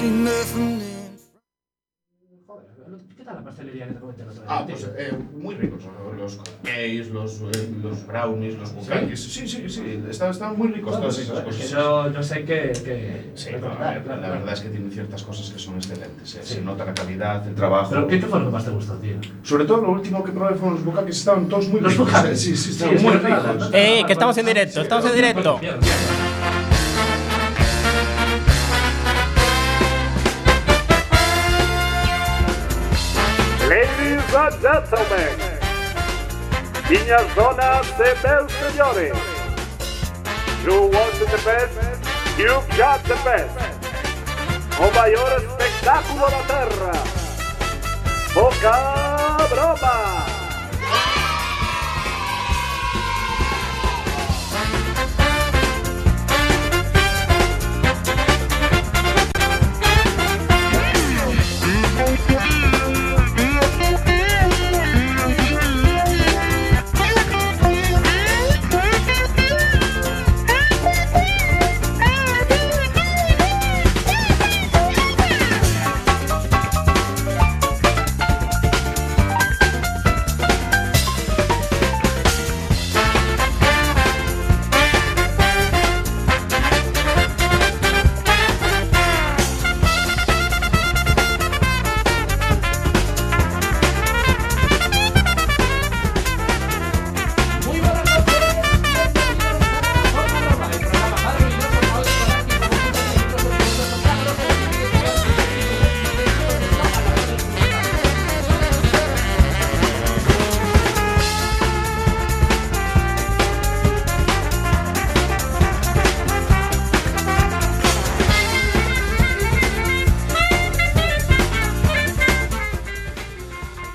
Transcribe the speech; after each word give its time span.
¿Qué 0.00 0.06
tal 3.24 3.34
la 3.36 3.44
pastelería 3.44 3.86
que 3.86 3.92
te 3.94 4.00
comenté 4.00 4.22
el 4.22 4.28
otro 4.30 4.42
día? 4.42 4.50
Ah, 4.50 4.64
pues 4.66 4.88
eh, 4.96 5.12
muy 5.36 5.54
ricos. 5.56 5.82
Los 6.16 6.36
cupcakes, 6.36 7.08
los, 7.12 7.40
eh, 7.42 7.68
los 7.82 8.06
brownies, 8.06 8.58
los 8.58 8.72
bucaques. 8.74 9.22
Sí, 9.22 9.46
sí, 9.46 9.68
sí. 9.68 10.02
Están, 10.08 10.30
están 10.30 10.56
muy 10.58 10.68
ricos 10.68 10.96
todas 10.98 11.18
esas 11.18 11.40
que 11.40 11.44
cosas. 11.44 11.70
yo, 11.70 12.10
yo 12.12 12.22
sé 12.22 12.44
que. 12.46 12.72
que 12.84 13.30
Sí, 13.34 13.50
no, 13.60 13.68
la, 13.68 13.76
claro, 13.76 14.00
la 14.00 14.04
claro. 14.16 14.32
verdad 14.34 14.54
es 14.54 14.60
que 14.60 14.68
tienen 14.70 14.90
ciertas 14.90 15.22
cosas 15.22 15.50
que 15.50 15.58
son 15.58 15.74
excelentes. 15.76 16.34
eh. 16.34 16.40
Sí. 16.42 16.54
Se 16.54 16.62
nota 16.62 16.84
la 16.86 16.94
calidad, 16.94 17.46
el 17.46 17.54
trabajo. 17.54 17.90
Pero, 17.90 18.08
¿qué, 18.08 18.20
¿qué 18.20 18.26
fue 18.26 18.38
lo 18.40 18.46
que 18.46 18.52
más 18.52 18.64
te 18.64 18.70
gustó, 18.70 18.94
tío? 18.94 19.16
Sobre 19.42 19.66
todo 19.66 19.82
lo 19.82 19.90
último 19.92 20.24
que 20.24 20.32
probé 20.32 20.54
fueron 20.54 20.76
los 20.76 20.84
bucaques, 20.84 21.18
estaban 21.18 21.46
todos 21.48 21.68
muy 21.68 21.80
Los 21.80 21.92
ricos. 21.92 22.06
bucaques. 22.08 22.32
eh. 22.32 22.36
Sí, 22.36 22.56
sí, 22.56 22.64
Sí, 22.64 22.70
estaban 22.72 22.96
es 22.96 23.02
muy 23.02 23.12
ricos. 23.16 23.44
no- 23.70 23.76
Eh, 23.76 24.02
que 24.06 24.12
estamos 24.14 24.36
en 24.38 24.46
directo, 24.46 24.80
estamos 24.80 25.04
en 25.06 25.14
directo. 25.14 25.60
And 34.40 34.60
gentlemen, 34.62 35.36
minhas 36.88 37.34
donas 37.34 37.86
e 37.98 38.26
meus 38.26 38.52
senhores, 38.52 39.18
you 40.64 40.88
want 40.88 41.18
the 41.18 41.40
best, 41.44 41.76
you've 42.38 42.66
got 42.76 43.02
the 43.04 43.16
best. 43.22 43.54
O 44.78 44.90
maior 44.92 45.30
espetáculo 45.36 46.30
da 46.30 46.42
Terra. 46.44 46.92
Boca 48.32 49.46
Broma. 49.50 50.39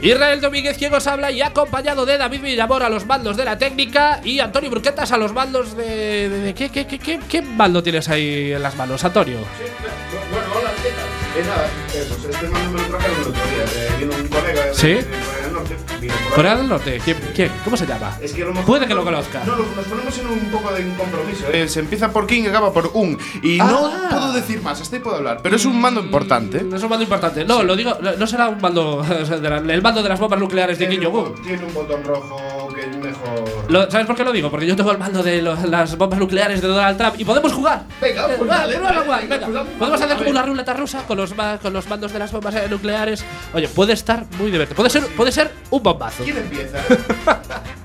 Israel 0.05 0.39
Domínguez 0.39 0.77
quien 0.77 0.93
os 0.93 1.07
habla 1.07 1.31
y 1.31 1.41
acompañado 1.41 2.05
de 2.05 2.17
David 2.17 2.41
Villamor 2.41 2.83
a 2.83 2.89
los 2.89 3.05
mandos 3.05 3.35
de 3.37 3.45
la 3.45 3.57
técnica 3.57 4.19
y 4.23 4.39
Antonio 4.39 4.69
Bruquetas 4.69 5.11
a 5.11 5.17
los 5.17 5.33
mandos 5.33 5.75
de. 5.75 6.29
de- 6.29 6.39
de- 6.41 6.53
¿qué, 6.53 6.69
qué, 6.69 6.85
qué, 6.85 6.99
qué, 6.99 7.19
qué 7.27 7.41
mando 7.41 7.81
tienes 7.81 8.07
ahí 8.09 8.51
en 8.53 8.61
las 8.61 8.75
manos, 8.75 9.03
Antonio? 9.03 9.37
Bueno, 9.39 10.45
hola, 10.59 10.71
¿qué 10.83 10.89
tal? 10.89 11.41
Eh, 11.41 11.47
nada, 11.47 11.67
eso, 11.93 12.15
se- 12.21 12.29
este 12.29 12.47
mando 12.49 12.71
me 12.71 12.81
lo 12.81 12.87
trajeron 12.87 13.15
el 13.15 13.21
otro 13.27 13.31
día. 13.33 13.63
eh, 13.75 13.89
vino 13.99 14.15
un 14.15 14.27
colega 14.27 14.65
de, 14.65 14.73
¿Sí? 14.75 14.97
De 15.69 16.09
Corea 16.35 16.55
del 16.55 16.67
Norte. 16.67 16.99
¿quién? 17.03 17.17
quién? 17.33 17.51
¿Cómo 17.63 17.75
se 17.77 17.85
llama? 17.85 18.17
Es 18.21 18.33
que 18.33 18.41
a 18.43 18.45
lo 18.45 18.51
mejor- 18.51 18.65
Puede 18.65 18.87
que 18.87 18.93
lo 18.93 19.03
conozca. 19.03 19.43
No, 19.45 19.55
lo- 19.55 19.65
nos 19.75 19.85
ponemos 19.85 20.17
en 20.19 20.27
un 20.27 20.39
poco 20.51 20.71
de 20.73 20.83
un 20.85 20.95
compromiso. 20.95 21.45
Eh, 21.51 21.67
se 21.67 21.79
empieza 21.79 22.11
por 22.11 22.27
King 22.27 22.43
y 22.43 22.47
acaba 22.47 22.71
por 22.73 22.91
un. 22.93 23.17
Y 23.43 23.57
no 23.57 23.85
Ah. 23.87 24.07
puedo 24.09 24.33
decir 24.33 24.61
más, 24.61 24.79
hasta 24.81 24.95
ahí 24.97 25.01
puedo 25.01 25.17
hablar. 25.17 25.39
Pero 25.43 25.55
es 25.55 25.65
un 25.65 25.79
mando 25.79 26.01
importante. 26.01 26.63
Mm, 26.63 26.75
Es 26.75 26.83
un 26.83 26.89
mando 26.89 27.03
importante. 27.03 27.45
No, 27.45 27.63
lo 27.63 27.75
digo, 27.75 27.97
no 28.17 28.27
será 28.27 28.49
un 28.49 28.61
mando. 28.61 28.97
o 28.97 29.25
sea, 29.25 29.37
de 29.37 29.49
la- 29.49 29.57
el 29.57 29.81
mando 29.81 30.01
de 30.03 30.09
las 30.09 30.19
bombas 30.19 30.39
nucleares 30.39 30.77
de 30.79 30.87
Kim 30.89 30.99
Tiene 30.99 31.07
un, 31.15 31.23
Jong-un. 31.25 31.41
tiene 31.41 31.63
un 31.65 31.73
botón 31.73 32.03
rojo 32.03 32.67
es 32.89 32.97
mejor. 32.97 33.71
Lo- 33.71 33.89
¿Sabes 33.91 34.07
por 34.07 34.15
qué 34.15 34.23
lo 34.23 34.31
digo? 34.31 34.49
Porque 34.51 34.65
yo 34.65 34.75
tengo 34.75 34.91
el 34.91 34.97
mando 34.97 35.21
de 35.23 35.41
lo- 35.41 35.55
las 35.67 35.97
bombas 35.97 36.19
nucleares 36.19 36.61
de 36.61 36.67
Donald 36.67 36.97
Trump 36.97 37.15
y 37.19 37.25
podemos 37.25 37.51
jugar. 37.53 37.83
Venga, 38.01 38.25
pues 38.27 38.39
vale, 38.39 38.49
dale, 38.49 38.79
vale, 38.79 38.95
dale, 38.95 39.05
guay, 39.05 39.27
venga, 39.27 39.47
pues. 39.47 39.67
Podemos 39.79 40.01
hacer 40.01 40.09
como 40.17 40.21
ver. 40.25 40.31
una 40.31 40.41
ruleta 40.43 40.73
rusa 40.73 41.03
con 41.07 41.17
los, 41.17 41.35
ma- 41.35 41.57
con 41.57 41.73
los 41.73 41.87
mandos 41.87 42.11
de 42.13 42.19
las 42.19 42.31
bombas 42.31 42.55
eh, 42.55 42.67
nucleares. 42.69 43.23
Oye, 43.53 43.67
puede 43.67 43.93
estar 43.93 44.25
muy 44.37 44.51
divertido. 44.51 44.75
Puede 44.75 44.89
ser, 44.89 45.03
puede 45.15 45.31
ser 45.31 45.51
un 45.71 45.83
bombazo. 45.83 46.23
¿Quién 46.23 46.37
empieza? 46.37 46.77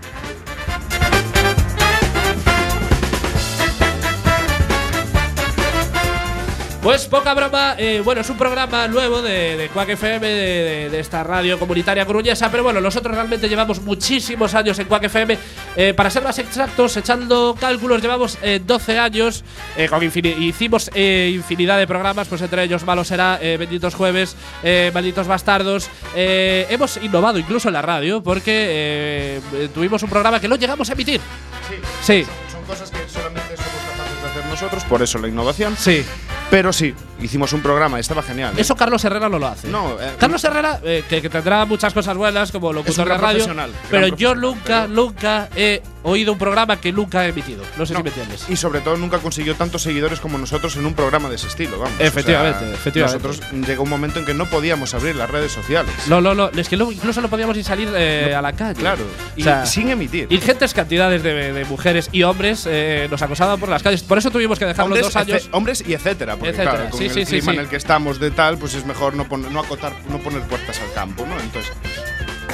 Pues 6.82 7.04
poca 7.08 7.34
broma, 7.34 7.74
eh, 7.76 8.00
bueno, 8.02 8.22
es 8.22 8.30
un 8.30 8.38
programa 8.38 8.88
nuevo 8.88 9.20
de, 9.20 9.54
de 9.58 9.68
Quack 9.68 9.90
FM, 9.90 10.26
de, 10.26 10.34
de- 10.34 10.88
de 10.90 10.98
esta 11.00 11.22
radio 11.22 11.58
comunitaria 11.58 12.06
coruñesa, 12.06 12.50
pero 12.50 12.62
bueno, 12.62 12.80
nosotros 12.80 13.14
realmente 13.14 13.50
llevamos 13.50 13.82
muchísimos 13.82 14.54
años 14.54 14.78
en 14.78 14.86
Quack 14.88 15.04
FM. 15.04 15.36
Eh, 15.76 15.92
para 15.94 16.08
ser 16.08 16.22
más 16.22 16.38
exactos, 16.38 16.96
echando 16.96 17.54
cálculos, 17.60 18.00
llevamos 18.00 18.38
eh, 18.40 18.62
12 18.64 18.98
años, 18.98 19.44
eh, 19.76 19.88
con 19.90 20.02
hicimos 20.02 20.90
eh, 20.94 21.30
infinidad 21.34 21.78
de 21.78 21.86
programas, 21.86 22.28
pues 22.28 22.40
entre 22.40 22.64
ellos 22.64 22.82
Malo 22.84 23.04
Será, 23.04 23.38
eh, 23.42 23.58
Benditos 23.58 23.94
Jueves, 23.94 24.34
Malditos 24.94 25.26
Bastardos. 25.26 25.90
Hemos 26.14 26.96
innovado 26.96 27.38
incluso 27.38 27.68
en 27.68 27.74
la 27.74 27.82
radio, 27.82 28.22
porque 28.22 29.38
tuvimos 29.74 30.02
un 30.02 30.08
programa 30.08 30.40
que 30.40 30.48
no 30.48 30.56
llegamos 30.56 30.88
a 30.88 30.94
emitir. 30.94 31.20
Sí, 32.02 32.24
Son 32.50 32.64
cosas 32.64 32.90
que 32.90 32.98
solamente 33.06 33.54
somos 33.54 33.70
capaces 33.90 34.22
de 34.22 34.28
hacer 34.30 34.46
nosotros, 34.46 34.84
por 34.84 35.02
eso 35.02 35.18
la 35.18 35.28
innovación. 35.28 35.76
sí. 35.76 36.02
Pero 36.50 36.72
sí, 36.72 36.94
hicimos 37.26 37.52
un 37.52 37.60
programa, 37.62 37.98
estaba 37.98 38.22
genial. 38.22 38.52
¿eh? 38.56 38.60
Eso 38.60 38.76
Carlos 38.76 39.04
Herrera 39.04 39.28
no 39.28 39.38
lo 39.38 39.46
hace. 39.46 39.68
No, 39.68 40.00
eh, 40.00 40.12
Carlos 40.18 40.42
Herrera, 40.44 40.80
eh, 40.84 41.04
que, 41.08 41.20
que 41.22 41.28
tendrá 41.30 41.64
muchas 41.64 41.92
cosas 41.92 42.16
buenas 42.16 42.50
como 42.52 42.72
locutor 42.72 43.08
de 43.08 43.16
radio, 43.18 43.46
pero 43.90 44.08
yo 44.16 44.34
nunca, 44.34 44.82
pero- 44.82 44.88
nunca 44.88 45.48
he 45.56 45.82
oído 46.02 46.32
un 46.32 46.38
programa 46.38 46.80
que 46.80 46.92
nunca 46.92 47.26
he 47.26 47.28
emitido. 47.28 47.62
No 47.76 47.84
sé 47.84 47.92
No, 47.92 47.98
si 47.98 48.02
me 48.04 48.08
entiendes. 48.08 48.46
Y 48.48 48.56
sobre 48.56 48.80
todo 48.80 48.96
nunca 48.96 49.18
consiguió 49.18 49.54
tantos 49.54 49.82
seguidores 49.82 50.18
como 50.20 50.38
nosotros 50.38 50.76
en 50.76 50.86
un 50.86 50.94
programa 50.94 51.28
de 51.28 51.36
ese 51.36 51.46
estilo, 51.48 51.78
vamos. 51.78 52.00
Efectivamente, 52.00 52.58
O 52.64 52.66
sea, 52.68 52.74
efectivamente. 52.74 53.26
Nosotros 53.28 53.66
llegó 53.68 53.82
un 53.82 53.90
momento 53.90 54.18
en 54.18 54.24
que 54.24 54.32
no 54.34 54.46
podíamos 54.46 54.94
abrir 54.94 55.16
las 55.16 55.30
redes 55.30 55.52
sociales. 55.52 55.92
No, 56.08 56.20
no, 56.20 56.34
no. 56.34 56.48
Es 56.50 56.68
que 56.68 56.76
incluso 56.76 57.20
no 57.20 57.28
podíamos 57.28 57.56
ni 57.56 57.62
salir 57.62 57.88
a 57.88 58.40
la 58.42 58.52
calle. 58.54 58.80
Claro, 58.80 59.04
y 59.36 59.42
O 59.42 59.44
sea, 59.44 59.66
sin 59.66 59.90
emitir. 59.90 60.26
Ingentes 60.30 60.72
cantidades 60.74 61.22
de, 61.22 61.52
de 61.52 61.64
mujeres 61.66 62.08
y 62.12 62.22
hombres 62.22 62.66
nos 63.10 63.20
acosaban 63.22 63.60
por 63.60 63.68
las 63.68 63.82
calles. 63.82 64.02
Por 64.02 64.16
eso 64.18 64.30
tuvimos 64.30 64.58
que 64.58 64.64
dejar 64.64 64.88
los 64.88 64.98
hombres, 64.98 65.04
dos 65.04 65.16
años. 65.16 65.48
hombres 65.52 65.84
y 65.86 65.92
etcétera, 65.94 66.36
porque 66.36 66.50
Etcétera, 66.50 66.70
claro, 66.76 66.90
con 66.90 66.98
sí, 67.14 67.20
el 67.20 67.26
clima 67.26 67.52
en 67.52 67.60
el 67.60 67.68
que 67.68 67.76
estamos 67.76 68.18
de 68.20 68.30
tal, 68.30 68.58
pues 68.58 68.74
es 68.74 68.84
mejor 68.86 69.14
no, 69.14 69.26
pon- 69.28 69.52
no 69.52 69.60
acotar, 69.60 69.92
no 70.08 70.18
poner 70.18 70.42
puertas 70.42 70.78
al 70.80 70.92
campo, 70.92 71.26
¿no? 71.26 71.38
Entonces, 71.40 71.72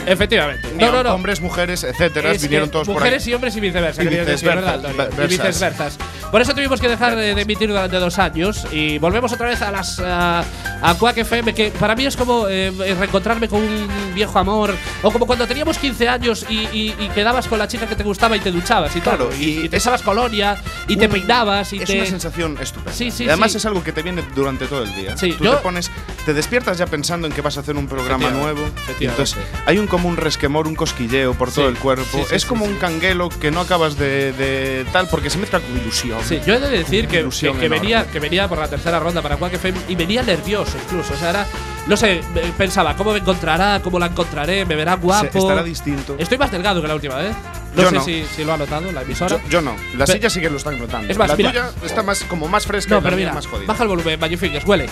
Efectivamente. 0.07 0.69
No, 0.79 0.93
no, 0.93 1.03
no. 1.03 1.15
hombres, 1.15 1.41
mujeres, 1.41 1.85
etcétera, 1.85 2.31
Es 2.33 2.43
vinieron 2.43 2.71
todos 2.71 2.87
por 2.87 2.95
ahí. 2.97 3.01
mujeres 3.01 3.27
y 3.27 3.35
hombres 3.35 3.57
y 3.57 3.61
viceversa. 3.61 4.03
Y 4.03 4.07
viceversa. 4.07 4.79
Y 5.25 5.27
viceversas. 5.27 5.99
Por 6.31 6.41
eso 6.41 6.55
tuvimos 6.55 6.81
que 6.81 6.89
dejar 6.89 7.17
de, 7.17 7.35
de 7.35 7.43
emitir 7.43 7.69
durante 7.69 7.97
dos 7.97 8.19
años 8.19 8.67
y 8.73 8.99
volvemos 8.99 9.33
otra 9.33 9.49
vez 9.49 9.63
a 9.63 9.71
las 9.71 9.99
a, 10.01 10.45
a 10.83 10.95
Quack 10.99 11.19
FM, 11.19 11.55
que 11.55 11.71
para 11.71 11.95
mí 11.95 12.05
es 12.07 12.17
como 12.17 12.47
eh, 12.49 12.73
reencontrarme 12.99 13.49
con 13.49 13.63
un 13.63 13.89
viejo 14.15 14.39
amor 14.39 14.75
o 15.03 15.11
como 15.11 15.27
cuando 15.27 15.47
teníamos 15.47 15.79
15 15.79 16.09
años 16.09 16.47
y, 16.49 16.61
y- 16.77 16.95
y 16.99 17.09
quedabas 17.15 17.47
con 17.49 17.59
la 17.59 17.69
chica 17.69 17.87
que 17.87 17.95
te 17.97 18.03
gustaba 18.03 18.37
y 18.37 18.41
te 18.41 18.51
duchabas 18.51 18.95
y 18.97 19.01
Claro, 19.01 19.27
todo. 19.27 19.37
y 19.39 19.69
te 19.69 19.77
echabas 19.77 20.03
colonia 20.03 20.57
y 20.89 20.97
te 20.97 21.07
un- 21.07 21.13
peinabas 21.13 21.73
y 21.73 21.79
es 21.79 21.85
te. 21.85 21.97
una 21.97 22.07
sensación 22.07 22.59
estupenda. 22.61 22.93
Sí, 22.93 23.11
sí, 23.11 23.25
Y 23.25 23.29
además 23.29 23.53
sí. 23.53 23.59
es 23.59 23.67
algo 23.67 23.83
que 23.83 23.93
te 23.93 24.03
viene 24.03 24.23
durante 24.35 24.67
todo 24.67 24.83
el 24.83 24.95
día. 24.95 25.17
Sí, 25.17 25.33
Tú 25.33 25.45
yo- 25.45 25.57
te 25.57 25.63
pones, 25.63 25.91
te 26.25 26.35
despiertas 26.35 26.79
ya 26.79 26.87
pensando 26.87 27.27
en 27.27 27.33
que 27.33 27.41
vas 27.41 27.57
a 27.57 27.61
hacer 27.61 27.77
un 27.77 27.87
programa 27.87 28.31
nuevo. 28.31 28.69
Entonces 29.01 29.37
hay 29.65 29.79
un 29.79 29.87
como 29.97 30.09
un 30.09 30.17
resquemor, 30.17 30.67
un 30.67 30.75
cosquilleo 30.75 31.35
por 31.35 31.51
todo 31.51 31.67
Sí, 31.69 31.73
el 31.75 31.79
cuerpo. 31.79 32.05
sí, 32.19 32.25
sí, 32.29 32.35
es 32.35 32.45
como 32.45 32.65
un 32.65 32.77
canguelo 32.77 33.29
que 33.29 33.51
no 33.51 33.61
acabas 33.61 33.97
de, 33.97 34.33
de 34.33 34.85
tal 34.93 35.09
porque 35.09 35.31
se 35.31 35.39
mezcla 35.39 35.61
con 35.61 35.77
ilusión. 35.77 36.19
Sí, 36.25 36.41
yo 36.47 36.55
he 36.55 36.59
de 36.61 36.69
decir 36.69 37.09
que, 37.09 37.27
que- 37.29 37.53
que 37.59 37.69
venía, 37.69 38.07
que 38.11 38.21
venía 38.21 38.47
por 38.49 38.59
la 38.59 38.69
tercera 38.69 38.99
ronda 39.01 39.23
para 39.23 39.37
Quack 39.37 39.55
FM 39.55 39.79
y 39.89 39.95
venía 39.95 40.23
nervioso 40.23 40.77
incluso. 40.85 41.15
O 41.15 41.17
sea, 41.17 41.31
era, 41.31 41.47
no 41.87 41.97
sé, 41.97 42.17
eh, 42.35 42.53
pensaba, 42.59 42.95
¿cómo 42.97 43.13
me 43.13 43.19
encontrará? 43.19 43.81
¿Cómo 43.83 43.99
la 43.99 44.07
encontraré? 44.07 44.65
¿Me 44.67 44.75
verá 44.77 44.95
Se- 44.95 45.01
guapo? 45.01 45.39
estará 45.39 45.63
distinto. 45.63 46.17
Estoy 46.19 46.37
más 46.39 46.51
delgado 46.51 46.83
que 46.83 46.89
la 46.89 46.95
última 46.95 47.17
vez. 47.17 47.35
No 47.75 47.83
Yo 47.83 47.89
sé 47.91 47.95
no. 47.97 48.05
Si, 48.05 48.25
si 48.35 48.45
lo 48.45 48.53
ha 48.55 48.57
notado 48.57 48.91
la 48.93 49.03
emisora. 49.03 49.37
Yo, 49.45 49.49
yo 49.51 49.61
no. 49.63 49.75
Las 49.99 50.11
sillas 50.11 50.33
sí 50.33 50.41
que 50.41 50.49
lo 50.49 50.57
están 50.57 50.79
notando. 50.79 51.11
Es 51.13 51.19
más, 51.19 51.29
la 51.29 51.37
mira. 51.37 51.51
tuya 51.51 51.71
está 51.85 52.03
más 52.03 52.25
como 52.25 52.49
más 52.49 52.65
fresca 52.67 52.95
no, 52.95 53.01
y 53.01 53.01
la 53.01 53.05
pero 53.05 53.17
mía 53.17 53.27
mira, 53.27 53.35
más 53.35 53.47
jodida. 53.47 53.67
baja 53.67 53.83
el 53.83 53.89
volumen, 53.91 54.19
Magic 54.19 54.39
Fingers, 54.39 54.65
huele. 54.67 54.89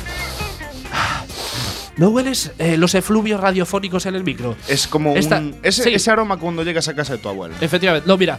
¿No 1.96 2.08
hueles 2.10 2.52
eh, 2.58 2.76
los 2.76 2.94
efluvios 2.94 3.40
radiofónicos 3.40 4.06
en 4.06 4.14
el 4.16 4.24
micro? 4.24 4.56
Es 4.68 4.86
como 4.88 5.14
Esta- 5.16 5.38
un. 5.38 5.56
Ese, 5.62 5.84
sí. 5.84 5.94
ese 5.94 6.10
aroma 6.10 6.36
cuando 6.38 6.62
llegas 6.64 6.88
a 6.88 6.94
casa 6.94 7.12
de 7.14 7.18
tu 7.18 7.28
abuelo. 7.28 7.54
Efectivamente. 7.60 8.08
No, 8.08 8.16
mira. 8.16 8.38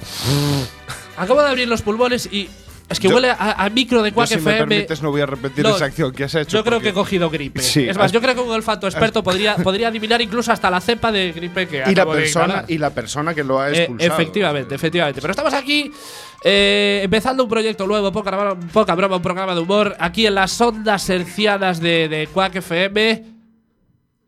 Acabo 1.17 1.41
de 1.41 1.49
abrir 1.49 1.67
los 1.67 1.81
pulmones 1.81 2.27
y. 2.31 2.49
Es 2.87 2.99
que 2.99 3.07
Yo- 3.07 3.15
huele 3.15 3.31
a, 3.31 3.53
a 3.53 3.69
micro 3.71 4.03
de 4.03 4.11
Yo, 4.11 4.15
Quack 4.15 4.27
si 4.27 4.35
me 4.35 4.41
FM. 4.41 4.57
permites, 4.59 5.01
no 5.01 5.09
voy 5.09 5.19
a 5.21 5.25
repetir 5.25 5.63
No, 5.63 5.75
esa 5.75 5.85
acción 5.85 6.11
que 6.11 6.25
has 6.25 6.35
hecho. 6.35 6.55
Yo 6.57 6.63
creo 6.63 6.79
que 6.79 6.89
he 6.89 6.93
cogido 6.93 7.31
gripe. 7.31 7.59
Sí, 7.61 7.87
es 7.89 7.97
más, 7.97 8.11
yo 8.11 8.21
creo 8.21 8.35
que 8.35 8.41
un 8.41 8.51
olfato 8.51 8.85
experto 8.85 9.23
podría, 9.23 9.55
podría 9.55 9.87
adivinar 9.87 10.21
incluso 10.21 10.51
hasta 10.51 10.69
la 10.69 10.79
cepa 10.79 11.11
de 11.11 11.31
gripe 11.31 11.67
que 11.67 11.77
Y 11.87 11.95
la, 11.95 12.05
de 12.05 12.11
persona, 12.11 12.63
y 12.67 12.77
la 12.77 12.91
persona 12.91 13.33
que 13.33 13.43
lo 13.43 13.59
ha 13.59 13.71
Eh, 13.71 13.77
expulsado. 13.85 14.13
efectivamente, 14.13 14.75
efectivamente. 14.75 15.19
Pero 15.19 15.31
estamos 15.31 15.53
aquí 15.55 15.91
eh, 16.43 17.01
empezando 17.03 17.41
un 17.43 17.49
proyecto 17.49 17.87
nuevo, 17.87 18.11
poca, 18.11 18.29
broma- 18.29 18.59
poca 18.71 18.93
broma, 18.93 19.15
un 19.15 19.21
programa 19.23 19.55
de 19.55 19.61
humor, 19.61 19.95
aquí 19.99 20.27
en 20.27 20.35
las 20.35 20.61
ondas 20.61 21.09
hercianas 21.09 21.79
de, 21.79 22.07
de 22.07 22.27
Quack 22.27 22.57
FM. 22.57 23.34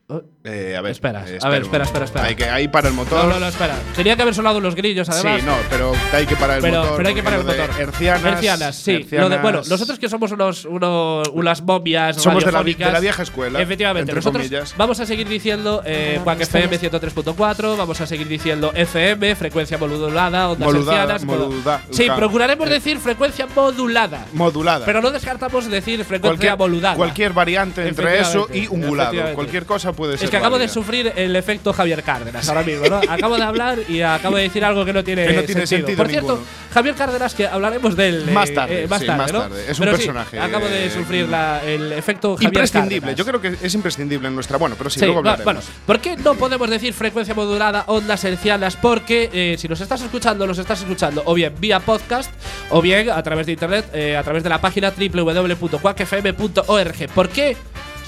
Eh, 0.10 0.74
a 0.78 0.80
ver, 0.82 0.92
Espera, 0.94 1.20
a 1.20 1.50
ver, 1.50 1.64
espera 1.64 1.84
espera, 1.84 2.06
espera. 2.06 2.24
Hay 2.26 2.36
que 2.36 2.46
ahí 2.46 2.70
para 2.70 2.88
el 2.88 2.94
motor. 2.94 3.26
No, 3.26 3.32
no, 3.34 3.40
no, 3.42 3.48
espera. 3.50 3.76
Tenía 3.94 4.16
que 4.16 4.22
haber 4.22 4.34
sonado 4.34 4.62
los 4.62 4.74
grillos, 4.74 5.10
además. 5.10 5.42
Sí, 5.42 5.46
no, 5.46 5.54
pero 5.70 5.92
hay 6.14 6.26
que 6.26 6.38
parar 6.38 6.56
el 6.58 6.62
pero, 6.62 6.80
motor. 6.80 6.96
pero 6.96 7.10
hay 7.10 7.16
que 7.16 7.24
parar 7.24 7.40
el 7.42 7.46
motor. 7.46 7.70
Hercianas. 7.78 8.24
Hercianas, 8.24 8.76
sí. 8.78 8.92
hercianas- 8.94 9.30
Lo 9.30 9.36
de- 9.36 9.42
bueno, 9.42 9.62
nosotros 9.68 10.00
que 10.00 10.08
somos 10.08 10.32
unos, 10.32 10.64
uno- 10.64 11.24
unas 11.34 11.62
momias 11.62 12.16
Somos 12.24 12.46
de 12.46 12.54
la, 12.54 12.64
de 12.64 13.02
vieja 13.02 13.22
escuela. 13.24 13.62
Efectivamente, 13.62 14.04
entre 14.12 14.16
nosotros 14.16 14.44
comillas. 14.44 14.74
vamos 14.78 14.98
a 15.02 15.06
seguir 15.06 15.28
diciendo 15.28 15.82
eh, 15.86 16.22
Quack 16.24 16.40
FM 16.40 16.80
103.4, 16.80 17.76
vamos 17.76 18.00
a 18.00 18.08
seguir 18.08 18.30
diciendo 18.30 18.72
FM, 18.74 19.36
frecuencia 19.36 19.78
modulada, 19.78 20.48
ondas 20.48 20.74
Modulada, 20.74 21.16
hercianas. 21.16 21.82
sí, 21.92 22.08
procuraremos 22.16 22.66
eh. 22.70 22.72
decir 22.72 22.98
frecuencia 23.00 23.46
modulada. 23.54 24.26
Modulada. 24.32 24.86
Pero 24.86 25.02
no 25.02 25.12
descartamos 25.12 25.70
decir 25.70 26.06
frecuencia 26.06 26.56
cualquier, 26.56 26.58
modulada. 26.58 26.96
cualquier 26.96 27.34
variante 27.34 27.86
entre 27.86 28.22
eso 28.22 28.48
y 28.54 28.68
ungulado. 28.68 29.12
Cualquier 29.36 29.66
cosa 29.66 29.92
puede 29.98 30.18
ser. 30.18 30.26
Es 30.26 30.32
que 30.32 30.38
acabo 30.38 30.58
de 30.58 30.70
sufrir 30.70 31.12
el 31.16 31.36
efecto 31.36 31.74
Javier 31.74 32.04
Cárdenas 32.04 32.48
ahora 32.48 32.64
mismo, 32.64 32.88
¿no? 32.88 33.02
acabo 33.10 33.36
de 33.36 33.44
hablar 33.44 33.80
y 33.90 34.02
acabo 34.02 34.38
de 34.38 34.44
decir 34.44 34.64
algo 34.64 34.86
que 34.86 34.94
no 34.94 35.04
tiene, 35.04 35.28
Que 35.28 35.34
no 35.34 35.44
tiene 35.44 35.68
sentido 35.68 35.98
Por 35.98 36.08
cierto, 36.08 36.34
ninguno. 36.36 36.48
Javier 36.74 36.96
Cárdenas, 36.96 37.34
que 37.34 37.48
hablaremos 37.48 37.98
de 37.98 38.08
él 38.08 38.26
eh, 38.30 38.32
Más 38.32 38.54
tarde, 38.54 38.84
eh, 38.84 38.88
más 38.88 39.02
sí, 39.02 39.08
tarde, 39.08 39.18
más 39.24 39.34
¿no? 39.34 39.40
tarde. 39.42 39.66
Es 39.70 39.78
un 39.80 39.86
Pero 39.86 39.98
sí, 39.98 40.04
personaje, 40.04 40.40
acabo 40.40 40.68
de 40.70 40.86
eh, 40.86 40.90
sufrir 40.92 41.28
la- 41.28 41.62
el 41.66 41.92
efecto 41.92 42.36
Javier 42.36 42.54
Imprescindible. 42.54 43.00
Cárdenas. 43.02 43.18
Yo 43.18 43.26
creo 43.26 43.42
que 43.42 43.58
es 43.66 43.74
imprescindible 43.74 44.28
en 44.30 44.36
nuestra. 44.36 44.58
Bueno, 44.58 44.76
pero 44.78 44.90
sí, 44.90 45.00
Sí, 45.00 45.06
luego 45.06 45.20
hablaremos. 45.20 45.44
bueno, 45.46 45.60
¿por 45.86 46.00
qué 46.00 46.16
no 46.16 46.36
podemos 46.36 46.70
decir 46.70 46.94
frecuencia 46.94 47.34
modulada, 47.34 47.84
ondas 47.88 48.24
hercianas? 48.24 48.76
Porque 48.76 49.30
eh, 49.34 49.56
si 49.58 49.68
nos 49.68 49.82
estás 49.82 50.02
escuchando, 50.02 50.46
nos 50.46 50.60
estás 50.60 50.80
escuchando 50.82 51.24
o 51.26 51.34
bien 51.34 51.54
vía 51.60 51.80
podcast 51.80 52.32
o 52.70 52.82
bien 52.82 53.10
a 53.10 53.22
través 53.24 53.48
de 53.48 53.54
internet, 53.54 53.86
eh, 53.94 54.16
a 54.16 54.24
través 54.24 54.44
de 54.44 54.50
la 54.50 54.62
página 54.62 54.92
www.quackfm.org. 54.92 57.08
¿Por 57.14 57.30
qué? 57.30 57.58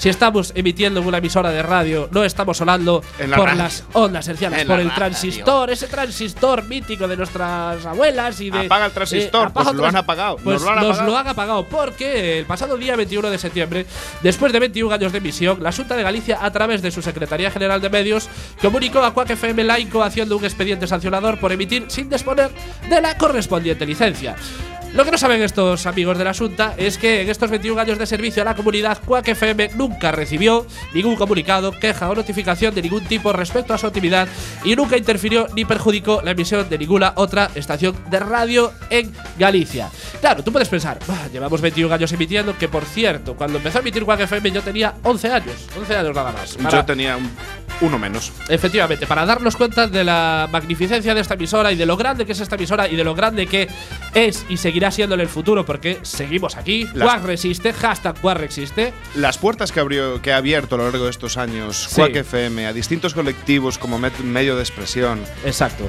Si 0.00 0.08
estamos 0.08 0.52
emitiendo 0.54 1.00
en 1.00 1.06
una 1.06 1.18
emisora 1.18 1.50
de 1.50 1.62
radio, 1.62 2.08
no 2.10 2.24
estamos 2.24 2.56
sonando 2.56 3.02
la 3.28 3.36
por 3.36 3.44
radio. 3.48 3.62
las 3.64 3.84
ondas 3.92 4.26
hercianas, 4.28 4.60
En 4.62 4.66
por 4.66 4.80
el 4.80 4.86
radio. 4.88 4.96
transistor, 4.96 5.70
ese 5.70 5.88
transistor 5.88 6.64
mítico 6.64 7.06
de 7.06 7.18
nuestras 7.18 7.84
abuelas 7.84 8.40
y 8.40 8.48
de. 8.48 8.60
Apaga 8.60 8.86
el 8.86 8.92
transistor, 8.92 9.48
apaga 9.48 9.64
pues 9.64 9.74
el 9.74 9.76
lo 9.76 9.86
han 9.86 9.96
apagado, 9.96 10.36
nos 10.36 10.42
Pues 10.44 10.62
lo 10.62 10.70
han 10.70 10.76
nos 10.76 10.84
apagado. 10.86 11.10
lo 11.10 11.18
han 11.18 11.28
apagado 11.28 11.66
porque 11.66 12.38
el 12.38 12.46
pasado 12.46 12.78
día 12.78 12.96
21 12.96 13.28
de 13.28 13.36
septiembre, 13.36 13.84
después 14.22 14.54
de 14.54 14.60
21 14.60 14.94
años 14.94 15.12
de 15.12 15.18
emisión, 15.18 15.62
la 15.62 15.70
Junta 15.70 15.94
de 15.96 16.02
Galicia, 16.02 16.38
a 16.40 16.50
través 16.50 16.80
de 16.80 16.90
su 16.90 17.02
Secretaría 17.02 17.50
General 17.50 17.82
de 17.82 17.90
Medios, 17.90 18.30
comunicó 18.62 19.00
a 19.04 19.12
Quack 19.12 19.28
FM 19.28 19.64
la 19.64 19.78
incoación 19.80 20.30
de 20.30 20.34
un 20.34 20.44
expediente 20.46 20.86
sancionador 20.86 21.38
por 21.38 21.52
emitir 21.52 21.84
sin 21.88 22.08
disponer 22.08 22.50
de 22.88 23.02
la 23.02 23.18
correspondiente 23.18 23.84
licencia. 23.84 24.34
Lo 24.92 25.04
que 25.04 25.12
no 25.12 25.18
saben 25.18 25.40
estos 25.40 25.86
amigos 25.86 26.18
de 26.18 26.24
la 26.24 26.34
Junta 26.34 26.74
es 26.76 26.98
que 26.98 27.22
en 27.22 27.30
estos 27.30 27.48
21 27.48 27.80
años 27.80 27.96
de 27.96 28.06
servicio 28.06 28.42
a 28.42 28.44
la 28.44 28.56
comunidad, 28.56 28.98
Quack 29.06 29.28
FM 29.28 29.70
nunca 29.76 30.10
recibió 30.10 30.66
ningún 30.92 31.14
comunicado, 31.14 31.70
queja 31.70 32.10
o 32.10 32.14
notificación 32.16 32.74
de 32.74 32.82
ningún 32.82 33.04
tipo 33.04 33.32
respecto 33.32 33.72
a 33.72 33.78
su 33.78 33.86
actividad 33.86 34.26
y 34.64 34.74
nunca 34.74 34.96
interfirió 34.96 35.46
ni 35.54 35.64
perjudicó 35.64 36.22
la 36.22 36.32
emisión 36.32 36.68
de 36.68 36.76
ninguna 36.76 37.12
otra 37.14 37.50
estación 37.54 37.94
de 38.10 38.18
radio 38.18 38.72
en 38.90 39.12
Galicia. 39.38 39.88
Claro, 40.20 40.42
tú 40.42 40.50
puedes 40.50 40.68
pensar, 40.68 40.98
"Bah, 41.06 41.28
llevamos 41.32 41.60
21 41.60 41.92
años 41.94 42.12
emitiendo, 42.12 42.58
que 42.58 42.66
por 42.68 42.84
cierto, 42.84 43.36
cuando 43.36 43.58
empezó 43.58 43.78
a 43.78 43.82
emitir 43.82 44.04
Quack 44.04 44.20
FM 44.22 44.50
yo 44.50 44.60
tenía 44.62 44.94
11 45.04 45.30
años, 45.32 45.54
11 45.78 45.96
años 45.96 46.16
nada 46.16 46.32
más. 46.32 46.54
Para- 46.56 46.78
Yo 46.78 46.84
tenía 46.84 47.16
un- 47.16 47.30
uno 47.80 47.98
menos. 47.98 48.32
Efectivamente, 48.48 49.06
para 49.06 49.24
darnos 49.24 49.56
cuenta 49.56 49.86
de 49.86 50.04
la 50.04 50.48
magnificencia 50.50 51.14
de 51.14 51.20
esta 51.20 51.34
emisora 51.34 51.72
y 51.72 51.76
de 51.76 51.86
lo 51.86 51.96
grande 51.96 52.26
que 52.26 52.32
es 52.32 52.40
esta 52.40 52.56
emisora 52.56 52.88
y 52.88 52.96
de 52.96 53.04
lo 53.04 53.14
grande 53.14 53.46
que 53.46 53.68
es 54.14 54.44
y 54.48 54.56
seguirá 54.56 54.90
siendo 54.90 55.14
en 55.14 55.20
el 55.20 55.28
futuro, 55.28 55.64
porque 55.64 55.98
seguimos 56.02 56.56
aquí. 56.56 56.86
Quack 56.86 57.24
resiste, 57.24 57.72
hashtag 57.72 58.20
Quack 58.20 58.38
resiste. 58.38 58.92
Las 59.14 59.38
puertas 59.38 59.72
que, 59.72 59.80
abrió, 59.80 60.20
que 60.22 60.32
ha 60.32 60.36
abierto 60.36 60.74
a 60.74 60.78
lo 60.78 60.84
largo 60.84 61.04
de 61.04 61.10
estos 61.10 61.36
años 61.36 61.88
Sí. 61.90 61.96
Quack 61.96 62.16
FM 62.16 62.66
a 62.66 62.72
distintos 62.72 63.14
colectivos 63.14 63.78
como 63.78 63.98
medio 63.98 64.56
de 64.56 64.62
expresión 64.62 65.20
Exacto. 65.44 65.88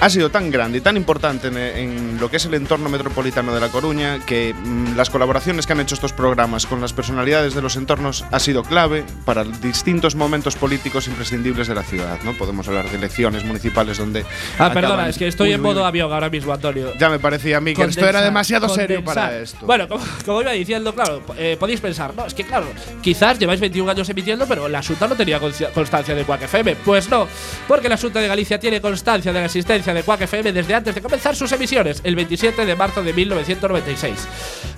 Ha 0.00 0.10
sido 0.10 0.30
tan 0.30 0.50
grande 0.50 0.78
y 0.78 0.80
tan 0.80 0.96
importante 0.96 1.48
en, 1.48 1.56
en 1.56 2.20
lo 2.20 2.30
que 2.30 2.38
es 2.38 2.44
el 2.46 2.54
entorno 2.54 2.88
metropolitano 2.88 3.54
de 3.54 3.60
La 3.60 3.68
Coruña 3.68 4.20
que 4.24 4.54
mm, 4.54 4.96
las 4.96 5.10
colaboraciones 5.10 5.66
que 5.66 5.72
han 5.72 5.80
hecho 5.80 5.94
estos 5.94 6.12
programas 6.12 6.66
con 6.66 6.80
las 6.80 6.92
personalidades 6.92 7.54
de 7.54 7.62
los 7.62 7.76
entornos 7.76 8.24
ha 8.30 8.38
sido 8.38 8.62
clave 8.62 9.04
para 9.24 9.44
distintos 9.44 10.14
momentos 10.14 10.56
políticos 10.56 11.06
imprescindibles 11.08 11.68
de 11.68 11.74
la 11.74 11.82
ciudad. 11.82 12.18
¿no? 12.24 12.32
Podemos 12.32 12.66
hablar 12.68 12.88
de 12.88 12.96
elecciones 12.96 13.44
municipales 13.44 13.98
donde. 13.98 14.24
Ah, 14.58 14.70
perdona, 14.72 15.08
es 15.08 15.18
que 15.18 15.28
estoy 15.28 15.48
Uy, 15.48 15.54
en 15.54 15.62
modo 15.62 15.84
avión 15.84 16.12
ahora 16.12 16.30
mismo, 16.30 16.52
Antonio. 16.52 16.92
Ya 16.98 17.08
me 17.08 17.18
parecía 17.18 17.58
a 17.58 17.60
mí 17.60 17.74
que 17.74 17.84
esto 17.84 18.06
era 18.06 18.22
demasiado 18.22 18.68
serio 18.68 19.04
para 19.04 19.38
esto. 19.38 19.66
Bueno, 19.66 19.88
como, 19.88 20.04
como 20.24 20.40
iba 20.42 20.52
diciendo, 20.52 20.94
claro, 20.94 21.22
eh, 21.36 21.56
podéis 21.58 21.80
pensar, 21.80 22.14
no, 22.14 22.26
es 22.26 22.34
que 22.34 22.44
claro, 22.44 22.66
quizás 23.02 23.38
lleváis 23.38 23.60
21 23.60 23.90
años 23.90 24.08
emitiendo, 24.08 24.46
pero 24.46 24.68
la 24.68 24.82
Junta 24.82 25.08
no 25.08 25.16
tenía 25.16 25.38
constancia 25.38 26.14
de 26.14 26.24
Quack 26.24 26.42
FM. 26.42 26.76
Pues 26.76 27.08
no, 27.08 27.28
porque 27.68 27.88
la 27.88 27.96
Junta 27.96 28.20
de 28.20 28.28
Galicia 28.28 28.58
tiene 28.58 28.80
constancia 28.80 29.32
de 29.32 29.38
la 29.40 29.46
existencia 29.46 29.89
de 29.94 30.02
Quack 30.02 30.22
FM 30.22 30.52
desde 30.52 30.74
antes 30.74 30.94
de 30.94 31.02
comenzar 31.02 31.36
sus 31.36 31.52
emisiones, 31.52 32.00
el 32.04 32.16
27 32.16 32.64
de 32.64 32.76
marzo 32.76 33.02
de 33.02 33.12
1996. 33.12 34.28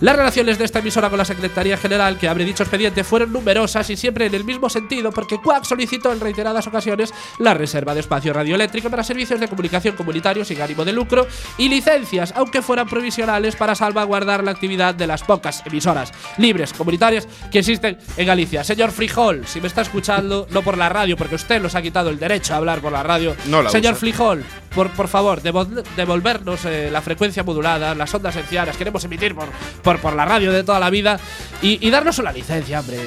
Las 0.01 0.17
relaciones 0.17 0.59
de 0.59 0.65
esta 0.65 0.81
emisora 0.81 1.09
con 1.09 1.19
la 1.19 1.25
Secretaría 1.25 1.77
General 1.77 2.19
que 2.19 2.29
abre 2.29 2.45
dicho 2.45 2.63
expediente 2.63 3.05
fueron 3.05 3.33
numerosas 3.33 3.89
y 3.91 3.97
siempre 3.97 4.27
en 4.27 4.35
el 4.35 4.45
mismo 4.45 4.69
sentido, 4.69 5.13
porque 5.13 5.41
Quack 5.41 5.65
solicitó 5.65 6.13
en 6.13 6.21
reiteradas 6.21 6.67
ocasiones 6.67 7.13
la 7.39 7.55
reserva 7.55 7.95
de 7.95 8.01
espacio 8.01 8.33
radioeléctrico 8.33 8.91
para 8.91 9.05
servicios 9.05 9.41
de 9.41 9.49
comunicación 9.49 9.97
comunitarios 9.97 10.49
sin 10.49 10.61
ánimo 10.61 10.85
de 10.85 10.93
lucro 10.93 11.27
y 11.59 11.69
licencias, 11.69 12.33
aunque 12.37 12.63
fueran 12.63 12.89
provisionales, 12.89 13.57
para 13.57 13.75
salvaguardar 13.75 14.45
la 14.45 14.51
actividad 14.51 14.95
de 14.95 15.07
las 15.07 15.23
pocas 15.23 15.63
emisoras 15.67 16.13
libres 16.39 16.73
comunitarias 16.73 17.29
que 17.51 17.61
existen 17.61 17.99
en 18.17 18.27
Galicia. 18.27 18.65
Señor 18.65 18.91
Frijol, 18.91 19.47
si 19.47 19.61
me 19.61 19.69
está 19.69 19.83
escuchando, 19.83 20.47
no 20.51 20.63
por 20.63 20.79
la 20.79 20.89
radio, 20.89 21.17
porque 21.17 21.35
usted 21.35 21.61
nos 21.61 21.75
ha 21.75 21.83
quitado 21.83 22.11
el 22.11 22.19
derecho 22.19 22.55
a 22.55 22.57
hablar 22.59 22.81
por 22.81 22.93
la 22.93 23.03
radio. 23.03 23.37
No 23.47 23.63
la 23.63 23.71
Señor 23.71 23.93
usa. 23.93 24.01
Frijol, 24.01 24.45
por, 24.75 24.91
por 24.91 25.02
favor, 25.09 25.43
devol- 25.43 25.83
devolvernos 25.97 26.65
eh, 26.65 26.89
la 26.91 27.03
frecuencia 27.03 27.43
modulada, 27.43 27.95
las 27.95 28.13
ondas 28.15 28.35
hercianas, 28.37 28.77
queremos 28.77 29.05
emitir 29.05 29.35
por, 29.35 29.47
por, 29.83 29.99
por 30.01 30.15
la 30.15 30.25
radio 30.25 30.53
de 30.53 30.63
toda 30.65 30.81
la 30.81 30.91
vida 30.91 31.19
y, 31.63 31.87
y 31.87 31.91
darnos 31.91 32.19
una 32.19 32.33
licencia, 32.33 32.81
hombre. 32.81 32.99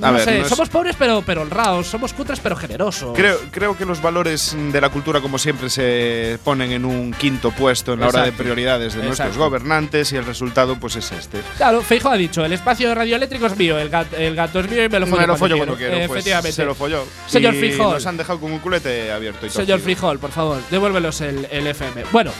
A 0.00 0.06
No 0.10 0.12
ver, 0.14 0.24
sé, 0.24 0.38
no 0.38 0.42
es- 0.44 0.48
somos 0.48 0.68
pobres 0.68 0.96
pero, 0.98 1.22
pero 1.24 1.42
honrados, 1.42 1.86
somos 1.86 2.12
cutres 2.12 2.40
pero 2.40 2.56
generosos. 2.56 3.16
Creo, 3.16 3.38
creo 3.50 3.76
que 3.76 3.84
los 3.84 4.00
valores 4.02 4.56
de 4.72 4.80
la 4.80 4.88
cultura, 4.88 5.20
como 5.20 5.38
siempre, 5.38 5.70
se 5.70 6.38
ponen 6.44 6.72
en 6.72 6.84
un 6.84 7.12
quinto 7.12 7.50
puesto 7.52 7.92
en 7.92 8.00
la 8.00 8.08
hora 8.08 8.22
de 8.22 8.28
Exacto. 8.28 8.42
prioridades 8.42 8.94
de 8.94 9.02
nuestros 9.02 9.28
Exacto. 9.28 9.44
gobernantes 9.44 10.12
y 10.12 10.16
el 10.16 10.24
resultado 10.24 10.76
pues 10.80 10.96
es 10.96 11.12
este. 11.12 11.40
Claro, 11.56 11.82
Feijo 11.82 12.08
ha 12.08 12.16
dicho, 12.16 12.44
el 12.44 12.52
espacio 12.52 12.94
radioeléctrico 12.94 13.46
es 13.46 13.56
mío, 13.56 13.78
el 13.78 13.88
gato, 13.90 14.16
el 14.16 14.34
gato 14.34 14.60
es 14.60 14.70
mío 14.70 14.84
y 14.84 14.88
me 14.88 14.98
lo 15.00 15.06
follo, 15.06 15.20
Me 15.20 15.26
lo 15.26 15.36
follo 15.36 15.54
quiero. 15.54 15.66
cuando 15.66 15.76
quiero. 15.76 15.96
Eh, 15.96 16.08
pues 16.08 16.18
efectivamente. 16.20 16.52
se 16.52 16.64
lo 16.64 16.74
folló. 16.74 17.04
Señor 17.26 17.54
y 17.54 17.58
Frijol. 17.58 17.92
Nos 17.94 18.06
han 18.06 18.16
dejado 18.16 18.40
con 18.40 18.52
un 18.52 18.58
culete 18.58 19.12
abierto 19.12 19.46
y 19.46 19.50
Señor. 19.50 19.80
Frijol, 19.80 20.18
por 20.18 20.30
favor, 20.30 20.58
devuélvelos 20.70 21.20
el, 21.20 21.31
el 21.50 21.66
FM. 21.66 22.04
Bueno, 22.12 22.30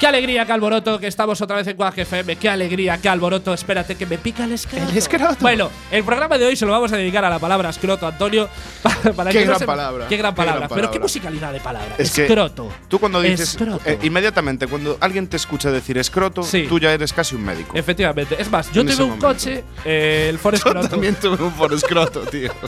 qué 0.00 0.06
alegría, 0.08 0.44
qué 0.44 0.52
alboroto, 0.52 0.98
que 0.98 1.06
estamos 1.06 1.40
otra 1.40 1.56
vez 1.56 1.66
en 1.68 1.76
Quack 1.76 1.98
FM. 1.98 2.36
Qué 2.36 2.48
alegría, 2.48 2.98
qué 3.00 3.08
alboroto. 3.08 3.54
Espérate 3.54 3.94
que 3.96 4.04
me 4.06 4.18
pica 4.18 4.44
el 4.44 4.52
escroto. 4.52 4.88
El 4.90 4.96
escroto. 4.96 5.36
Bueno, 5.40 5.70
el 5.90 6.02
programa 6.04 6.38
de 6.38 6.46
hoy 6.46 6.56
se 6.56 6.66
lo 6.66 6.72
vamos 6.72 6.92
a 6.92 6.96
dedicar 6.96 7.24
a 7.24 7.30
la 7.30 7.38
palabra 7.38 7.70
escroto, 7.70 8.06
Antonio. 8.06 8.48
para- 8.82 9.12
para 9.12 9.30
Qué 9.30 9.38
que 9.40 9.44
no 9.44 9.50
gran 9.50 9.58
se- 9.60 9.66
palabra, 9.66 10.08
Qué 10.08 10.16
gran 10.16 10.32
qué 10.32 10.36
palabra. 10.36 10.58
gran 10.60 10.68
Pero 10.70 10.80
qué 10.82 10.86
palabra. 10.86 11.00
musicalidad 11.02 11.52
de 11.52 11.60
palabra. 11.60 11.94
Es 11.98 12.10
que 12.12 12.22
escroto. 12.22 12.68
Tú 12.88 12.98
cuando 12.98 13.20
dices 13.20 13.50
Escroto. 13.50 13.80
eh, 13.88 13.98
inmediatamente 14.02 14.66
cuando 14.66 14.96
alguien 15.00 15.26
te 15.28 15.36
escucha 15.36 15.70
decir 15.70 15.96
escroto, 15.98 16.42
Sí. 16.42 16.66
tú 16.68 16.78
ya 16.80 16.92
eres 16.92 17.12
casi 17.12 17.34
un 17.36 17.44
médico. 17.44 17.76
Efectivamente. 17.76 18.36
Es 18.38 18.50
más, 18.50 18.70
yo 18.72 18.80
En 18.82 18.88
tuve 18.88 19.02
un 19.04 19.10
momento. 19.10 19.26
coche, 19.28 19.64
eh, 19.84 20.26
el 20.30 20.38
Ford 20.38 20.54
Yo 20.54 20.58
Escroto. 20.58 20.88
también 20.88 21.14
tuve 21.16 21.42
un 21.44 21.52
por 21.52 21.72
escroto, 21.72 22.20
tío. 22.22 22.52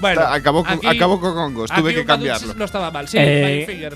Bueno, 0.00 0.20
acabó 0.22 0.64
con, 0.64 0.86
acabó 0.86 1.20
con 1.20 1.36
hongos, 1.36 1.70
tuve 1.72 1.92
que 1.92 2.04
cambiarlo. 2.04 2.54
No 2.54 2.64
estaba 2.64 2.90
mal, 2.92 3.08
sí, 3.08 3.16
Eh. 3.18 3.86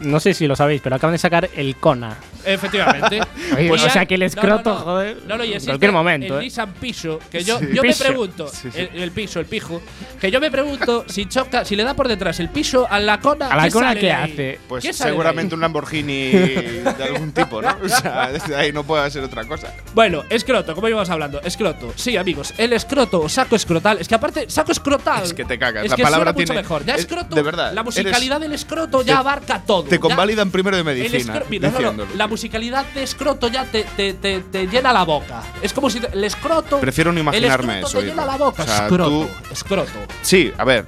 No 0.00 0.20
sé 0.20 0.32
si 0.34 0.46
lo 0.46 0.54
sabéis, 0.54 0.80
pero 0.80 0.96
acaban 0.96 1.12
de 1.14 1.18
sacar 1.18 1.48
el 1.56 1.76
Kona. 1.76 2.16
Efectivamente. 2.44 3.20
Oye, 3.56 3.68
Pues 3.68 3.82
o 3.82 3.86
ya- 3.86 3.92
sea 3.92 4.06
que 4.06 4.14
el 4.14 4.22
escroto, 4.22 4.70
no, 4.70 4.78
no. 4.78 4.84
joder, 4.84 5.16
No, 5.26 5.36
no, 5.36 5.44
y 5.44 5.52
en 5.54 5.64
cualquier 5.64 5.92
momento, 5.92 6.34
El 6.36 6.40
¿eh? 6.40 6.44
Nissan 6.44 6.72
Piso, 6.74 7.18
que 7.30 7.42
yo, 7.42 7.58
Sí. 7.58 7.66
yo 7.74 7.82
me 7.82 7.88
Piso. 7.88 8.04
pregunto. 8.04 8.48
Sí, 8.48 8.70
sí. 8.72 8.78
El, 8.78 9.02
el 9.02 9.10
piso, 9.10 9.40
el 9.40 9.46
pijo. 9.46 9.82
Que 10.20 10.30
yo 10.30 10.40
me 10.40 10.50
pregunto 10.50 11.04
si 11.08 11.26
choca, 11.26 11.64
si 11.64 11.74
le 11.76 11.82
da 11.84 11.94
por 11.94 12.06
detrás 12.08 12.38
el 12.40 12.48
piso 12.48 12.86
a 12.88 13.00
la 13.00 13.20
cona. 13.20 13.48
¿A 13.48 13.56
la 13.56 13.64
¿qué 13.64 13.70
cona 13.70 13.88
sale 13.88 14.00
qué 14.00 14.12
hace? 14.12 14.60
Pues 14.68 14.84
¿Qué 14.84 14.92
sale 14.92 15.10
de 15.10 15.14
seguramente 15.14 15.54
un 15.56 15.60
Lamborghini 15.60 16.30
de 16.30 17.04
algún 17.04 17.32
tipo, 17.32 17.60
¿no? 17.60 17.76
O 17.84 17.88
sea, 17.88 18.30
desde 18.32 18.54
ahí 18.54 18.72
no 18.72 18.84
puede 18.84 19.10
ser 19.10 19.24
otra 19.24 19.44
cosa. 19.46 19.72
Bueno, 19.94 20.22
escroto, 20.30 20.74
como 20.74 20.88
íbamos 20.88 21.10
hablando, 21.10 21.40
escroto. 21.42 21.92
Sí, 21.96 22.16
amigos, 22.16 22.54
el 22.56 22.72
escroto 22.72 23.20
o 23.20 23.28
saco 23.28 23.56
escrotal. 23.56 23.98
Es 24.00 24.06
que 24.08 24.14
aparte, 24.14 24.48
saco 24.48 24.72
escrotal. 24.72 25.24
Es 25.24 25.34
que 25.34 25.44
te 25.44 25.58
cagas. 25.58 25.84
Es 25.84 25.90
La 25.90 25.96
que 25.96 26.02
palabra 26.02 26.26
suena 26.26 26.32
mucho 26.38 26.46
tiene- 26.46 26.62
mejor. 26.62 26.84
Ya 26.84 26.94
es- 26.94 27.00
escroto. 27.00 27.34
de 27.34 27.42
verdad, 27.42 27.72
La 27.72 27.82
musicalidad 27.82 28.40
del 28.40 28.52
escroto 28.52 29.02
ya 29.02 29.18
abarca 29.18 29.60
todo. 29.66 29.87
Te 29.88 29.96
Ya- 29.96 30.00
convalidan 30.00 30.50
primero 30.50 30.76
de 30.76 30.84
medicina. 30.84 31.42
mira, 31.48 31.70
no, 31.70 31.92
no, 31.92 32.04
la 32.14 32.26
musicalidad 32.26 32.84
de 32.94 33.02
escroto 33.02 33.48
ya 33.48 33.64
te, 33.64 33.84
te, 33.96 34.14
te, 34.14 34.40
te 34.40 34.66
llena 34.66 34.92
la 34.92 35.04
boca. 35.04 35.42
Es 35.62 35.72
como 35.72 35.90
si 35.90 35.98
el 36.12 36.24
escroto. 36.24 36.78
Prefiero 36.80 37.12
no 37.12 37.20
imaginarme 37.20 37.78
el 37.78 37.84
escroto 37.84 37.88
eso, 37.88 37.98
Te 38.00 38.06
llena 38.06 38.24
la 38.26 38.36
boca. 38.36 38.62
O 38.62 38.66
sea, 38.66 38.76
escroto. 38.86 39.10
tú- 39.10 39.28
Escroto. 39.52 39.90
Sí, 40.22 40.52
a 40.56 40.64
ver. 40.64 40.86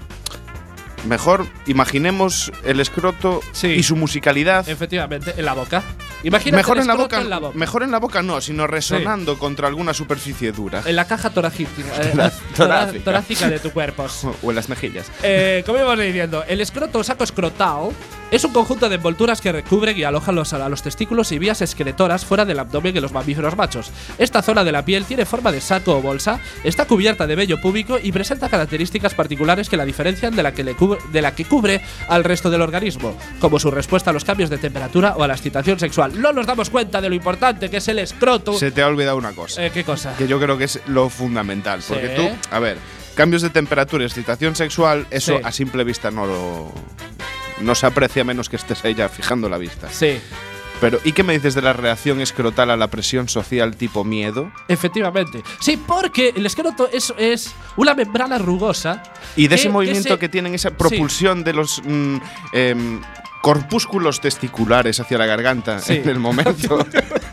Mejor 1.07 1.47
imaginemos 1.67 2.53
el 2.63 2.79
escroto 2.79 3.41
Sí. 3.53 3.69
y 3.69 3.83
su 3.83 3.97
musicalidad. 3.97 4.69
Efectivamente, 4.69 5.33
en 5.35 5.47
la 5.47 5.55
boca. 5.55 5.83
Imagínate 6.23 6.57
Mejor 6.59 6.77
el 6.77 6.83
en 6.83 6.89
la, 6.89 6.95
boca, 6.95 7.21
en 7.23 7.31
la 7.31 7.39
boca. 7.39 7.57
mejor 7.59 7.83
en 7.83 7.91
la 7.91 7.99
boca 7.99 8.21
no, 8.23 8.43
sino 8.43 8.67
resonando 8.67 9.39
contra 9.39 9.67
alguna 9.69 9.95
superficie 9.95 10.53
dura. 10.53 10.83
En 10.85 10.95
la 10.97 11.07
caja 11.07 11.31
torácica, 11.31 11.71
eh, 12.03 12.11
tora- 12.13 12.31
torácica. 12.55 13.05
torácica 13.05 13.49
de 13.49 13.59
tu 13.61 13.71
cuerpo. 13.71 14.05
O 14.43 14.51
en 14.51 14.57
las 14.57 14.69
mejillas. 14.69 15.11
Eh, 15.23 15.63
como 15.65 15.79
íbamos 15.79 15.99
diciendo, 15.99 16.45
el 16.47 16.61
escroto 16.61 17.03
saco 17.03 17.25
escrotal 17.25 17.89
es 18.31 18.45
un 18.45 18.53
conjunto 18.53 18.89
de 18.89 18.95
envolturas 18.97 19.41
que 19.41 19.53
recubren 19.53 19.97
y 19.99 20.05
alojan 20.05 20.35
los, 20.35 20.53
a 20.53 20.69
los 20.69 20.83
testículos 20.83 21.33
y 21.33 21.39
vías 21.39 21.63
excretoras 21.63 22.25
fuera 22.25 22.45
del 22.45 22.59
abdomen 22.59 22.95
de 22.95 23.01
los 23.01 23.13
mamíferos 23.13 23.57
machos. 23.57 23.91
Esta 24.19 24.43
zona 24.43 24.65
de 24.65 24.73
la 24.73 24.85
piel 24.85 25.05
tiene 25.05 25.27
forma 25.27 25.51
de 25.53 25.61
saco 25.61 25.97
o 25.97 26.03
bolsa, 26.03 26.41
está 26.65 26.87
cubierta 26.87 27.27
de 27.27 27.35
vello 27.37 27.61
púbico 27.61 27.99
y 28.03 28.13
presenta 28.13 28.49
características 28.49 29.15
particulares 29.15 29.69
que 29.69 29.77
la 29.77 29.85
diferencian 29.85 30.35
de 30.37 30.43
la 30.43 30.53
que, 30.53 30.65
le 30.65 30.75
cubre, 30.75 31.01
de 31.13 31.23
la 31.23 31.35
que 31.35 31.45
cubre 31.45 31.81
al 32.09 32.25
resto 32.25 32.51
del 32.51 32.63
organismo, 32.63 33.17
como 33.41 33.59
su 33.59 33.71
respuesta 33.71 34.11
a 34.11 34.13
los 34.13 34.25
cambios 34.25 34.51
de 34.51 34.59
temperatura 34.59 35.15
o 35.17 35.23
a 35.23 35.29
la 35.29 35.35
excitación 35.35 35.79
sexual. 35.79 36.21
No 36.21 36.33
nos 36.33 36.47
damos 36.47 36.71
cuenta 36.71 37.01
de 37.01 37.09
lo 37.09 37.15
importante 37.15 37.69
que 37.71 37.79
es 37.79 37.89
el 37.89 37.99
escroto. 37.99 38.53
Se 38.55 38.71
te 38.71 38.83
ha 38.83 38.87
olvidado 38.87 39.17
una 39.17 39.33
cosa. 39.33 39.65
Eh, 39.65 39.71
¿Qué 39.73 39.85
cosa? 39.85 40.15
que 40.17 40.29
yo 40.29 40.39
creo 40.41 40.57
que 40.57 40.65
es 40.65 40.81
lo 40.87 41.09
fundamental. 41.09 41.81
Porque 41.87 42.09
Sí. 42.09 42.15
tú, 42.17 42.29
a 42.55 42.59
ver, 42.59 42.79
cambios 43.15 43.43
de 43.43 43.51
temperatura, 43.51 44.05
excitación 44.05 44.55
sexual, 44.57 45.07
eso 45.11 45.37
Sí. 45.37 45.43
a 45.45 45.53
simple 45.53 45.85
vista 45.85 46.11
no 46.11 46.27
lo. 46.27 46.73
No 47.63 47.75
se 47.75 47.87
aprecia 47.87 48.25
menos 48.25 48.49
que 48.49 48.57
estés 48.57 48.83
ya 48.97 49.09
fijando 49.09 49.49
la 49.49 49.59
vista. 49.59 49.89
Sí. 49.91 50.19
Pero, 50.81 50.99
¿y 51.05 51.13
qué 51.13 51.23
me 51.23 51.35
dices 51.35 51.55
de 51.55 51.61
la 51.61 51.75
reacción 51.75 52.23
escrotal 52.23 52.71
a 52.71 52.77
la 52.77 52.87
presión 52.89 53.29
social 53.29 53.77
tipo 53.77 54.03
miedo? 54.03 54.51
Efectivamente. 54.67 55.43
Sí, 55.61 55.77
porque 55.77 56.33
el 56.35 56.47
escroto 56.47 56.89
es, 56.91 57.13
es 57.19 57.55
una 57.77 57.93
membrana 57.95 58.39
rugosa. 58.39 59.03
Y 59.37 59.43
de 59.43 59.49
que- 59.51 59.55
ese 59.57 59.69
movimiento 59.69 60.15
se- 60.15 60.19
que, 60.19 60.29
tienen 60.31 60.55
esa 60.55 60.71
propulsión 60.71 61.45
de 61.45 61.53
los 61.53 61.83
mm, 61.85 62.17
em, 62.55 63.01
corpúsculos 63.43 64.21
testiculares 64.23 65.01
hacia 65.01 65.19
la 65.19 65.27
garganta 65.27 65.81
Sí. 65.81 65.95
en 66.03 66.09
el 66.09 66.19
momento. 66.19 66.79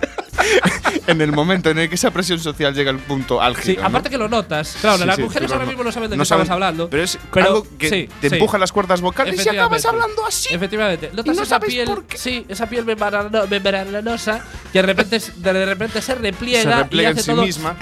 en 1.07 1.21
el 1.21 1.31
momento 1.31 1.69
en 1.69 1.79
el 1.79 1.89
que 1.89 1.95
esa 1.95 2.11
presión 2.11 2.39
social 2.39 2.73
llega 2.75 2.91
al 2.91 2.99
punto 2.99 3.41
álgido. 3.41 3.75
Sí, 3.75 3.77
¿no? 3.81 3.87
aparte 3.87 4.09
que 4.09 4.17
lo 4.17 4.27
notas. 4.29 4.77
Claro, 4.81 4.97
Sí, 4.99 5.05
las 5.05 5.15
sí, 5.15 5.21
mujeres 5.23 5.51
ahora 5.51 5.65
mismo 5.65 5.83
no 5.83 5.91
saben 5.91 6.09
de 6.09 6.17
no 6.17 6.21
qué 6.21 6.23
estamos 6.23 6.47
saben, 6.47 6.53
hablando. 6.63 6.89
Pero 6.89 7.03
es 7.03 7.17
algo 7.31 7.65
que 7.77 7.89
sí, 7.89 8.09
te 8.21 8.27
empuja 8.27 8.57
las 8.57 8.71
cuerdas 8.71 9.01
vocales 9.01 9.43
y 9.45 9.49
acabas 9.49 9.85
hablando 9.85 10.25
así. 10.25 10.53
Efectivamente. 10.53 11.09
Notas 11.13 11.35
no 11.35 11.41
esa 11.43 11.45
sabes 11.49 11.69
piel, 11.69 11.87
por 11.87 12.03
qué. 12.05 12.17
sí, 12.17 12.45
esa 12.49 12.67
piel 12.67 12.85
membrano- 12.85 13.47
membranosa 13.49 14.43
que 14.71 14.79
de 14.81 14.85
repente, 14.85 15.21
de 15.37 15.65
repente 15.65 16.01
se 16.01 16.15
repliega, 16.15 16.71
Se 16.71 16.77
repliega 16.83 17.09
y 17.09 17.11
en 17.11 17.17
hace 17.17 17.23
sí 17.23 17.31
todo. 17.31 17.43
misma 17.45 17.75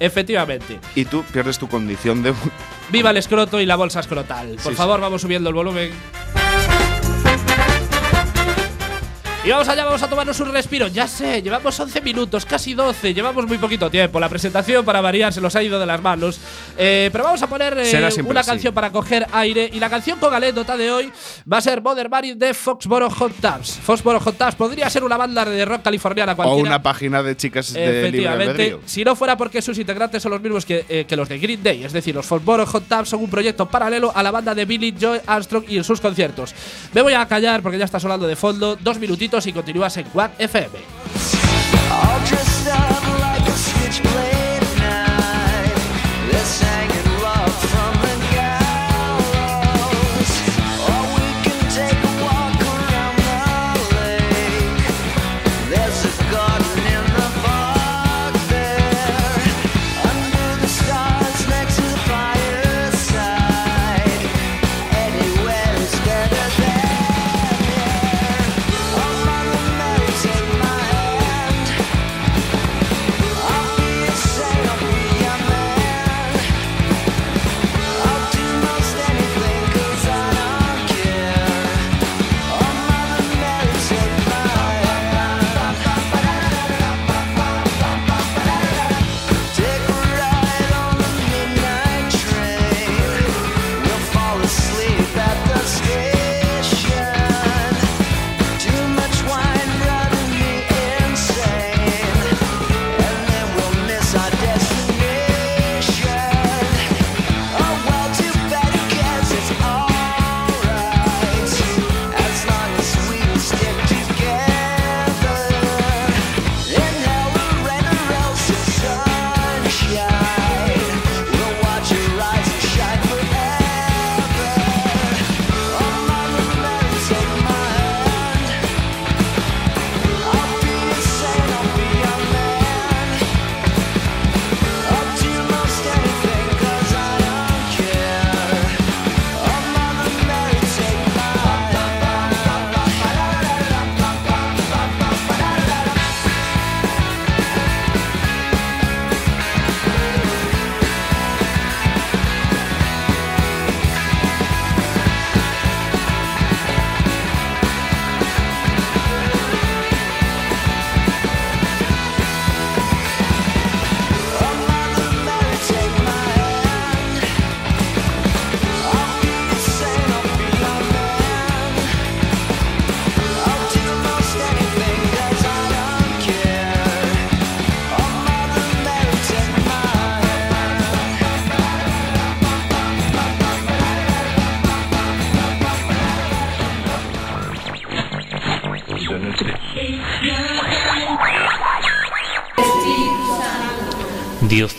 Efectivamente. 0.00 0.78
y 0.94 1.04
tú 1.06 1.24
pierdes 1.32 1.58
tu 1.58 1.68
condición 1.68 2.22
de. 2.22 2.32
Viva 2.90 3.10
el 3.10 3.16
escroto 3.16 3.60
y 3.60 3.66
la 3.66 3.76
bolsa 3.76 4.00
escrotal. 4.00 4.56
Por 4.62 4.74
favor, 4.74 5.00
vamos 5.00 5.22
subiendo 5.22 5.48
el 5.48 5.54
volumen. 5.54 5.90
Y 9.48 9.50
vamos 9.50 9.66
allá, 9.66 9.86
vamos 9.86 10.02
a 10.02 10.10
tomarnos 10.10 10.38
un 10.40 10.52
respiro. 10.52 10.88
Ya 10.88 11.08
sé, 11.08 11.40
llevamos 11.40 11.80
11 11.80 12.02
minutos, 12.02 12.44
casi 12.44 12.74
12, 12.74 13.14
llevamos 13.14 13.46
muy 13.46 13.56
poquito 13.56 13.88
tiempo. 13.90 14.20
La 14.20 14.28
presentación, 14.28 14.84
para 14.84 15.00
variar, 15.00 15.32
se 15.32 15.40
nos 15.40 15.56
ha 15.56 15.62
ido 15.62 15.80
de 15.80 15.86
las 15.86 16.02
manos. 16.02 16.38
Eh, 16.76 17.08
pero 17.10 17.24
vamos 17.24 17.40
a 17.40 17.46
poner 17.46 17.72
eh, 17.78 18.10
una 18.26 18.40
así. 18.40 18.50
canción 18.50 18.74
para 18.74 18.92
coger 18.92 19.26
aire. 19.32 19.70
Y 19.72 19.80
la 19.80 19.88
canción 19.88 20.18
con 20.18 20.34
anécdota 20.34 20.76
de 20.76 20.90
hoy 20.90 21.10
va 21.50 21.56
a 21.56 21.60
ser 21.62 21.80
Mother 21.80 22.10
Mary 22.10 22.34
de 22.34 22.52
Foxboro 22.52 23.08
Hot 23.08 23.32
Tubs. 23.40 23.78
Foxboro 23.82 24.20
Hot 24.20 24.36
Tubs 24.36 24.54
podría 24.54 24.90
ser 24.90 25.02
una 25.02 25.16
banda 25.16 25.46
de 25.46 25.64
rock 25.64 25.80
californiana 25.80 26.32
O 26.32 26.36
cualquiera. 26.36 26.68
una 26.68 26.82
página 26.82 27.22
de 27.22 27.34
chicas 27.34 27.72
de 27.72 28.00
Efectivamente, 28.00 28.80
si 28.84 29.02
no 29.02 29.16
fuera 29.16 29.38
porque 29.38 29.62
sus 29.62 29.78
integrantes 29.78 30.22
son 30.22 30.32
los 30.32 30.42
mismos 30.42 30.66
que, 30.66 30.84
eh, 30.90 31.06
que 31.08 31.16
los 31.16 31.26
de 31.26 31.38
Green 31.38 31.62
Day, 31.62 31.84
es 31.84 31.94
decir, 31.94 32.14
los 32.14 32.26
Foxboro 32.26 32.66
Hot 32.66 32.86
Tubs 32.86 33.08
son 33.08 33.22
un 33.22 33.30
proyecto 33.30 33.66
paralelo 33.66 34.12
a 34.14 34.22
la 34.22 34.30
banda 34.30 34.54
de 34.54 34.66
Billy 34.66 34.94
Joy 35.00 35.20
Armstrong 35.26 35.64
y 35.66 35.78
en 35.78 35.84
sus 35.84 36.02
conciertos. 36.02 36.54
Me 36.92 37.00
voy 37.00 37.14
a 37.14 37.26
callar 37.26 37.62
porque 37.62 37.78
ya 37.78 37.86
está 37.86 37.98
sonando 37.98 38.26
de 38.26 38.36
fondo, 38.36 38.76
dos 38.76 38.98
minutitos 38.98 39.37
y 39.46 39.52
continúas 39.52 39.96
en 39.96 40.04
Quack 40.04 40.32
FM. 40.38 40.78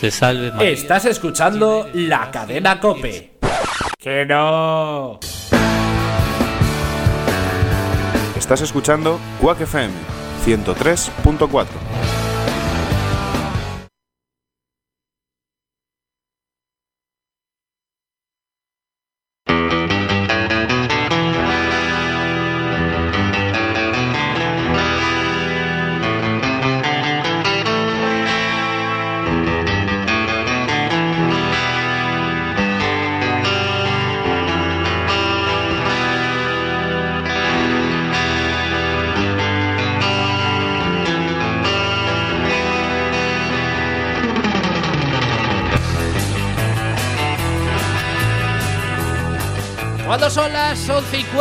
Te 0.00 0.10
salve 0.10 0.50
María. 0.50 0.70
Estás 0.70 1.04
escuchando 1.04 1.88
la 1.92 2.30
cadena 2.30 2.80
Cope. 2.80 3.32
Que 3.98 4.24
no. 4.24 5.20
Estás 8.36 8.62
escuchando 8.62 9.20
Quack 9.40 9.60
FM 9.60 9.92
103.4. 10.46 11.89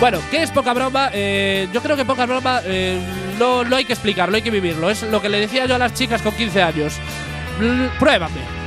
Bueno, 0.00 0.20
¿qué 0.30 0.42
es 0.44 0.50
poca 0.52 0.72
broma? 0.74 1.10
Eh, 1.12 1.68
yo 1.72 1.82
creo 1.82 1.96
que 1.96 2.04
poca 2.04 2.24
broma 2.24 2.60
eh, 2.64 3.00
no, 3.38 3.64
no 3.64 3.76
hay 3.76 3.84
que 3.84 3.92
explicarlo, 3.94 4.36
hay 4.36 4.42
que 4.42 4.50
vivirlo. 4.50 4.90
Es 4.90 5.02
lo 5.02 5.20
que 5.20 5.28
le 5.28 5.40
decía 5.40 5.66
yo 5.66 5.74
a 5.74 5.78
las 5.78 5.94
chicas 5.94 6.22
con 6.22 6.32
15 6.34 6.62
años. 6.62 6.94
L- 7.60 7.88
pruébame. 7.98 8.58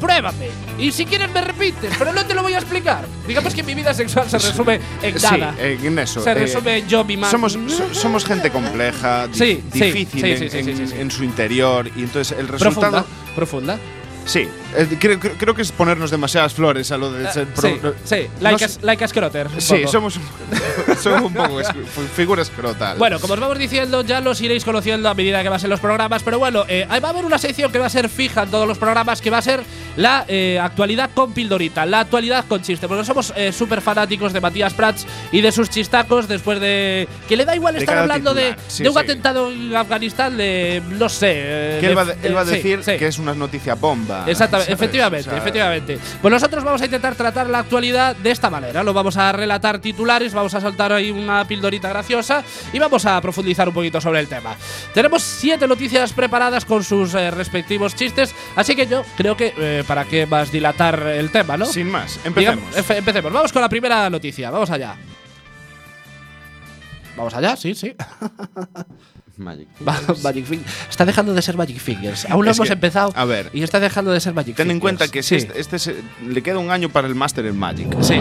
Pruébame. 0.00 0.48
Y 0.80 0.90
si 0.90 1.06
quieres 1.06 1.30
me 1.30 1.40
repites, 1.40 1.94
pero 1.96 2.12
no 2.12 2.26
te 2.26 2.34
lo 2.34 2.42
voy 2.42 2.54
a 2.54 2.58
explicar. 2.58 3.04
Digamos 3.28 3.54
que 3.54 3.62
mi 3.62 3.74
vida 3.74 3.94
sexual 3.94 4.28
se 4.28 4.38
resume 4.38 4.80
en 5.00 5.14
nada. 5.22 5.54
Sí, 5.56 5.86
en 5.86 5.98
eso. 6.00 6.20
Se 6.20 6.32
eh, 6.32 6.34
resume 6.34 6.78
en 6.78 6.88
yo, 6.88 7.04
mi 7.04 7.16
madre. 7.16 7.30
Somos, 7.30 7.52
so- 7.52 7.94
somos 7.94 8.24
gente 8.24 8.50
compleja, 8.50 9.28
Sí, 9.30 9.62
difícil 9.72 10.20
sí, 10.50 10.50
sí, 10.50 10.94
en 10.98 11.10
su 11.12 11.22
interior 11.22 11.88
y 11.94 12.00
entonces 12.02 12.36
el 12.36 12.48
resultado… 12.48 13.04
profunda. 13.36 13.76
Profunda. 13.76 13.78
Sí, 14.24 14.48
eh, 14.76 14.86
creo, 15.00 15.18
creo- 15.18 15.34
creo 15.36 15.54
que 15.54 15.62
es 15.62 15.72
ponernos 15.72 16.10
demasiadas 16.10 16.54
flores 16.54 16.90
a 16.92 16.96
lo 16.96 17.12
de 17.12 17.30
ser… 17.32 17.46
pro- 17.48 17.68
sí, 17.68 17.80
no- 17.82 17.92
sí, 18.04 18.16
no 18.36 18.40
like, 18.42 18.68
sé- 18.68 18.78
a, 18.80 18.86
like 18.86 19.04
a 19.04 19.08
Scrotter, 19.08 19.48
un 19.48 19.60
Sí, 19.60 19.74
poco. 19.78 19.88
somos, 19.92 20.20
somos 21.02 21.22
un 21.22 21.34
poco 21.34 21.60
es- 21.60 21.68
figura 22.14 22.42
escrotal. 22.42 22.98
Bueno, 22.98 23.18
como 23.18 23.34
os 23.34 23.40
vamos 23.40 23.58
diciendo, 23.58 24.02
ya 24.02 24.20
los 24.20 24.40
iréis 24.40 24.64
conociendo 24.64 25.08
a 25.08 25.14
medida 25.14 25.42
que 25.42 25.50
pasen 25.50 25.70
los 25.70 25.80
programas, 25.80 26.22
pero 26.22 26.38
bueno, 26.38 26.64
eh, 26.68 26.86
va 26.88 27.08
a 27.08 27.10
haber 27.10 27.24
una 27.24 27.38
sección 27.38 27.72
que 27.72 27.78
va 27.78 27.86
a 27.86 27.90
ser 27.90 28.08
fija 28.08 28.44
en 28.44 28.50
todos 28.50 28.68
los 28.68 28.78
programas, 28.78 29.20
que 29.20 29.30
va 29.30 29.38
a 29.38 29.42
ser 29.42 29.62
la 29.96 30.24
eh, 30.28 30.58
actualidad 30.60 31.10
con 31.14 31.32
pildorita, 31.32 31.84
la 31.86 32.00
actualidad 32.00 32.44
con 32.48 32.62
chiste, 32.62 32.88
porque 32.88 33.04
somos 33.04 33.32
eh, 33.36 33.52
súper 33.52 33.80
fanáticos 33.80 34.32
de 34.32 34.40
Matías 34.40 34.74
Prats 34.74 35.06
y 35.32 35.40
de 35.40 35.52
sus 35.52 35.68
chistacos 35.70 36.28
después 36.28 36.60
de… 36.60 37.08
Que 37.28 37.36
le 37.36 37.44
da 37.44 37.54
igual 37.54 37.74
De 37.74 37.80
estar 37.80 37.98
hablando 37.98 38.34
de, 38.34 38.56
sí, 38.68 38.82
de 38.82 38.88
un 38.88 38.94
sí. 38.94 39.00
atentado 39.00 39.50
en 39.50 39.74
Afganistán, 39.76 40.36
de… 40.36 40.82
no 40.90 41.08
sé… 41.08 41.32
eh, 41.34 41.78
que 41.80 41.86
de- 41.86 41.92
él 41.92 41.98
va, 41.98 42.04
de- 42.04 42.16
él 42.26 42.36
va 42.36 42.40
a 42.40 42.44
decir 42.44 42.80
sí. 42.84 42.96
que 42.96 43.06
es 43.06 43.18
una 43.18 43.34
noticia 43.34 43.74
bomba. 43.74 44.24
Exactamente, 44.26 44.72
¿sabes? 44.72 44.80
efectivamente, 44.82 45.28
O 45.28 45.32
sea, 45.32 45.38
efectivamente. 45.40 45.98
Pues 46.20 46.32
nosotros 46.32 46.64
vamos 46.64 46.80
a 46.82 46.84
intentar 46.84 47.14
tratar 47.14 47.48
la 47.48 47.58
actualidad 47.60 48.16
de 48.16 48.30
esta 48.30 48.50
manera. 48.50 48.82
Lo 48.82 48.92
vamos 48.92 49.16
a 49.16 49.32
relatar 49.32 49.78
titulares, 49.78 50.32
vamos 50.32 50.54
a 50.54 50.60
soltar 50.60 50.92
ahí 50.92 51.10
una 51.10 51.44
pildorita 51.46 51.88
graciosa 51.88 52.42
y 52.72 52.78
vamos 52.78 53.04
a 53.06 53.20
profundizar 53.20 53.68
un 53.68 53.74
poquito 53.74 54.00
sobre 54.00 54.20
el 54.20 54.28
tema. 54.28 54.54
Tenemos 54.94 55.22
siete 55.22 55.66
noticias 55.68 56.12
preparadas 56.12 56.64
con 56.64 56.82
sus 56.84 57.14
eh, 57.14 57.30
respectivos 57.30 57.94
chistes, 57.94 58.34
así 58.56 58.74
que 58.74 58.86
yo 58.86 59.04
creo 59.16 59.36
que 59.36 59.52
eh, 59.82 59.84
para 59.86 60.04
qué 60.04 60.26
más 60.26 60.50
dilatar 60.50 61.00
el 61.08 61.30
tema, 61.30 61.56
¿no? 61.56 61.66
Sin 61.66 61.90
más, 61.90 62.18
empecemos. 62.24 62.64
empecemos. 62.90 63.32
Vamos 63.32 63.52
con 63.52 63.60
la 63.62 63.68
primera 63.68 64.08
noticia. 64.08 64.50
Vamos 64.50 64.70
allá. 64.70 64.96
Vamos 67.16 67.34
allá, 67.34 67.56
sí, 67.56 67.74
sí. 67.74 67.94
Magic. 69.36 69.66
Fingers. 70.46 70.72
Está 70.90 71.04
dejando 71.04 71.34
de 71.34 71.42
ser 71.42 71.56
Magic 71.56 71.78
Fingers. 71.78 72.26
Aún 72.30 72.44
no 72.44 72.50
Es 72.50 72.56
hemos 72.58 72.68
que, 72.68 72.74
empezado. 72.74 73.12
a 73.16 73.24
ver, 73.24 73.50
Y 73.52 73.62
está 73.62 73.80
dejando 73.80 74.12
de 74.12 74.20
ser 74.20 74.34
Magic 74.34 74.54
Ten 74.56 74.64
Fingers. 74.66 74.74
en 74.76 74.80
cuenta 74.80 75.08
que 75.08 75.22
sí. 75.22 75.28
si 75.40 75.46
este, 75.46 75.60
este 75.60 75.78
se- 75.78 75.96
le 76.26 76.42
queda 76.42 76.58
un 76.58 76.70
año 76.70 76.88
para 76.90 77.08
el 77.08 77.14
máster 77.14 77.46
en 77.46 77.58
Magic. 77.58 77.88
Sí. 78.02 78.14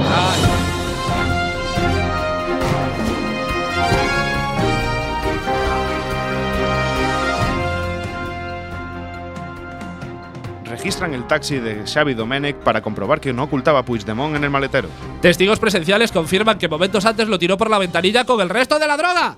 Registran 10.81 11.13
el 11.13 11.27
taxi 11.27 11.59
de 11.59 11.85
Xavi 11.85 12.15
Domenech 12.15 12.55
para 12.55 12.81
comprobar 12.81 13.21
que 13.21 13.31
no 13.31 13.43
ocultaba 13.43 13.85
Puigdemont 13.85 14.35
en 14.35 14.43
el 14.43 14.49
maletero. 14.49 14.89
Testigos 15.21 15.59
presenciales 15.59 16.11
confirman 16.11 16.57
que 16.57 16.67
momentos 16.67 17.05
antes 17.05 17.27
lo 17.27 17.37
tiró 17.37 17.55
por 17.55 17.69
la 17.69 17.77
ventanilla 17.77 18.23
con 18.25 18.41
el 18.41 18.49
resto 18.49 18.79
de 18.79 18.87
la 18.87 18.97
droga. 18.97 19.35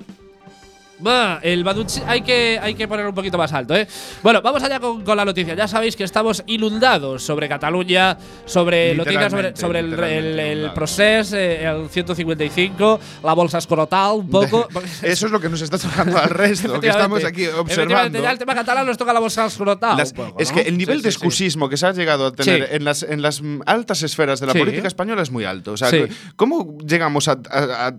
Bah, 1.00 1.40
el 1.42 1.64
Baduch 1.64 1.98
hay 2.08 2.22
que, 2.22 2.58
hay 2.62 2.76
que 2.76 2.88
ponerlo 2.88 3.10
un 3.10 3.16
poquito 3.16 3.38
más 3.38 3.52
alto, 3.52 3.76
¿eh? 3.76 3.88
Bueno, 4.22 4.42
vamos 4.42 4.64
allá 4.64 4.80
con, 4.80 5.04
con 5.04 5.18
la 5.18 5.26
noticia. 5.26 5.54
Ya 5.56 5.68
sabéis 5.68 5.96
que 5.96 6.04
estamos 6.04 6.44
inundados 6.48 7.24
sobre 7.24 7.50
Cataluña, 7.50 8.18
sobre 8.46 8.96
noticias 8.96 9.32
sobre, 9.32 9.56
sobre 9.56 9.80
el, 9.80 9.94
el, 10.00 10.40
el 10.40 10.72
procés, 10.74 11.34
eh, 11.34 11.66
el 11.66 11.90
155, 11.90 13.00
la 13.24 13.34
bolsa 13.34 13.58
escrotal, 13.58 14.14
un 14.18 14.30
poco. 14.30 14.68
Eso 15.02 15.26
es 15.26 15.32
lo 15.32 15.40
que 15.42 15.50
nos 15.50 15.62
está 15.62 15.78
tocando 15.78 16.18
al 16.18 16.30
resto, 16.30 16.80
que 16.80 16.88
estamos 16.88 17.24
aquí 17.26 17.48
observando. 17.48 18.22
ya 18.22 18.32
el 18.32 18.38
tema 18.38 18.54
catalán 18.56 18.86
nos 18.86 18.98
toca 18.98 19.12
la 19.14 19.20
bolsa 19.20 19.48
escrotal. 19.48 19.98
Las- 19.98 20.14
poco, 20.14 20.40
es 20.40 20.52
¿no? 20.52 20.56
que 20.56 20.62
el 20.70 20.78
nivel 20.78 21.00
Sí, 21.00 21.04
de 21.04 21.12
sí, 21.12 21.18
sí. 21.18 21.26
excusismo 21.26 21.68
que 21.70 21.76
se 21.78 21.88
ha 21.88 21.92
llegado 21.92 22.28
a 22.28 22.32
tener 22.32 22.68
Sí. 22.70 22.76
en, 22.76 22.86
las, 22.86 23.04
en 23.04 23.22
las 23.22 23.42
altas 23.66 24.04
esferas 24.04 24.40
de 24.40 24.46
la 24.48 24.54
Sí. 24.54 24.60
política 24.60 24.88
española 24.88 25.22
es 25.24 25.32
muy 25.32 25.44
alto. 25.44 25.72
O 25.74 25.78
sea, 25.78 25.90
Sí. 25.90 26.06
¿cómo 26.36 26.78
llegamos 26.86 27.28
a, 27.28 27.40
a- 27.50 27.88
a 27.88 27.94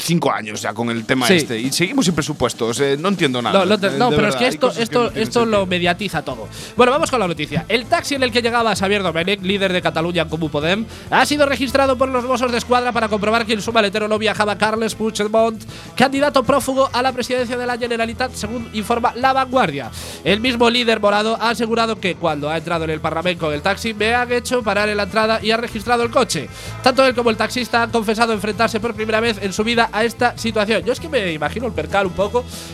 cinco 0.00 0.30
años 0.32 0.62
ya 0.62 0.72
con 0.72 0.88
el 0.90 1.04
tema 1.04 1.26
Sí. 1.26 1.34
este 1.34 1.58
y 1.58 1.72
seguimos 1.72 2.06
sin 2.06 2.14
presupuestos? 2.36 2.80
Eh, 2.80 2.96
no 2.98 3.08
entiendo 3.08 3.40
nada. 3.42 3.58
No, 3.60 3.64
no 3.66 3.78
te- 3.78 3.90
no, 3.90 4.10
pero 4.10 4.22
verdad, 4.22 4.28
es 4.30 4.36
que 4.36 4.46
esto, 4.48 4.70
esto, 4.78 5.10
no 5.14 5.20
esto 5.20 5.46
lo 5.46 5.66
mediatiza 5.66 6.22
todo. 6.22 6.48
Bueno, 6.76 6.92
vamos 6.92 7.10
con 7.10 7.18
la 7.20 7.26
noticia. 7.26 7.64
El 7.68 7.86
taxi 7.86 8.14
en 8.14 8.22
el 8.22 8.30
que 8.30 8.42
llegaba 8.42 8.74
Xavier 8.76 9.02
Domènech, 9.02 9.40
líder 9.42 9.72
de 9.72 9.82
Cataluña 9.82 10.22
en 10.22 10.28
Comú 10.28 10.48
Podem, 10.50 10.84
ha 11.10 11.24
sido 11.26 11.46
registrado 11.46 11.96
por 11.96 12.08
los 12.08 12.24
Mossos 12.24 12.52
de 12.52 12.58
Escuadra 12.58 12.92
para 12.92 13.08
comprobar 13.08 13.46
que 13.46 13.54
en 13.54 13.62
su 13.62 13.72
maletero 13.72 14.08
no 14.08 14.18
viajaba 14.18 14.56
Carles 14.58 14.94
Puigdemont, 14.94 15.62
candidato 15.96 16.42
prófugo 16.44 16.88
a 16.92 17.02
la 17.02 17.12
presidencia 17.12 17.56
de 17.56 17.66
la 17.66 17.78
Generalitat, 17.78 18.32
según 18.34 18.68
informa 18.74 19.12
La 19.16 19.32
Vanguardia. 19.32 19.90
El 20.24 20.40
mismo 20.40 20.68
líder 20.70 21.00
morado 21.00 21.36
ha 21.40 21.50
asegurado 21.50 21.98
que 21.98 22.14
cuando 22.16 22.50
ha 22.50 22.56
entrado 22.58 22.84
en 22.84 22.90
el 22.90 23.00
Parlamento 23.00 23.46
con 23.46 23.54
el 23.54 23.62
taxi, 23.62 23.94
me 23.94 24.14
han 24.14 24.30
hecho 24.32 24.62
parar 24.62 24.88
en 24.88 24.96
la 24.96 25.04
entrada 25.04 25.40
y 25.42 25.50
ha 25.50 25.56
registrado 25.56 26.02
el 26.02 26.10
coche. 26.10 26.48
Tanto 26.82 27.04
él 27.06 27.14
como 27.14 27.30
el 27.30 27.36
taxista 27.36 27.82
han 27.82 27.90
confesado 27.90 28.32
enfrentarse 28.32 28.80
por 28.80 28.94
primera 28.94 29.20
vez 29.20 29.38
en 29.40 29.52
su 29.52 29.64
vida 29.64 29.88
a 29.92 30.04
esta 30.04 30.36
situación. 30.36 30.82
Yo 30.84 30.92
es 30.92 31.00
que 31.00 31.08
me 31.08 31.32
imagino 31.32 31.66
el 31.66 31.72
percal 31.72 32.06
un 32.06 32.12
poco, 32.12 32.25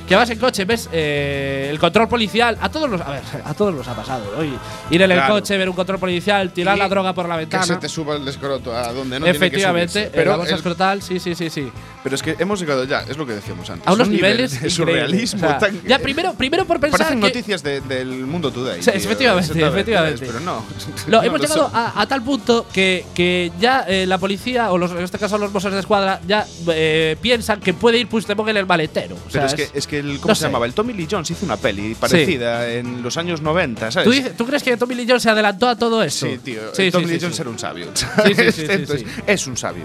que 0.08 0.16
vas 0.16 0.28
en 0.30 0.38
coche, 0.38 0.64
ves 0.64 0.88
eh, 0.92 1.68
el 1.70 1.78
control 1.78 2.08
policial, 2.08 2.56
a 2.60 2.68
todos 2.68 2.88
los, 2.90 3.00
a 3.00 3.10
ver, 3.10 3.22
a 3.44 3.54
todos 3.54 3.74
nos 3.74 3.86
ha 3.88 3.94
pasado, 3.94 4.24
¿no? 4.36 4.44
Y 4.44 4.48
ir 4.90 5.02
en 5.02 5.10
el 5.10 5.16
Claro. 5.18 5.34
coche, 5.34 5.56
ver 5.56 5.68
un 5.68 5.74
control 5.76 5.98
policial, 5.98 6.52
tirar 6.52 6.76
Y 6.76 6.78
la 6.80 6.88
droga 6.88 7.12
por 7.12 7.28
la 7.28 7.34
Que 7.34 7.40
ventana. 7.40 7.64
se 7.64 7.76
te 7.76 7.88
suba 7.88 8.16
el 8.16 8.26
escroto 8.26 8.74
a 8.76 8.92
donde 8.92 9.20
no 9.20 9.26
Efectivamente, 9.26 9.92
tiene 9.92 10.06
que 10.06 10.10
subirse. 10.10 10.10
pero 10.16 10.30
la 10.32 10.36
bolsa 10.36 10.52
el- 10.52 10.56
escrotal, 10.58 11.02
sí, 11.02 11.18
sí, 11.20 11.34
sí, 11.34 11.50
sí. 11.50 11.70
pero 12.02 12.14
es 12.14 12.22
que 12.22 12.36
hemos 12.38 12.60
llegado 12.60 12.84
ya, 12.84 13.00
es 13.02 13.16
lo 13.16 13.26
que 13.26 13.34
decíamos 13.34 13.68
antes. 13.70 13.86
A 13.86 13.92
unos 13.92 14.08
un 14.08 14.14
niveles 14.14 14.60
de 14.60 14.70
surrealismo. 14.70 15.46
O 15.46 15.50
sea, 15.50 15.58
tan- 15.58 15.82
ya 15.86 15.98
primero, 15.98 16.34
primero 16.34 16.64
por 16.64 16.80
pensar 16.80 16.98
Parecen 17.00 17.20
que 17.20 17.26
noticias 17.28 17.62
de- 17.62 17.80
del 17.80 18.08
mundo 18.26 18.50
today. 18.50 18.82
Sí, 18.82 18.90
tío, 18.90 18.96
efectivamente, 19.00 19.52
efectivamente. 19.62 20.26
Pero 20.26 20.40
no. 20.40 20.62
No, 21.06 21.18
No 21.18 21.22
hemos 21.22 21.40
llegado 21.40 21.70
a, 21.72 22.00
a 22.00 22.06
tal 22.06 22.22
punto 22.22 22.66
que, 22.72 23.04
que 23.14 23.50
ya 23.60 23.84
eh, 23.88 24.06
la 24.06 24.18
policía, 24.18 24.70
o 24.72 24.78
los, 24.78 24.90
en 24.92 24.98
este 25.02 25.18
caso 25.18 25.38
los 25.38 25.52
Mossos 25.52 25.72
de 25.72 25.80
Escuadra, 25.80 26.20
ya 26.26 26.46
eh, 26.68 27.16
piensan 27.20 27.60
que 27.60 27.74
puede 27.74 27.98
ir 27.98 28.08
Puigdemont 28.08 28.48
en 28.50 28.56
el 28.56 28.66
maletero. 28.66 29.16
O 29.26 29.30
Pero 29.50 29.62
es 29.62 29.70
que, 29.70 29.78
es 29.78 29.86
que 29.86 29.98
el, 29.98 30.16
¿cómo 30.18 30.28
no 30.30 30.34
se 30.34 30.40
sé. 30.40 30.46
llamaba? 30.46 30.66
El 30.66 30.74
Tommy 30.74 30.92
Lee 30.92 31.08
Jones 31.10 31.30
hizo 31.30 31.44
una 31.44 31.56
peli 31.56 31.94
parecida 31.94 32.70
en 32.72 33.02
los 33.02 33.16
años 33.16 33.40
90, 33.42 33.90
¿sabes? 33.90 34.36
¿Tú, 34.36 34.46
crees 34.46 34.62
que 34.62 34.76
Tommy 34.76 34.94
Lee 34.94 35.06
Jones 35.06 35.22
se 35.22 35.30
adelantó 35.30 35.68
a 35.68 35.76
todo 35.76 36.02
eso? 36.02 36.26
Sí, 36.26 36.38
tío. 36.38 36.74
Sí, 36.74 36.90
Tommy 36.90 37.06
Lee 37.06 37.18
Jones 37.20 37.38
era 37.40 37.50
un 37.50 37.58
sabio. 37.58 37.86
sí, 37.94 38.06
sí, 38.34 38.52
sí, 38.52 38.66
Entonces. 38.68 39.04
Es 39.26 39.46
un 39.46 39.56
sabio. 39.56 39.84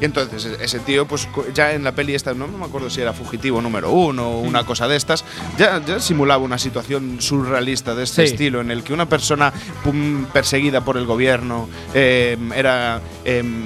Y 0.00 0.06
entonces 0.06 0.46
e- 0.46 0.64
ese 0.64 0.78
tío, 0.78 1.06
pues 1.06 1.28
ya 1.54 1.72
en 1.74 1.84
la 1.84 1.94
peli 1.94 2.14
esta, 2.14 2.32
no 2.32 2.48
me 2.48 2.64
acuerdo 2.64 2.88
si 2.88 3.02
era 3.02 3.12
fugitivo 3.12 3.60
número 3.60 3.90
uno 3.90 4.30
o 4.30 4.42
Mm. 4.44 4.46
una 4.48 4.64
cosa 4.64 4.88
de 4.88 4.96
estas, 4.96 5.24
ya, 5.58 5.84
ya 5.84 6.00
simulaba 6.00 6.42
una 6.42 6.56
situación 6.58 7.20
surrealista 7.20 7.94
de 7.94 8.04
este 8.04 8.26
Sí. 8.26 8.32
estilo, 8.32 8.62
en 8.62 8.70
el 8.70 8.82
que 8.82 8.94
una 8.94 9.06
persona 9.06 9.52
pum, 9.84 10.24
perseguida 10.32 10.82
por 10.82 10.96
el 10.96 11.04
gobierno 11.04 11.68
eh, 11.92 12.38
era. 12.56 13.02
em, 13.26 13.64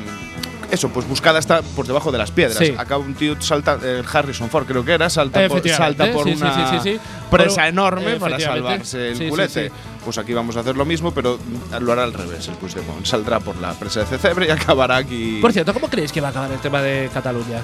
eso, 0.71 0.89
pues 0.89 1.09
buscada 1.09 1.39
hasta 1.39 1.63
por 1.63 1.87
debajo 1.87 2.13
de 2.13 2.19
las 2.19 2.31
piedras. 2.31 2.59
Sí. 2.59 2.75
Acá 2.77 2.99
un 2.99 3.15
tío 3.15 3.41
salta, 3.41 3.79
eh, 3.83 4.03
Harrison 4.11 4.49
Ford 4.51 4.67
creo 4.67 4.85
que 4.85 4.93
era, 4.93 5.09
salta 5.11 5.47
por, 5.49 5.59
Efectivamente, 5.59 5.99
salta 5.99 6.13
por 6.13 6.25
sí, 6.25 6.37
sí, 6.37 6.43
una 6.43 6.83
sí, 6.83 7.01
presa 7.31 7.69
enorme 7.69 8.17
para 8.17 8.39
salvarse 8.39 9.11
el 9.13 9.29
culete. 9.29 9.73
Pues 10.05 10.19
aquí 10.19 10.35
vamos 10.35 10.57
a 10.57 10.61
hacer 10.61 10.77
lo 10.77 10.85
mismo, 10.85 11.13
pero 11.13 11.39
lo 11.81 11.93
hará 11.93 12.05
al 12.05 12.13
revés 12.13 12.47
el 12.49 12.55
Puigdemont. 12.55 13.07
Saldrá 13.07 13.41
por 13.41 13.57
la 13.57 13.73
presa 13.73 14.01
de 14.01 14.07
Cecebre 14.07 14.47
y 14.47 14.51
acabará 14.53 14.97
aquí. 14.97 15.39
Por 15.41 15.53
cierto, 15.53 15.73
¿cómo 15.73 15.89
creéis 15.89 16.13
que 16.13 16.21
va 16.21 16.29
a 16.29 16.31
acabar 16.31 16.53
el 16.53 16.59
tema 16.59 16.83
de 16.83 17.09
Cataluña? 17.13 17.63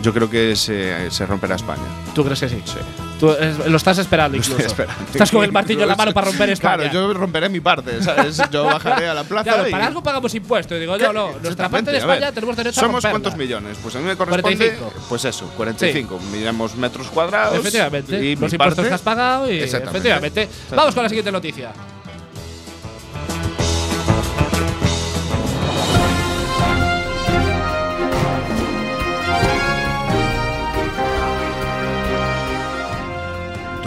Yo 0.00 0.14
creo 0.14 0.30
que 0.30 0.54
se, 0.54 1.10
se 1.10 1.26
romperá 1.26 1.56
España. 1.56 1.82
¿Tú 2.14 2.24
crees 2.24 2.38
que 2.40 2.48
sí? 2.48 2.62
Sí. 2.64 2.78
Tú 3.18 3.34
lo 3.66 3.76
estás 3.76 3.98
esperando 3.98 4.36
incluso. 4.36 4.52
estoy 4.58 4.66
esperando. 4.66 5.04
Estás 5.12 5.30
con 5.32 5.42
el 5.42 5.50
martillo 5.50 5.82
en 5.82 5.88
la 5.88 5.96
mano 5.96 6.12
para 6.14 6.28
romper 6.28 6.50
España. 6.50 6.88
Claro, 6.88 6.92
yo 6.92 7.14
romperé 7.14 7.48
mi 7.48 7.58
parte, 7.58 8.00
¿sabes? 8.02 8.40
Yo 8.52 8.64
bajaré 8.64 9.08
a 9.08 9.14
la 9.14 9.24
plaza. 9.24 9.42
Claro, 9.50 9.68
y- 9.68 9.72
para 9.72 9.88
algo 9.88 10.00
pagamos 10.02 10.32
impuestos. 10.36 10.78
Digo, 10.78 10.96
no, 10.96 11.12
no, 11.12 11.30
nuestra 11.42 11.68
parte 11.68 11.90
de 11.90 11.98
ver, 11.98 12.08
España 12.08 12.32
tenemos 12.32 12.56
derecho 12.56 12.80
¿Somos 12.80 13.04
a 13.04 13.08
romperla. 13.08 13.10
cuántos 13.10 13.36
millones? 13.36 13.78
Pues 13.82 13.96
a 13.96 13.98
mí 13.98 14.04
me 14.04 14.16
corresponde. 14.16 14.56
45. 14.56 14.92
Pues 15.08 15.24
eso, 15.24 15.46
45. 15.56 16.20
Miramos 16.32 16.76
metros 16.76 17.08
cuadrados. 17.08 17.58
Efectivamente, 17.58 18.24
Y 18.24 18.36
los 18.36 18.52
impuestos 18.52 18.76
parte- 18.76 18.88
que 18.88 18.94
has 18.94 19.00
pagado 19.02 19.50
y 19.52 19.58
efectivamente. 19.58 20.48
Vamos 20.76 20.94
con 20.94 21.02
la 21.02 21.08
siguiente 21.08 21.32
noticia. 21.32 21.72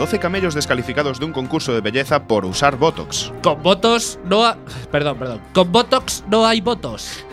12 0.01 0.17
camellos 0.17 0.55
descalificados 0.55 1.19
de 1.19 1.25
un 1.25 1.31
concurso 1.31 1.73
de 1.75 1.81
belleza 1.81 2.23
por 2.23 2.43
usar 2.43 2.75
Botox. 2.75 3.31
Con 3.43 3.61
votos 3.61 4.17
no 4.25 4.43
ha- 4.43 4.57
perdón, 4.91 5.19
perdón. 5.19 5.41
Con 5.53 5.71
Botox 5.71 6.23
no 6.27 6.43
hay 6.43 6.59
votos. 6.59 7.23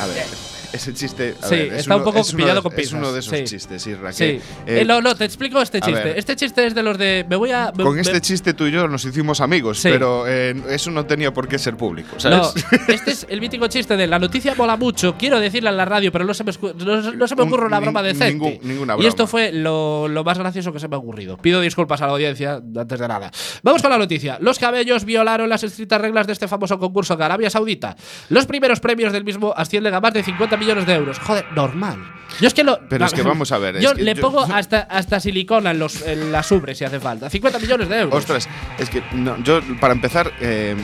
A 0.00 0.06
ver, 0.08 0.26
ese 0.74 0.92
chiste. 0.94 1.34
a 1.42 1.46
Sí, 1.48 1.54
ver, 1.56 1.66
es 1.72 1.80
está 1.80 1.96
un 1.96 2.04
poco 2.04 2.18
es 2.20 2.32
pillado 2.32 2.56
de- 2.56 2.62
con 2.62 2.72
Es 2.72 2.76
pinzas, 2.78 2.94
uno 2.98 3.12
de 3.12 3.20
esos 3.20 3.38
sí. 3.38 3.44
chistes. 3.44 3.82
Sí. 3.82 3.94
que, 4.16 4.30
eh, 4.36 4.40
Eh, 4.66 4.84
no, 4.84 5.00
no, 5.00 5.14
te 5.14 5.24
explico 5.24 5.60
este 5.60 5.80
chiste. 5.80 6.18
Este 6.18 6.36
chiste 6.36 6.66
es 6.66 6.74
de 6.74 6.82
los 6.82 6.98
de 6.98 7.24
me 7.28 7.36
voy 7.36 7.50
a 7.52 7.72
me- 7.76 7.84
Con 7.84 7.94
me- 7.94 8.00
este 8.00 8.20
chiste 8.20 8.54
tú 8.54 8.66
y 8.66 8.72
yo 8.72 8.86
nos 8.88 9.04
hicimos 9.04 9.40
amigos, 9.40 9.78
Sí. 9.80 9.88
pero 9.90 10.24
eh, 10.26 10.54
eso 10.70 10.90
no 10.90 11.06
tenía 11.06 11.32
por 11.32 11.48
qué 11.48 11.58
ser 11.58 11.76
público, 11.76 12.16
este 12.88 13.10
es 13.12 13.26
el 13.28 13.40
mítico 13.40 13.66
chiste 13.68 13.96
de 13.96 14.06
la 14.06 14.18
noticia 14.18 14.54
mola 14.54 14.76
mucho, 14.76 15.16
quiero 15.18 15.40
decirla 15.40 15.70
en 15.70 15.76
la 15.76 15.84
radio, 15.84 16.10
pero 16.12 16.24
no 16.24 16.34
se 16.34 16.44
me, 16.44 16.52
no, 16.84 17.12
no 17.12 17.26
se 17.28 17.36
me 17.36 17.42
Un- 17.42 17.48
ocurre 17.48 17.66
una 17.66 17.80
broma 17.80 18.02
decente. 18.02 18.32
ningún- 18.32 18.58
ninguna 18.68 18.96
Y 18.98 19.06
esto 19.06 19.24
broma. 19.24 19.30
fue 19.30 19.52
lo, 19.52 20.08
lo 20.08 20.24
más 20.24 20.38
gracioso 20.38 20.72
que 20.72 20.80
se 20.80 20.88
me 20.88 20.96
ha 20.96 20.98
ocurrido. 20.98 21.36
Pido 21.36 21.60
disculpas 21.60 22.00
a 22.02 22.06
la 22.06 22.12
audiencia 22.12 22.54
antes 22.76 22.98
de 22.98 23.08
nada. 23.08 23.30
Vamos 23.62 23.82
con 23.82 23.90
la 23.90 23.98
noticia. 23.98 24.38
Los 24.40 24.58
cabellos 24.58 25.04
violaron 25.04 25.48
las 25.48 25.62
estrictas 25.62 26.00
reglas 26.00 26.26
de 26.26 26.32
este 26.32 26.48
famoso 26.48 26.78
concurso 26.78 27.16
de 27.16 27.24
Arabia 27.24 27.50
Saudita. 27.50 27.96
Los 28.28 28.46
primeros 28.46 28.80
premios 28.80 29.12
del 29.12 29.24
mismo 29.24 29.52
ascienden 29.56 29.94
a 29.94 30.00
más 30.00 30.12
de 30.12 30.22
50 30.22 30.56
millones 30.56 30.63
de 30.64 30.94
euros. 30.94 31.18
Joder, 31.18 31.44
normal. 31.54 31.98
Yo 32.40 32.48
es 32.48 32.54
que 32.54 32.64
lo. 32.64 32.80
Pero 32.88 33.04
es 33.06 33.12
que 33.12 33.22
vamos 33.22 33.52
a 33.52 33.58
ver, 33.58 33.76
es 33.76 33.82
Yo 33.82 33.94
que 33.94 34.02
le 34.02 34.14
yo- 34.14 34.20
pongo 34.22 34.42
hasta, 34.42 34.80
hasta 34.80 35.20
silicona 35.20 35.70
en, 35.70 35.78
los, 35.78 36.02
en 36.02 36.32
las 36.32 36.50
ubres 36.50 36.78
si 36.78 36.84
hace 36.84 36.98
falta. 36.98 37.30
50 37.30 37.58
millones 37.60 37.88
de 37.88 38.00
euros. 38.00 38.14
Ostras, 38.18 38.48
es 38.78 38.90
que 38.90 39.02
no, 39.12 39.36
yo, 39.44 39.60
para 39.78 39.92
empezar, 39.94 40.32
eh, 40.40 40.74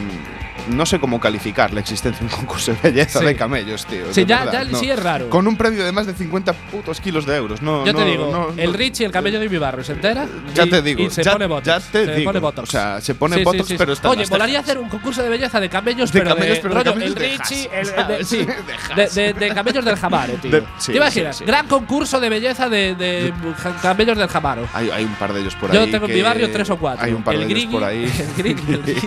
no 0.68 0.84
sé 0.86 1.00
cómo 1.00 1.18
calificar 1.18 1.72
la 1.72 1.80
existencia 1.80 2.20
de 2.20 2.26
un 2.32 2.38
concurso 2.38 2.72
de 2.72 2.78
belleza 2.92 3.18
Sí. 3.20 3.24
de 3.24 3.34
camellos, 3.34 3.86
tío. 3.86 4.04
Sí, 4.12 4.20
de 4.20 4.26
ya- 4.26 4.44
verdad, 4.44 4.64
ya 4.66 4.70
no. 4.72 4.78
sí 4.78 4.90
es 4.90 5.02
raro. 5.02 5.28
Con 5.30 5.48
un 5.48 5.56
premio 5.56 5.82
de 5.84 5.90
más 5.90 6.06
de 6.06 6.12
50 6.12 6.52
putos 6.52 7.00
kilos 7.00 7.24
de 7.26 7.34
euros. 7.36 7.62
No, 7.62 7.84
Yo 7.84 7.94
te 7.94 8.00
no, 8.00 8.06
digo, 8.06 8.30
no, 8.30 8.62
el. 8.62 8.74
Rich 8.74 9.00
y 9.00 9.04
el 9.04 9.10
camello 9.10 9.40
de 9.40 9.48
mi 9.48 9.56
barrio 9.58 9.82
se 9.82 9.92
entera. 9.94 10.28
Ya 10.54 10.66
y- 10.66 10.70
te 10.70 10.82
digo, 10.82 11.02
y 11.02 11.10
se 11.10 11.24
ya- 11.24 11.32
pone 11.32 11.46
botox. 11.46 11.66
ya 11.66 11.80
te 11.80 12.04
se 12.04 12.14
digo. 12.14 12.28
pone 12.30 12.38
botox. 12.40 12.68
O 12.68 12.70
sea, 12.70 13.00
se 13.00 13.14
pone 13.14 13.42
botox, 13.42 13.72
pero 13.76 13.92
está 13.94 14.10
Oye, 14.10 14.24
molaría 14.30 14.60
hacer 14.60 14.78
un 14.78 14.88
concurso 14.90 15.22
de 15.22 15.30
belleza 15.30 15.58
de 15.58 15.68
camellos, 15.70 16.12
De 16.12 16.20
pero 16.20 16.34
camellos, 16.36 16.56
de, 16.58 16.62
pero 16.62 16.74
de 16.74 16.80
rollo, 16.84 16.92
camellos 16.92 17.16
el 17.16 17.22
de 17.22 17.28
Richie, 17.38 17.70
el- 17.72 18.06
de- 18.18 18.24
sí, 18.24 18.46
De 18.94 19.08
de, 19.08 19.32
de- 19.32 19.32
de 19.32 19.54
camellos 19.72 19.84
del 19.84 19.96
Jamaro, 19.96 20.32
tío. 20.34 20.50
De- 20.50 20.64
sí, 20.78 20.92
¿Te 20.92 20.98
imaginas? 20.98 21.36
sí, 21.36 21.44
sí. 21.44 21.46
Gran 21.46 21.66
concurso 21.66 22.20
de 22.20 22.28
belleza 22.28 22.68
de, 22.68 22.94
de 22.94 23.32
camellos 23.82 24.16
del 24.18 24.28
Jamaro. 24.28 24.68
Hay, 24.74 24.90
hay 24.90 25.04
un 25.04 25.14
par 25.14 25.32
de 25.32 25.40
ellos 25.40 25.54
por 25.56 25.72
Yo 25.72 25.80
ahí. 25.82 25.90
tengo 25.90 26.06
en 26.06 26.10
que- 26.10 26.16
mi 26.16 26.22
barrio 26.22 26.50
tres 26.50 26.68
o 26.70 26.76
cuatro. 26.76 27.04
Hay 27.04 27.12
un 27.12 27.22
par 27.22 27.34
el 27.34 27.40
de 27.40 27.46
ellos 27.46 27.54
Grigui, 27.58 27.72
por 27.72 27.84
ahí. 27.84 28.04
El 28.20 28.34
Grigui, 28.36 28.72
el. 28.74 28.98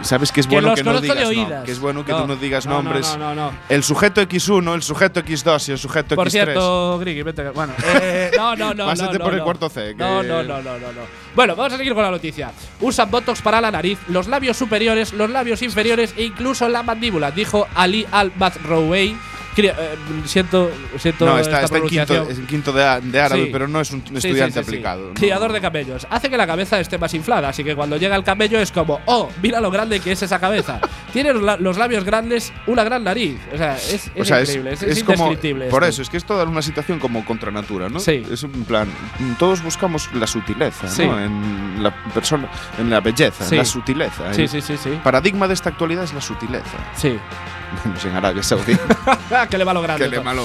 Sabes 0.02 0.32
que 0.32 0.40
es 0.40 0.46
Que 0.46 0.54
bueno 0.54 0.68
los 0.70 0.78
que 0.78 0.84
no 0.84 1.00
digas 1.00 1.18
no- 1.36 1.64
que 1.64 1.72
es 1.72 1.78
bueno 1.78 2.04
que 2.04 2.12
No, 2.12 2.22
tú 2.22 2.26
no 2.28 2.36
digas 2.36 2.66
no, 2.66 2.72
no, 2.74 2.82
nombres. 2.82 3.16
no, 3.18 3.34
no, 3.34 3.50
no. 3.50 3.52
El 3.68 3.82
sujeto 3.82 4.20
X1, 4.22 4.74
el 4.74 4.82
sujeto 4.82 5.20
X2 5.22 5.68
y 5.68 5.72
el 5.72 5.78
sujeto 5.78 6.14
Por 6.16 6.26
X3. 6.28 6.30
cierto, 6.30 6.98
Grigui, 6.98 7.22
vete. 7.22 7.50
Bueno, 7.50 7.72
eh, 7.94 8.30
no, 8.36 8.56
no, 8.56 8.74
no. 8.74 8.86
Pásate 8.86 9.18
por 9.18 9.34
el 9.34 9.42
cuarto 9.42 9.68
C, 9.68 9.90
que- 9.90 9.94
No, 9.96 10.22
no, 10.22 10.42
no, 10.42 10.62
no, 10.62 10.78
no, 10.78 10.92
no. 10.92 11.20
Bueno, 11.34 11.54
vamos 11.54 11.72
a 11.72 11.76
seguir 11.76 11.94
con 11.94 12.02
la 12.02 12.10
noticia. 12.10 12.50
Usan 12.80 13.10
botox 13.10 13.40
para 13.40 13.60
la 13.60 13.70
nariz, 13.70 13.98
los 14.08 14.26
labios 14.26 14.56
superiores, 14.56 15.12
los 15.12 15.30
labios 15.30 15.62
inferiores 15.62 16.12
e 16.16 16.24
incluso 16.24 16.68
la 16.68 16.82
mandíbula, 16.82 17.30
dijo 17.30 17.68
Ali 17.74 18.06
Al-Bathroui. 18.10 19.16
Cri- 19.56 19.74
eh, 19.76 19.96
siento, 20.26 20.70
siento 20.98 21.26
No, 21.26 21.38
está, 21.38 21.62
esta 21.62 21.76
está 21.76 21.78
en 21.78 21.86
quinto, 21.88 22.28
es 22.30 22.38
en 22.38 22.46
quinto 22.46 22.72
de, 22.72 23.00
de 23.02 23.20
árabe, 23.20 23.44
Sí. 23.46 23.48
pero 23.52 23.66
no 23.66 23.80
es 23.80 23.90
un 23.90 23.98
estudiante 24.00 24.22
sí, 24.22 24.46
sí, 24.46 24.52
sí. 24.52 24.58
aplicado. 24.60 25.08
¿no? 25.08 25.14
Criador 25.14 25.52
de 25.52 25.60
camellos. 25.60 26.06
Hace 26.08 26.30
que 26.30 26.36
la 26.36 26.46
cabeza 26.46 26.78
esté 26.78 26.98
más 26.98 27.12
inflada, 27.14 27.48
así 27.48 27.64
que 27.64 27.74
cuando 27.74 27.96
llega 27.96 28.14
el 28.16 28.22
camello 28.24 28.60
es 28.60 28.70
como, 28.70 29.00
oh, 29.06 29.28
mira 29.42 29.60
lo 29.60 29.70
grande 29.70 29.98
que 30.00 30.12
es 30.12 30.22
esa 30.22 30.38
cabeza. 30.38 30.80
Tiene 31.12 31.32
los 31.32 31.42
la- 31.42 31.56
los 31.56 31.76
labios 31.78 32.04
grandes, 32.04 32.52
una 32.68 32.84
gran 32.84 33.02
nariz. 33.04 33.38
O 33.52 33.56
sea, 33.58 33.76
es, 33.76 33.92
es 33.92 34.10
O 34.16 34.24
sea, 34.24 34.40
increíble, 34.40 34.72
es, 34.72 34.82
es, 34.82 34.88
es 34.92 34.98
es 34.98 35.04
como. 35.04 35.24
indescriptible 35.24 35.66
Por 35.68 35.82
esto. 35.82 35.90
eso, 35.94 36.02
es 36.02 36.10
que 36.10 36.16
es 36.16 36.24
toda 36.24 36.44
una 36.44 36.62
situación 36.62 36.98
como 37.00 37.24
contra 37.24 37.50
natura, 37.50 37.88
¿no? 37.88 37.98
Sí. 37.98 38.24
Es 38.30 38.42
un 38.44 38.52
plan. 38.64 38.88
Todos 39.38 39.62
buscamos 39.64 40.08
la 40.14 40.26
sutileza. 40.26 40.86
¿no? 41.04 41.20
En 41.20 41.82
la 41.82 41.90
persona, 42.14 42.48
en 42.78 42.88
la 42.88 43.00
belleza, 43.00 43.44
Sí. 43.44 43.56
la 43.56 43.64
sutileza. 43.64 44.32
Sí, 44.32 44.46
sí, 44.46 44.60
sí, 44.60 44.76
sí. 44.76 44.90
paradigma 45.02 45.48
de 45.48 45.54
esta 45.54 45.70
actualidad 45.70 46.04
es 46.04 46.14
la 46.14 46.20
sutileza. 46.20 46.64
Sí. 46.96 47.18
Menos 47.84 48.04
en 48.04 48.16
Arabia 48.16 48.42
Saudí. 48.42 48.76
que 49.50 49.58
le 49.58 49.64
va 49.64 49.72
lo 49.72 49.80
grande. 49.82 50.04
que 50.04 50.10
le 50.10 50.20
malo. 50.20 50.44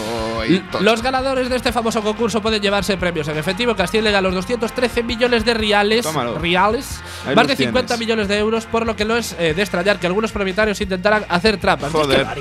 Los 0.81 1.01
ganadores 1.01 1.49
de 1.49 1.55
este 1.55 1.71
famoso 1.71 2.01
concurso 2.01 2.41
pueden 2.41 2.61
llevarse 2.61 2.97
premios 2.97 3.27
en 3.27 3.37
efectivo 3.37 3.75
que 3.75 3.81
ascienden 3.83 4.13
a 4.15 4.21
los 4.21 4.33
213 4.35 5.03
millones 5.03 5.43
de 5.43 5.53
reales, 5.55 6.03
Tómalo. 6.03 6.37
reales, 6.37 7.01
Ahí 7.25 7.35
más 7.35 7.47
de 7.47 7.55
50 7.55 7.87
tienes. 7.87 7.99
millones 7.99 8.27
de 8.27 8.37
euros, 8.37 8.65
por 8.65 8.85
lo 8.85 8.95
que 8.95 9.05
no 9.05 9.17
es 9.17 9.35
eh, 9.39 9.53
de 9.55 9.61
extrañar 9.61 9.99
que 9.99 10.07
algunos 10.07 10.31
propietarios 10.31 10.79
intentaran 10.81 11.25
hacer 11.27 11.57
trampas. 11.57 11.91
Yo 11.91 12.01
es 12.01 12.07
que 12.07 12.23
Joder. 12.23 12.37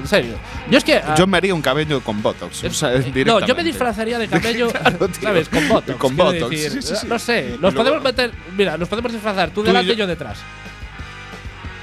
en 0.00 0.06
serio. 0.06 0.34
Yo 0.70 0.78
es 0.78 0.84
que. 0.84 0.96
ah, 0.96 1.14
Yo 1.16 1.26
me 1.26 1.38
haría 1.38 1.54
un 1.54 1.62
cabello 1.62 2.00
con 2.02 2.22
botox. 2.22 2.64
o 2.64 2.70
sea, 2.70 2.94
eh, 2.94 3.24
no, 3.24 3.40
yo 3.40 3.54
me 3.54 3.64
disfrazaría 3.64 4.18
de 4.18 4.28
cabello, 4.28 4.68
Claro. 4.70 5.08
¿sabes? 5.20 5.48
Con 5.48 5.66
botox. 5.68 5.98
Con 5.98 6.14
quiero 6.14 6.32
botox, 6.32 6.50
decir. 6.50 6.82
sí, 6.82 6.88
sí, 6.88 6.94
sí. 7.00 7.06
No 7.06 7.18
sé, 7.18 7.56
nos 7.60 7.72
podemos 7.74 8.02
meter. 8.02 8.32
Mira, 8.56 8.76
nos 8.76 8.88
podemos 8.88 9.10
disfrazar 9.12 9.50
tú 9.50 9.62
delante 9.62 9.86
y 9.92 9.96
yo- 9.96 10.00
yo 10.00 10.06
detrás. 10.06 10.38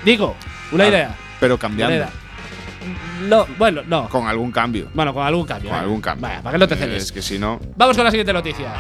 Digo, 0.06 0.36
una 0.72 0.84
Ah, 0.84 0.88
idea. 0.89 1.16
Pero 1.39 1.58
cambiando. 1.58 2.06
No, 3.28 3.46
bueno, 3.58 3.82
no. 3.86 4.10
Con 4.10 4.28
algún 4.28 4.52
cambio. 4.52 4.88
Bueno, 4.93 5.13
con 5.13 5.26
algún 5.26 5.46
cambio. 5.46 5.69
Con 5.69 5.76
venga. 5.76 5.84
algún 5.84 6.02
cambio. 6.02 6.28
Vaya, 6.28 6.41
para 6.41 6.54
que 6.54 6.58
no 6.60 6.67
te 6.67 6.76
celes. 6.76 7.04
Es 7.04 7.12
que 7.12 7.22
si 7.22 7.39
no. 7.39 7.60
Vamos 7.76 7.96
con 7.96 8.06
la 8.06 8.12
siguiente 8.12 8.34
noticia. 8.34 8.72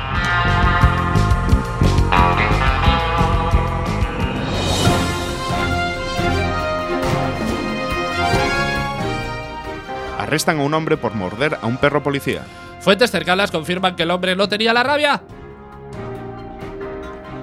Arrestan 10.19 10.59
a 10.59 10.63
un 10.63 10.73
hombre 10.73 10.97
por 10.97 11.13
morder 11.15 11.57
a 11.61 11.67
un 11.67 11.77
perro 11.77 12.01
policía. 12.03 12.41
Fuentes 12.79 13.11
cercanas 13.11 13.51
confirman 13.51 13.95
que 13.95 14.03
el 14.03 14.11
hombre 14.11 14.35
no 14.35 14.47
tenía 14.47 14.73
la 14.73 14.83
rabia. 14.83 15.21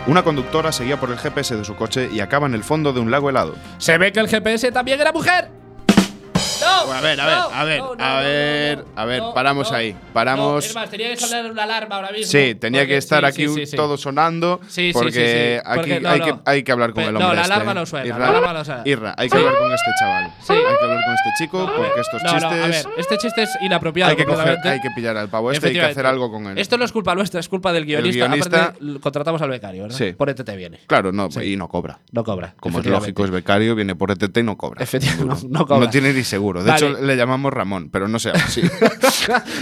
Una 0.06 0.22
conductora 0.22 0.70
seguía 0.70 1.00
por 1.00 1.10
el 1.10 1.18
GPS 1.18 1.56
de 1.56 1.64
su 1.64 1.74
coche 1.74 2.08
y 2.12 2.20
acaba 2.20 2.46
en 2.46 2.54
el 2.54 2.62
fondo 2.62 2.92
de 2.92 3.00
un 3.00 3.10
lago 3.10 3.28
helado. 3.28 3.56
Se 3.78 3.98
ve 3.98 4.12
que 4.12 4.20
el 4.20 4.28
GPS 4.28 4.70
también 4.70 5.00
era 5.00 5.10
mujer. 5.10 5.55
No, 6.84 6.92
A 6.92 7.00
ver, 7.00 7.20
a 7.20 7.26
ver, 7.26 7.38
a 7.52 7.64
ver, 7.64 7.80
no, 7.80 7.94
a 8.04 8.20
ver, 8.20 8.84
a 8.96 9.04
ver, 9.04 9.22
paramos 9.34 9.72
ahí, 9.72 9.96
paramos. 10.12 10.74
Más, 10.74 10.90
tenía 10.90 11.08
que 11.10 11.16
sonar 11.16 11.50
una 11.50 11.62
alarma 11.64 11.96
ahora 11.96 12.10
mismo. 12.10 12.26
Sí, 12.26 12.54
tenía 12.54 12.82
porque- 12.82 12.92
que 12.92 12.96
estar 12.98 13.20
sí, 13.22 13.26
aquí 13.26 13.48
sí, 13.48 13.66
sí, 13.66 13.76
todo 13.76 13.96
sonando 13.96 14.60
Sí, 14.68 14.88
sí, 14.88 14.92
porque 14.92 15.60
aquí 15.64 15.76
porque 15.78 16.06
hay. 16.06 16.20
Que, 16.20 16.34
hay 16.44 16.62
que 16.62 16.72
hablar 16.72 16.92
con 16.92 17.04
el 17.04 17.12
no, 17.14 17.20
hombre. 17.20 17.36
la 17.36 17.42
este, 17.42 17.54
alarma 17.54 17.74
no 17.74 17.86
suena, 17.86 18.06
Irra, 18.06 18.18
la 18.18 18.28
alarma 18.28 18.52
no 18.52 18.64
suena. 18.64 18.82
Irra, 18.84 19.14
hay 19.16 19.28
que 19.28 19.36
hablar 19.36 19.58
con 19.58 19.72
este 19.72 19.90
chaval. 19.98 20.32
Sí. 20.40 20.52
Hay 20.52 20.58
que 20.78 20.84
hablar 20.84 21.04
con 21.04 21.14
este 21.14 21.30
chico 21.38 21.72
porque 21.76 22.00
estos 22.00 22.22
No, 22.22 22.32
no, 22.32 22.38
chistes. 22.38 22.64
a 22.64 22.66
ver, 22.68 22.86
este 22.98 23.18
chiste 23.18 23.42
es 23.42 23.50
inapropiado. 23.62 24.10
hay, 24.10 24.16
que 24.16 24.24
coger, 24.24 24.38
completamente. 24.38 24.68
hay 24.68 24.80
que 24.80 24.90
pillar 24.94 25.16
al 25.16 25.28
pavo 25.28 25.52
este 25.52 25.66
y 25.66 25.70
hay 25.70 25.74
que 25.76 25.82
hacer 25.92 26.06
algo 26.06 26.30
con 26.30 26.46
él. 26.46 26.58
Esto 26.58 26.76
no 26.78 26.84
es 26.84 26.92
culpa 26.92 27.14
nuestra, 27.14 27.40
es 27.40 27.48
culpa 27.48 27.72
del 27.72 27.84
guionista. 27.86 28.26
Aparte, 28.26 29.00
contratamos 29.00 29.40
al 29.42 29.50
becario, 29.50 29.82
¿verdad? 29.82 29.96
Sí. 29.96 30.12
Por 30.12 30.30
ETT 30.30 30.56
viene. 30.56 30.80
Claro, 30.86 31.12
no, 31.12 31.28
y 31.42 31.56
no 31.56 31.68
cobra. 31.68 31.98
No 32.12 32.24
cobra. 32.24 32.54
Como 32.60 32.80
es 32.80 32.86
lógico, 32.86 33.24
es 33.24 33.30
becario, 33.30 33.74
viene 33.74 33.94
por 33.94 34.10
ETT 34.10 34.36
y 34.38 34.42
no 34.42 34.56
cobra. 34.56 34.82
Efectivamente, 34.82 35.46
no 35.48 35.66
cobra. 35.66 35.86
No 35.86 35.90
tiene 35.90 36.12
ni 36.12 36.24
seguro. 36.24 36.62
De 36.66 36.72
Vale. 36.72 36.86
hecho, 36.88 37.02
le 37.02 37.16
llamamos 37.16 37.52
Ramón, 37.52 37.90
pero 37.90 38.08
no 38.08 38.18
se 38.18 38.32
llama 38.32 38.44
así. 38.44 38.62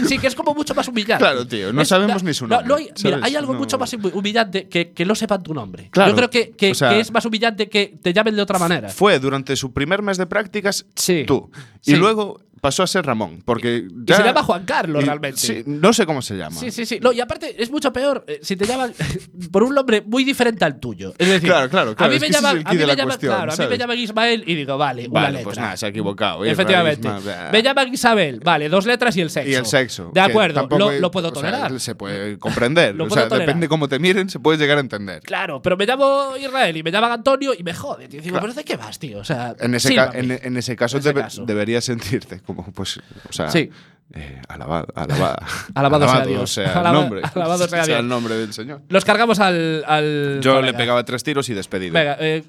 sí, 0.06 0.18
que 0.18 0.26
es 0.26 0.34
como 0.34 0.54
mucho 0.54 0.74
más 0.74 0.88
humillante. 0.88 1.22
Claro, 1.24 1.46
tío, 1.46 1.72
no 1.72 1.84
sabemos 1.84 2.22
ni 2.22 2.32
su 2.34 2.46
no, 2.46 2.56
nombre, 2.56 2.68
no 2.68 2.74
hay, 2.76 2.88
mira, 3.02 3.20
hay 3.22 3.36
algo 3.36 3.54
mucho 3.54 3.78
más 3.78 3.92
humillante 3.92 4.68
que, 4.68 4.92
que 4.92 5.04
no 5.04 5.14
sepan 5.14 5.42
tu 5.42 5.54
nombre. 5.54 5.88
Claro, 5.90 6.10
Yo 6.10 6.16
creo 6.16 6.30
que, 6.30 6.50
que- 6.50 6.70
o 6.72 6.74
sea- 6.74 6.90
que 6.90 7.00
es 7.00 7.10
más 7.12 7.24
humillante 7.24 7.68
que 7.68 7.98
te 8.02 8.12
llamen 8.12 8.34
de 8.36 8.42
otra 8.42 8.58
manera. 8.58 8.88
Fue 8.88 9.18
durante 9.18 9.54
su 9.56 9.72
primer 9.72 10.02
mes 10.02 10.16
de 10.18 10.26
prácticas 10.26 10.86
Sí. 10.94 11.24
tú. 11.26 11.50
Sí. 11.80 11.92
Y 11.92 11.96
luego 11.96 12.40
pasó 12.64 12.82
a 12.82 12.86
ser 12.86 13.04
Ramón. 13.04 13.42
Porque 13.44 13.86
ya, 14.06 14.16
se 14.16 14.22
llama 14.24 14.42
Juan 14.42 14.64
Carlos, 14.64 15.02
y- 15.02 15.06
realmente. 15.06 15.38
sí, 15.38 15.62
no 15.66 15.92
sé 15.92 16.06
cómo 16.06 16.22
se 16.22 16.34
llama. 16.34 16.56
Sí, 16.58 16.70
sí, 16.70 16.86
sí. 16.86 16.98
No, 16.98 17.12
y 17.12 17.20
aparte 17.20 17.62
es 17.62 17.70
mucho 17.70 17.92
peor 17.92 18.24
eh, 18.26 18.40
si 18.42 18.56
te 18.56 18.64
llaman 18.64 18.94
por 19.52 19.62
un 19.64 19.74
nombre 19.74 20.00
muy 20.00 20.24
diferente 20.24 20.64
al 20.64 20.80
tuyo. 20.80 21.12
Es 21.18 21.28
decir, 21.28 21.50
Claro, 21.50 21.68
claro, 21.68 21.94
a 21.98 22.08
mí 22.08 22.18
me 22.18 22.26
es 22.26 22.32
llaman, 22.32 22.56
el 22.56 22.62
a 22.66 22.70
quid 22.70 22.72
mí 22.72 22.78
de 22.78 22.82
me 22.84 22.86
la 22.86 22.94
llaman- 22.94 23.06
cuestión, 23.08 23.34
claro, 23.34 23.52
a 23.52 23.54
mí 23.54 23.58
me 23.58 23.64
¿sabes? 23.64 23.78
llaman 23.78 23.98
Ismael 23.98 24.44
y 24.46 24.54
digo, 24.54 24.78
vale, 24.78 25.02
una 25.08 25.20
Vale, 25.20 25.32
letra. 25.32 25.44
pues 25.44 25.58
nada, 25.58 25.76
se 25.76 25.84
ha 25.84 25.88
equivocado. 25.90 26.42
Efectivamente. 26.46 27.06
Israelismo, 27.06 27.50
Me 27.52 27.62
llaman 27.62 27.92
Isabel, 27.92 28.40
vale, 28.42 28.68
dos 28.70 28.86
letras 28.86 29.14
y 29.18 29.20
el 29.20 29.28
sexo. 29.28 29.50
Y 29.50 29.54
el 29.54 29.66
sexo. 29.66 30.10
De 30.14 30.20
acuerdo, 30.20 30.62
lo, 30.62 31.10
puedo 31.10 31.28
o 31.28 31.34
sea, 31.34 31.42
tolerar. 31.42 31.80
se 31.80 31.94
puede 31.94 32.38
comprender. 32.38 32.98
O 32.98 33.10
sea, 33.10 33.28
tolerar. 33.28 33.46
depende 33.48 33.68
cómo 33.68 33.88
te 33.88 33.98
miren, 33.98 34.30
se 34.30 34.40
puede 34.40 34.56
llegar 34.56 34.78
a 34.78 34.80
entender. 34.80 35.20
Claro, 35.22 35.60
pero 35.60 35.76
me 35.76 35.84
llamo 35.84 36.32
Israel 36.40 36.74
y 36.78 36.82
me 36.82 36.90
llaman 36.90 37.12
Antonio 37.12 37.52
y 37.52 37.62
me 37.62 37.74
jode, 37.74 38.08
tío. 38.08 38.22
Digo, 38.22 38.38
¿pero 38.40 38.54
de 38.54 38.64
qué 38.64 38.76
vas, 38.78 38.98
tío? 38.98 39.18
O 39.18 39.24
sea, 39.24 39.54
En 39.60 39.74
ese, 39.74 39.94
ca- 39.94 40.12
en, 40.14 40.30
en 40.30 40.56
ese 40.56 40.76
caso, 40.76 40.96
En 40.96 41.00
ese 41.00 41.08
debe- 41.10 41.20
caso. 41.22 41.44
deberías 41.44 41.84
sentirte 41.84 42.40
como, 42.40 42.53
pues, 42.74 42.98
o 43.28 43.32
sea, 43.32 43.50
Sí. 43.50 43.70
eh, 44.14 44.40
alabado, 44.48 44.86
alabado, 44.94 45.36
Alabado 45.74 46.08
sea 46.08 46.24
Dios. 46.26 46.50
sea 46.52 46.82
nombre, 46.92 47.22
alabado 47.34 47.66
sea 47.68 47.84
Dios. 47.86 47.98
el 47.98 48.08
nombre 48.08 48.34
del 48.36 48.52
Señor. 48.52 48.82
Los 48.88 49.04
cargamos 49.04 49.40
al. 49.40 49.84
al 49.86 50.40
Yo 50.42 50.54
colega. 50.54 50.72
le 50.72 50.78
pegaba 50.78 51.04
tres 51.04 51.22
tiros 51.24 51.48
y 51.48 51.54
despedido. 51.54 51.94
Venga, 51.94 52.16
eh, 52.20 52.44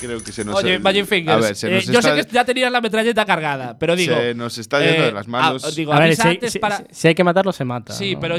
Creo 0.00 0.22
que 0.24 0.32
se 0.32 0.44
nos 0.46 0.54
Oye, 0.56 0.78
Magic 0.78 1.04
Fingers. 1.04 1.36
A 1.36 1.40
ver, 1.48 1.54
se 1.56 1.68
eh, 1.68 1.74
nos 1.74 1.84
yo 1.84 1.98
está, 1.98 2.16
sé 2.16 2.24
que 2.26 2.32
ya 2.32 2.42
tenías 2.44 2.72
la 2.72 2.80
metralleta 2.80 3.26
cargada, 3.26 3.78
pero 3.78 3.94
digo. 3.94 4.14
Se 4.16 4.34
nos 4.34 4.56
está 4.56 4.80
yendo 4.80 5.02
eh, 5.02 5.06
de 5.06 5.12
las 5.12 5.28
manos. 5.28 5.62
ah, 5.62 5.70
digo, 5.76 5.92
A 5.92 5.98
ver, 6.00 6.16
si, 6.16 6.22
antes 6.26 6.52
si- 6.54 6.58
para. 6.58 6.84
si 6.90 7.08
hay 7.08 7.14
que 7.14 7.22
matarlo, 7.22 7.52
se 7.52 7.66
mata. 7.66 7.92
Sí, 7.92 8.14
¿no? 8.14 8.20
pero 8.20 8.36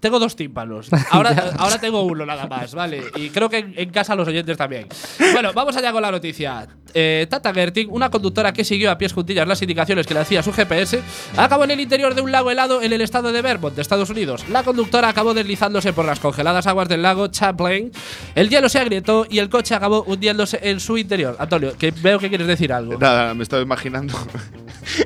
tengo 0.00 0.18
dos 0.18 0.36
tímpanos. 0.36 0.88
Ahora, 1.10 1.52
ahora 1.58 1.78
tengo 1.78 2.02
uno 2.02 2.26
nada 2.26 2.46
más, 2.46 2.74
¿vale? 2.74 3.02
Y 3.16 3.30
creo 3.30 3.48
que 3.48 3.58
en, 3.58 3.74
en 3.76 3.90
casa 3.90 4.14
los 4.14 4.28
oyentes 4.28 4.56
también. 4.56 4.88
Bueno, 5.32 5.52
vamos 5.54 5.76
allá 5.76 5.92
con 5.92 6.02
la 6.02 6.10
noticia. 6.10 6.66
Eh, 6.94 7.26
Tata 7.28 7.52
Gerting, 7.52 7.88
una 7.90 8.10
conductora 8.10 8.52
que 8.52 8.64
siguió 8.64 8.90
a 8.90 8.98
pies 8.98 9.12
juntillas 9.12 9.46
las 9.46 9.60
indicaciones 9.62 10.06
que 10.06 10.14
le 10.14 10.20
hacía 10.20 10.42
su 10.42 10.52
GPS, 10.52 11.02
acabó 11.36 11.64
en 11.64 11.72
el 11.72 11.80
interior 11.80 12.14
de 12.14 12.22
un 12.22 12.32
lago 12.32 12.50
helado 12.50 12.82
en 12.82 12.92
el 12.92 13.00
estado 13.00 13.32
de 13.32 13.42
Vermont, 13.42 13.74
de 13.74 13.82
Estados 13.82 14.10
Unidos. 14.10 14.44
La 14.48 14.62
conductora 14.62 15.08
acabó 15.08 15.34
deslizándose 15.34 15.92
por 15.92 16.04
las 16.04 16.20
congeladas 16.20 16.66
aguas 16.66 16.88
del 16.88 17.02
lago 17.02 17.28
Champlain. 17.28 17.90
El 18.34 18.48
hielo 18.48 18.68
se 18.68 18.78
agrietó 18.78 19.26
y 19.28 19.38
el 19.38 19.48
coche 19.48 19.74
acabó 19.74 20.02
hundiéndose 20.04 20.58
en 20.62 20.80
su 20.80 20.96
interior. 20.96 21.36
Antonio, 21.38 21.76
que 21.76 21.90
veo 21.90 22.18
que 22.18 22.28
quieres 22.28 22.46
decir 22.46 22.72
algo. 22.72 22.98
Nada, 22.98 23.34
me 23.34 23.42
estaba 23.42 23.62
imaginando 23.62 24.14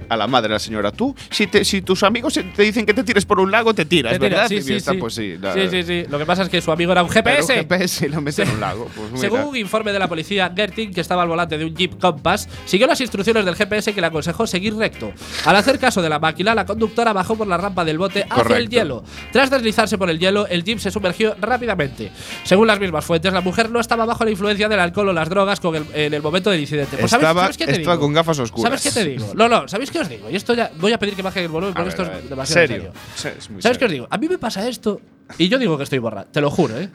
a 0.09 0.17
la 0.17 0.27
madre, 0.27 0.51
la 0.51 0.59
señora. 0.59 0.93
Tú, 0.93 1.15
si, 1.31 1.47
te, 1.47 1.65
si 1.65 1.83
tus 1.83 2.03
amigos 2.03 2.35
te 2.35 2.63
dicen 2.63 2.87
que 2.87 2.95
te 2.95 3.03
tires 3.03 3.25
por 3.27 3.41
un 3.41 3.51
lago, 3.51 3.75
te 3.75 3.85
tiras, 3.85 4.13
Te 4.13 4.19
¿verdad? 4.19 4.49
Sí, 4.49 4.63
sí, 4.63 4.75
sí. 4.91 4.97
Pues 4.99 5.15
sí, 5.15 5.35
nada. 5.41 5.55
sí, 5.55 5.69
sí, 5.71 5.83
sí. 5.83 6.05
Lo 6.11 6.19
que 6.19 6.27
pasa 6.27 6.43
es 6.43 6.49
que 6.49 6.61
su 6.61 6.73
amigo 6.73 6.93
era 6.93 7.03
un 7.03 7.09
GPS. 7.09 7.53
un 7.53 7.59
GPS 7.61 8.07
y 8.07 8.09
lo 8.09 8.21
mete 8.21 8.43
en 8.43 8.51
un 8.51 8.61
lago. 8.61 8.89
Pues. 8.95 9.21
Según 9.21 9.41
un 9.43 9.57
informe 9.57 9.93
de 9.93 9.99
la 9.99 10.09
policía, 10.09 10.53
Gerting, 10.55 10.93
que 10.93 11.01
estaba 11.01 11.23
al 11.23 11.29
volante 11.29 11.57
de 11.59 11.65
un 11.65 11.75
Jeep 11.75 11.99
Compass, 12.01 12.49
siguió 12.65 12.87
las 12.87 13.01
instrucciones 13.01 13.45
del 13.45 13.55
GPS 13.57 13.93
que 13.95 14.01
le 14.01 14.07
aconsejó 14.09 14.47
seguir 14.47 14.75
recto. 14.77 15.13
Al 15.45 15.57
hacer 15.57 15.79
caso 15.79 16.03
de 16.03 16.09
la 16.09 16.19
máquina, 16.19 16.55
la 16.55 16.67
conductora 16.67 17.13
bajó 17.13 17.37
por 17.37 17.47
la 17.47 17.57
rampa 17.57 17.85
del 17.85 17.99
bote 17.99 18.23
hacia 18.23 18.35
el 18.37 18.43
Correcto. 18.43 18.71
hielo. 18.71 19.05
Tras 19.33 19.51
deslizarse 19.51 19.99
por 19.99 20.11
el 20.11 20.19
hielo, 20.19 20.47
el 20.49 20.65
Jeep 20.65 20.79
se 20.79 20.91
sumergió 20.91 21.35
rápidamente. 21.41 22.11
Según 22.45 22.67
las 22.67 22.79
mismas 22.81 23.05
fuentes, 23.05 23.33
la 23.33 23.41
mujer 23.41 23.71
no 23.71 23.81
estaba 23.81 24.05
bajo 24.05 24.25
la 24.25 24.31
influencia 24.31 24.69
del 24.69 24.81
alcohol 24.81 25.09
o 25.09 25.13
las 25.13 25.29
drogas 25.29 25.61
con 25.61 25.77
el- 25.77 25.87
en 25.95 26.15
el 26.15 26.23
momento 26.23 26.51
del 26.51 26.61
incidente. 26.61 26.97
Pues, 26.97 27.11
¿sabes- 27.11 27.25
Estaba- 27.25 27.43
¿sabes 27.43 27.57
qué 27.57 27.67
te 27.67 27.73
estaba 27.73 27.97
digo? 27.97 28.07
con 28.07 28.13
gafas 28.15 28.39
oscuras. 28.39 28.81
¿Sabes 28.81 28.83
qué 28.83 28.91
te 29.03 29.09
digo? 29.11 29.33
No, 29.35 29.49
no, 29.49 29.69
¿sabéis 29.69 29.91
qué 29.91 30.01
os 30.01 30.09
digo? 30.09 30.29
Y 30.31 30.37
esto 30.37 30.55
ya 30.55 30.71
voy 30.79 30.93
a 30.93 30.99
pedir 30.99 31.15
que 31.15 31.23
baje 31.23 31.41
el 31.43 31.49
volumen 31.49 31.75
porque 31.75 31.91
ver, 31.95 32.01
esto 32.01 32.19
es 32.19 32.29
demasiado 32.31 32.67
serio. 32.67 32.93
serio. 33.15 33.39
Es 33.39 33.45
¿Sabes 33.45 33.79
qué 33.79 33.85
os 33.85 33.89
serio. 33.89 33.89
digo? 33.89 34.09
A 34.11 34.19
mí 34.19 34.29
me 34.29 34.39
pasa 34.39 34.67
esto 34.73 35.01
y 35.39 35.49
yo 35.49 35.59
digo 35.59 35.77
que 35.77 35.85
estoy 35.85 35.99
borrado. 35.99 36.27
Te 36.33 36.41
lo 36.41 36.51
juro, 36.51 36.79
¿eh? 36.79 36.89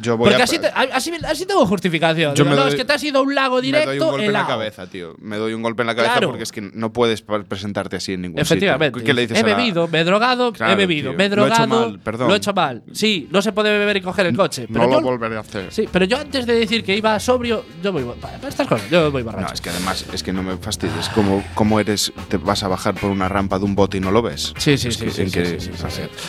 Yo 0.00 0.16
voy 0.16 0.28
Porque 0.30 0.42
a, 0.42 0.44
así, 0.44 0.58
te- 0.58 0.68
así, 0.68 1.12
así 1.26 1.46
tengo 1.46 1.66
justificación. 1.66 2.34
Yo 2.34 2.44
Digo, 2.44 2.50
me 2.50 2.56
no, 2.56 2.62
doy- 2.62 2.70
es 2.70 2.76
que 2.76 2.84
te 2.84 2.92
has 2.92 3.02
ido 3.04 3.18
a 3.18 3.22
un 3.22 3.34
lago 3.34 3.56
me 3.56 3.62
directo 3.62 3.90
doy 3.90 3.98
un 4.00 4.06
golpe 4.10 4.26
en 4.26 4.32
la 4.32 4.46
cabeza, 4.46 4.86
tío. 4.86 5.14
Me 5.20 5.36
doy 5.36 5.52
un 5.52 5.62
golpe 5.62 5.82
en 5.82 5.86
la 5.86 5.94
cabeza 5.94 6.12
Claro. 6.14 6.28
porque 6.28 6.42
es 6.44 6.52
que 6.52 6.60
no 6.60 6.92
puedes 6.92 7.22
presentarte 7.22 7.96
así 7.96 8.12
en 8.14 8.22
ningún 8.22 8.40
Efectivamente. 8.40 8.98
sitio. 9.00 9.06
¿Qué 9.06 9.14
le 9.14 9.22
dices 9.22 9.36
he 9.38 9.40
a 9.40 9.46
la- 9.46 9.56
bebido, 9.56 9.88
me 9.88 10.00
he 10.00 10.04
drogado, 10.04 10.52
Claro, 10.52 10.72
he 10.72 10.76
bebido, 10.76 11.10
tío. 11.10 11.18
me 11.18 11.24
he 11.26 11.28
Lo 11.28 11.44
he 11.44 11.48
hecho 11.48 11.66
drogado. 11.66 11.90
mal, 11.90 12.00
perdón. 12.00 12.28
Lo 12.28 12.34
he 12.34 12.36
hecho 12.38 12.52
mal. 12.52 12.82
Sí, 12.92 13.28
no 13.30 13.42
se 13.42 13.52
puede 13.52 13.76
beber 13.78 13.96
y 13.98 14.00
coger 14.00 14.26
el 14.26 14.36
coche. 14.36 14.66
Pero 14.72 14.86
No 14.86 14.92
yo, 14.92 15.00
lo 15.00 15.06
volveré 15.06 15.36
a 15.36 15.40
hacer. 15.40 15.72
Sí, 15.72 15.88
pero 15.90 16.04
yo 16.04 16.16
antes 16.18 16.46
de 16.46 16.54
decir 16.54 16.82
que 16.84 16.96
iba 16.96 17.18
sobrio, 17.20 17.64
yo 17.82 17.92
voy. 17.92 18.04
Para, 18.20 18.36
estas 18.48 18.66
cosas, 18.66 18.88
yo 18.90 19.10
voy 19.10 19.22
borracho. 19.22 19.48
No, 19.48 19.52
es 19.54 19.60
que 19.60 19.70
además, 19.70 20.06
es 20.12 20.22
que 20.22 20.32
no 20.32 20.42
me 20.42 20.56
fastidies. 20.56 21.08
¿Cómo, 21.10 21.44
cómo 21.54 21.78
eres? 21.80 22.12
Te 22.28 22.36
vas 22.38 22.62
a 22.62 22.68
bajar 22.68 22.94
por 22.94 23.10
una 23.10 23.28
rampa 23.28 23.58
de 23.58 23.64
un 23.64 23.74
bote 23.74 23.98
y 23.98 24.00
no 24.00 24.10
lo 24.10 24.22
ves. 24.22 24.52
Sí, 24.56 24.76
sí, 24.78 24.88
Es 24.88 24.96
sí, 24.96 25.04
que- 25.06 25.30
que- 25.30 25.60
sí. 25.60 25.70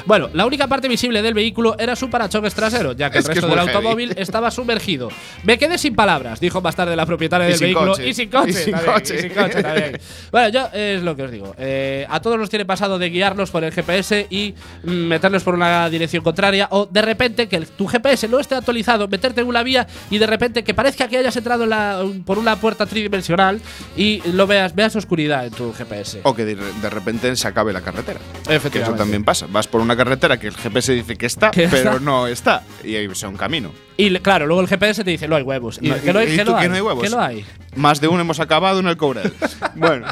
Bueno, 0.05 0.29
la 0.33 0.45
única 0.45 0.67
parte 0.67 0.87
visible 0.87 1.21
del 1.21 1.33
vehículo 1.33 1.46
era 1.77 1.95
su 1.95 2.09
parachoques 2.09 2.53
trasero, 2.53 2.93
ya 2.93 3.09
que 3.09 3.19
Es 3.19 3.25
el 3.25 3.29
resto 3.35 3.47
es 3.47 3.51
del 3.51 3.59
heavy. 3.59 3.75
automóvil 3.75 4.13
estaba 4.17 4.51
sumergido. 4.51 5.09
Me 5.43 5.57
quedé 5.57 5.77
sin 5.77 5.95
palabras, 5.95 6.39
dijo 6.39 6.61
más 6.61 6.75
tarde 6.75 6.95
la 6.95 7.05
propietaria 7.05 7.47
Y 7.47 7.51
del 7.51 7.59
vehículo. 7.59 7.91
coche. 7.93 8.07
Y 8.07 8.13
sin 8.13 8.29
coche. 8.29 8.49
Y 8.49 8.53
sin 8.53 8.71
también, 8.73 8.93
coche. 8.93 9.15
y 9.15 9.21
sin 9.21 9.29
coche 9.33 9.61
también. 9.63 9.99
bueno, 10.31 10.49
yo 10.49 10.67
es 10.73 11.03
lo 11.03 11.15
que 11.15 11.23
os 11.23 11.31
digo. 11.31 11.55
Eh, 11.57 12.05
a 12.09 12.19
todos 12.21 12.37
nos 12.37 12.49
tiene 12.49 12.65
pasado 12.65 12.97
de 12.99 13.09
guiarnos 13.09 13.51
por 13.51 13.63
el 13.63 13.71
GPS 13.71 14.27
y 14.29 14.53
mm, 14.83 14.89
meternos 14.89 15.43
por 15.43 15.53
una 15.55 15.89
dirección 15.89 16.23
contraria, 16.23 16.67
o 16.71 16.85
de 16.85 17.01
repente 17.01 17.47
que 17.47 17.55
el- 17.57 17.67
tu 17.67 17.87
GPS 17.87 18.27
no 18.27 18.39
esté 18.39 18.55
actualizado, 18.55 19.07
meterte 19.07 19.41
en 19.41 19.47
una 19.47 19.63
vía 19.63 19.87
y 20.09 20.17
de 20.17 20.27
repente 20.27 20.63
que 20.63 20.73
parezca 20.73 21.07
que 21.07 21.17
hayas 21.17 21.35
entrado 21.35 21.63
en 21.63 21.69
la- 21.71 22.03
por 22.25 22.37
una 22.39 22.55
puerta 22.57 22.85
tridimensional 22.85 23.61
y 23.95 24.21
lo 24.31 24.47
veas, 24.47 24.75
veas 24.75 24.95
oscuridad 24.95 25.45
en 25.45 25.51
tu 25.53 25.73
GPS. 25.73 26.21
O 26.23 26.33
que 26.35 26.45
de, 26.45 26.55
de 26.55 26.89
repente 26.89 27.35
se 27.35 27.47
acabe 27.47 27.73
la 27.73 27.81
carretera. 27.81 28.19
Que 28.47 28.55
Efectivamente. 28.55 28.95
eso 28.95 29.03
también 29.03 29.23
pasa. 29.23 29.47
Vas 29.49 29.67
por 29.67 29.81
una 29.81 29.95
carretera 29.95 30.39
que 30.39 30.47
el 30.47 30.55
GPS 30.55 30.93
dice 30.93 31.15
que 31.15 31.25
está, 31.37 31.51
pero 31.51 31.91
está. 31.91 31.99
no 31.99 32.27
está. 32.27 32.63
Y 32.83 32.95
ahí 32.95 33.05
es 33.05 33.23
un 33.23 33.37
camino. 33.37 33.71
Y 33.95 34.13
claro, 34.19 34.47
luego 34.47 34.61
el 34.61 34.67
GPS 34.67 35.03
te 35.03 35.11
dice, 35.11 35.27
no 35.27 35.35
hay 35.35 35.43
huevos. 35.43 35.79
Y, 35.81 35.89
No, 35.89 36.01
que 36.01 36.13
no 36.13 36.19
hay, 36.19 36.33
y 36.33 36.35
que 36.35 36.45
tú 36.45 36.51
no 36.51 36.57
que 36.57 36.63
hay, 36.63 36.69
no 36.69 36.75
hay 36.75 36.81
huevos. 36.81 37.03
que 37.03 37.09
no 37.09 37.19
hay. 37.19 37.45
Más 37.75 38.01
de 38.01 38.07
uno 38.07 38.21
hemos 38.21 38.39
acabado 38.39 38.79
en 38.79 38.87
el 38.87 38.97
Courel. 38.97 39.31
bueno. 39.75 40.07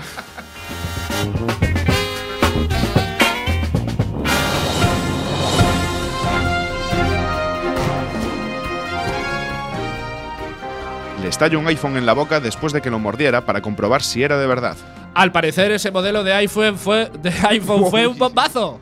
Le 11.21 11.29
estalló 11.29 11.59
un 11.59 11.67
iPhone 11.67 11.97
en 11.97 12.05
la 12.05 12.13
boca 12.13 12.39
después 12.39 12.71
de 12.71 12.81
que 12.81 12.91
lo 12.91 12.99
mordiera 12.99 13.47
para 13.47 13.61
comprobar 13.61 14.03
si 14.03 14.21
era 14.21 14.37
de 14.37 14.45
verdad. 14.45 14.77
Al 15.15 15.31
parecer 15.31 15.71
ese 15.71 15.89
modelo 15.89 16.23
de 16.23 16.33
iPhone 16.33 16.77
fue, 16.77 17.09
de 17.19 17.33
iPhone 17.49 17.89
fue 17.89 18.05
un 18.05 18.17
bombazo. 18.17 18.79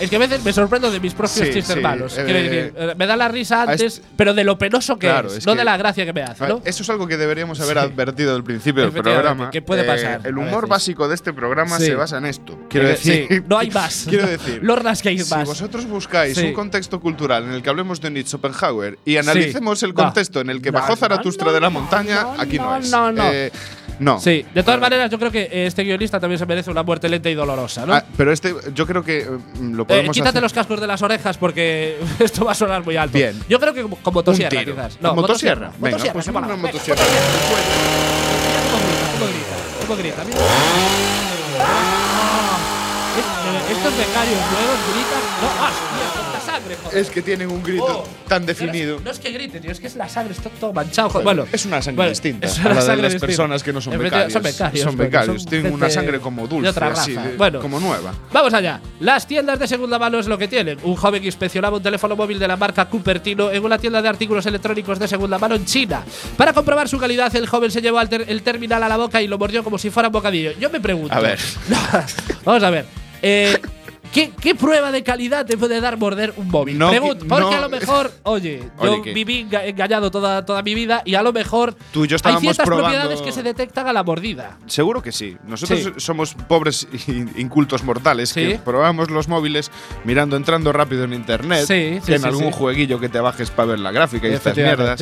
Es 0.00 0.08
que 0.10 0.16
a 0.16 0.18
veces 0.18 0.42
me 0.42 0.52
sorprendo 0.52 0.90
de 0.90 0.98
mis 0.98 1.12
propios 1.12 1.46
Sí, 1.46 1.52
chistes 1.52 1.74
sí, 1.76 1.80
malos. 1.80 2.16
eh, 2.16 2.24
Quiero 2.24 2.40
decir, 2.42 2.72
eh, 2.76 2.94
me 2.96 3.06
da 3.06 3.16
la 3.16 3.28
risa 3.28 3.62
antes, 3.62 4.00
pero 4.16 4.32
de 4.34 4.44
lo 4.44 4.56
penoso 4.58 4.98
que 4.98 5.06
Claro, 5.08 5.28
es, 5.28 5.36
es 5.38 5.46
no 5.46 5.52
que- 5.52 5.58
de 5.58 5.64
la 5.64 5.76
gracia 5.76 6.04
que 6.06 6.12
me 6.12 6.22
hace, 6.22 6.48
¿no? 6.48 6.62
Eso 6.64 6.82
es 6.82 6.90
algo 6.90 7.06
que 7.06 7.16
deberíamos 7.16 7.60
haber 7.60 7.76
Sí. 7.78 7.84
advertido 7.84 8.34
al 8.34 8.42
principio 8.42 8.82
del 8.82 8.92
programa. 8.92 9.50
que 9.50 9.62
puede 9.62 9.82
Eh, 9.82 9.84
pasar 9.84 10.20
el 10.24 10.38
humor 10.38 10.66
básico 10.68 11.06
de 11.08 11.14
este 11.14 11.32
programa 11.32 11.78
Sí. 11.78 11.86
se 11.86 11.94
basa 11.94 12.18
en 12.18 12.26
esto. 12.26 12.58
Quiero 12.68 12.86
Eh, 12.88 12.90
decir, 12.92 13.26
sí, 13.30 13.40
no 13.46 13.58
hay 13.58 13.70
más. 13.70 14.04
quiero 14.08 14.26
decir, 14.26 14.60
Lornas 14.62 15.02
que 15.02 15.10
hay 15.10 15.18
si 15.18 15.34
vosotros 15.44 15.86
buscáis 15.86 16.36
Sí. 16.36 16.46
un 16.46 16.52
contexto 16.54 16.98
cultural 17.00 17.44
en 17.44 17.52
el 17.52 17.62
que 17.62 17.68
hablemos 17.70 18.00
de 18.00 18.10
Nietzsche 18.10 18.30
Schopenhauer 18.38 18.98
y 19.04 19.16
analicemos 19.18 19.82
el 19.82 19.90
No. 19.90 19.96
contexto 19.96 20.40
en 20.40 20.50
el 20.50 20.62
que 20.62 20.70
bajó 20.70 20.96
Zaratustra 20.96 21.46
no, 21.48 21.52
de 21.52 21.60
la 21.60 21.70
montaña, 21.70 22.22
no, 22.22 22.34
aquí 22.40 22.58
no, 22.58 22.64
no, 22.70 22.76
es. 22.78 22.90
no, 22.90 23.12
no. 23.12 23.22
Eh, 24.00 24.04
no. 24.04 24.18
Sí, 24.18 24.44
de 24.54 24.62
todas 24.62 24.80
maneras, 24.80 25.10
yo 25.10 25.18
creo 25.18 25.30
que 25.30 25.42
eh, 25.42 25.66
este 25.66 25.84
guionista 25.84 26.18
también 26.18 26.38
se 26.38 26.46
merece 26.46 26.70
una 26.70 26.82
muerte 26.82 27.08
lenta 27.08 27.28
y 27.30 27.34
dolorosa, 27.34 27.84
¿no? 27.86 27.94
Ah, 27.94 28.04
pero 28.16 28.32
este, 28.32 28.54
yo 28.74 28.86
creo 28.86 29.04
que 29.04 29.26
mm, 29.60 29.74
lo 29.74 29.82
Eh, 29.82 29.86
podemos 29.86 30.14
quítate 30.14 30.30
hacer- 30.30 30.42
los 30.42 30.52
cascos 30.52 30.80
de 30.80 30.86
las 30.86 31.02
orejas 31.02 31.36
porque 31.36 31.98
esto 32.18 32.44
va 32.44 32.52
a 32.52 32.54
sonar 32.54 32.84
muy 32.84 32.96
alto. 32.96 33.18
Bien. 33.18 33.38
Yo 33.48 33.60
creo 33.60 33.74
que 33.74 33.82
como, 33.82 33.96
como 33.96 34.14
motosierra, 34.20 34.64
quizás. 34.64 34.96
¿Con 34.96 35.14
motosierra? 35.16 35.70
Venga, 35.78 35.96
Motosierra, 35.98 36.12
pues 36.14 36.24
que 36.24 36.30
una 36.30 36.56
motosierra. 36.56 37.02
Cómo 38.70 38.84
grita, 38.86 39.06
cómo 39.86 39.96
grita, 39.96 40.22
cómo 40.24 40.34
grita. 40.34 41.60
Eh, 43.42 43.72
Estos 43.72 43.96
becarios 43.96 44.38
nuevos 44.52 44.78
gritan. 44.92 45.22
No, 45.40 45.48
¡ah! 45.60 45.70
Cuánta 46.14 46.40
sangre, 46.40 46.76
joder. 46.82 46.98
Es 46.98 47.10
que 47.10 47.22
tienen 47.22 47.50
un 47.50 47.62
grito 47.62 47.84
Oh, 48.04 48.28
tan 48.28 48.44
definido. 48.46 49.00
No 49.02 49.10
es 49.10 49.18
que 49.18 49.30
grite, 49.32 49.60
tío, 49.60 49.70
es 49.70 49.80
que 49.80 49.86
es 49.86 49.96
la 49.96 50.08
sangre, 50.08 50.34
está 50.34 50.50
todo 50.50 50.72
manchado. 50.72 51.08
joder. 51.08 51.24
Bueno, 51.24 51.46
es 51.50 51.64
una 51.64 51.80
sangre 51.80 51.96
bueno, 51.96 52.10
distinta 52.10 52.46
es 52.46 52.58
a 52.58 52.60
una 52.60 52.68
la 52.70 52.74
de 52.74 52.80
sangre 52.86 53.02
las 53.02 53.12
distinta. 53.12 53.26
personas 53.26 53.62
que 53.62 53.72
no 53.72 53.80
son 53.80 53.94
Efectivamente, 53.94 54.38
becarios. 54.38 54.52
Son 54.52 54.52
becarios. 54.72 54.84
Son 54.84 54.96
becarios, 54.98 55.46
tienen 55.46 55.72
una 55.72 55.86
gente 55.86 55.94
sangre 55.94 56.20
como 56.20 56.46
dulce, 56.46 56.64
de 56.64 56.68
otra 56.70 56.86
así, 56.88 57.14
raza. 57.14 57.28
de- 57.28 57.36
bueno, 57.36 57.60
como 57.60 57.80
nueva. 57.80 58.12
Vamos 58.32 58.52
allá. 58.54 58.80
Las 59.00 59.26
tiendas 59.26 59.58
de 59.58 59.66
segunda 59.68 59.98
mano 59.98 60.18
es 60.18 60.26
lo 60.26 60.36
que 60.38 60.48
tienen. 60.48 60.78
Un 60.82 60.96
joven 60.96 61.24
inspeccionaba 61.24 61.76
un 61.78 61.82
teléfono 61.82 62.16
móvil 62.16 62.38
de 62.38 62.48
la 62.48 62.56
marca 62.56 62.84
Cupertino 62.86 63.50
en 63.50 63.64
una 63.64 63.78
tienda 63.78 64.02
de 64.02 64.08
artículos 64.08 64.44
electrónicos 64.46 64.98
de 64.98 65.08
segunda 65.08 65.38
mano 65.38 65.54
en 65.54 65.64
China. 65.64 66.04
Para 66.36 66.52
comprobar 66.52 66.88
su 66.88 66.98
calidad, 66.98 67.34
el 67.36 67.46
joven 67.46 67.70
se 67.70 67.80
llevó 67.80 67.98
al 67.98 68.08
ter- 68.08 68.26
el 68.28 68.42
terminal 68.42 68.82
a 68.82 68.88
la 68.88 68.96
boca 68.96 69.22
y 69.22 69.26
lo 69.28 69.38
mordió 69.38 69.64
como 69.64 69.78
si 69.78 69.90
fuera 69.90 70.08
un 70.08 70.12
bocadillo. 70.12 70.52
Yo 70.58 70.68
me 70.70 70.80
pregunto. 70.80 71.14
A 71.14 71.20
ver. 71.20 71.38
Vamos 72.44 72.62
a 72.62 72.70
ver. 72.70 72.84
Eh, 73.22 73.56
¿Qué, 74.12 74.32
qué 74.40 74.56
prueba 74.56 74.90
de 74.90 75.04
calidad 75.04 75.46
te 75.46 75.56
puede 75.56 75.80
dar 75.80 75.96
morder 75.96 76.34
un 76.36 76.48
móvil? 76.48 76.76
No, 76.76 76.90
porque 76.90 77.26
no. 77.28 77.52
a 77.52 77.60
lo 77.60 77.68
mejor, 77.68 78.10
oye, 78.24 78.68
yo 78.82 79.02
viví 79.04 79.46
enga- 79.48 79.64
engañado 79.64 80.10
toda, 80.10 80.44
toda 80.44 80.62
mi 80.64 80.74
vida 80.74 81.02
y 81.04 81.14
a 81.14 81.22
lo 81.22 81.32
mejor 81.32 81.76
Tú 81.92 82.04
y 82.04 82.08
yo 82.08 82.16
hay 82.24 82.36
ciertas 82.38 82.66
probando- 82.66 82.88
propiedades 82.90 83.22
que 83.22 83.30
se 83.30 83.44
detectan 83.44 83.86
a 83.86 83.92
la 83.92 84.02
mordida. 84.02 84.58
Seguro 84.66 85.00
que 85.00 85.12
sí. 85.12 85.36
Nosotros 85.46 85.78
Sí. 85.80 85.90
somos 85.98 86.34
pobres 86.34 86.88
incultos 87.36 87.84
mortales 87.84 88.30
Sí. 88.30 88.40
que 88.48 88.58
probamos 88.58 89.10
los 89.10 89.28
móviles 89.28 89.70
mirando, 90.04 90.34
entrando 90.36 90.72
rápido 90.72 91.04
en 91.04 91.12
internet, 91.12 91.64
Sí, 91.68 92.00
en 92.12 92.24
algún 92.24 92.50
jueguillo 92.50 92.98
que 92.98 93.08
te 93.08 93.20
bajes 93.20 93.50
para 93.50 93.68
ver 93.68 93.78
la 93.78 93.92
gráfica 93.92 94.26
y 94.26 94.32
estas 94.32 94.56
mierdas. 94.56 95.00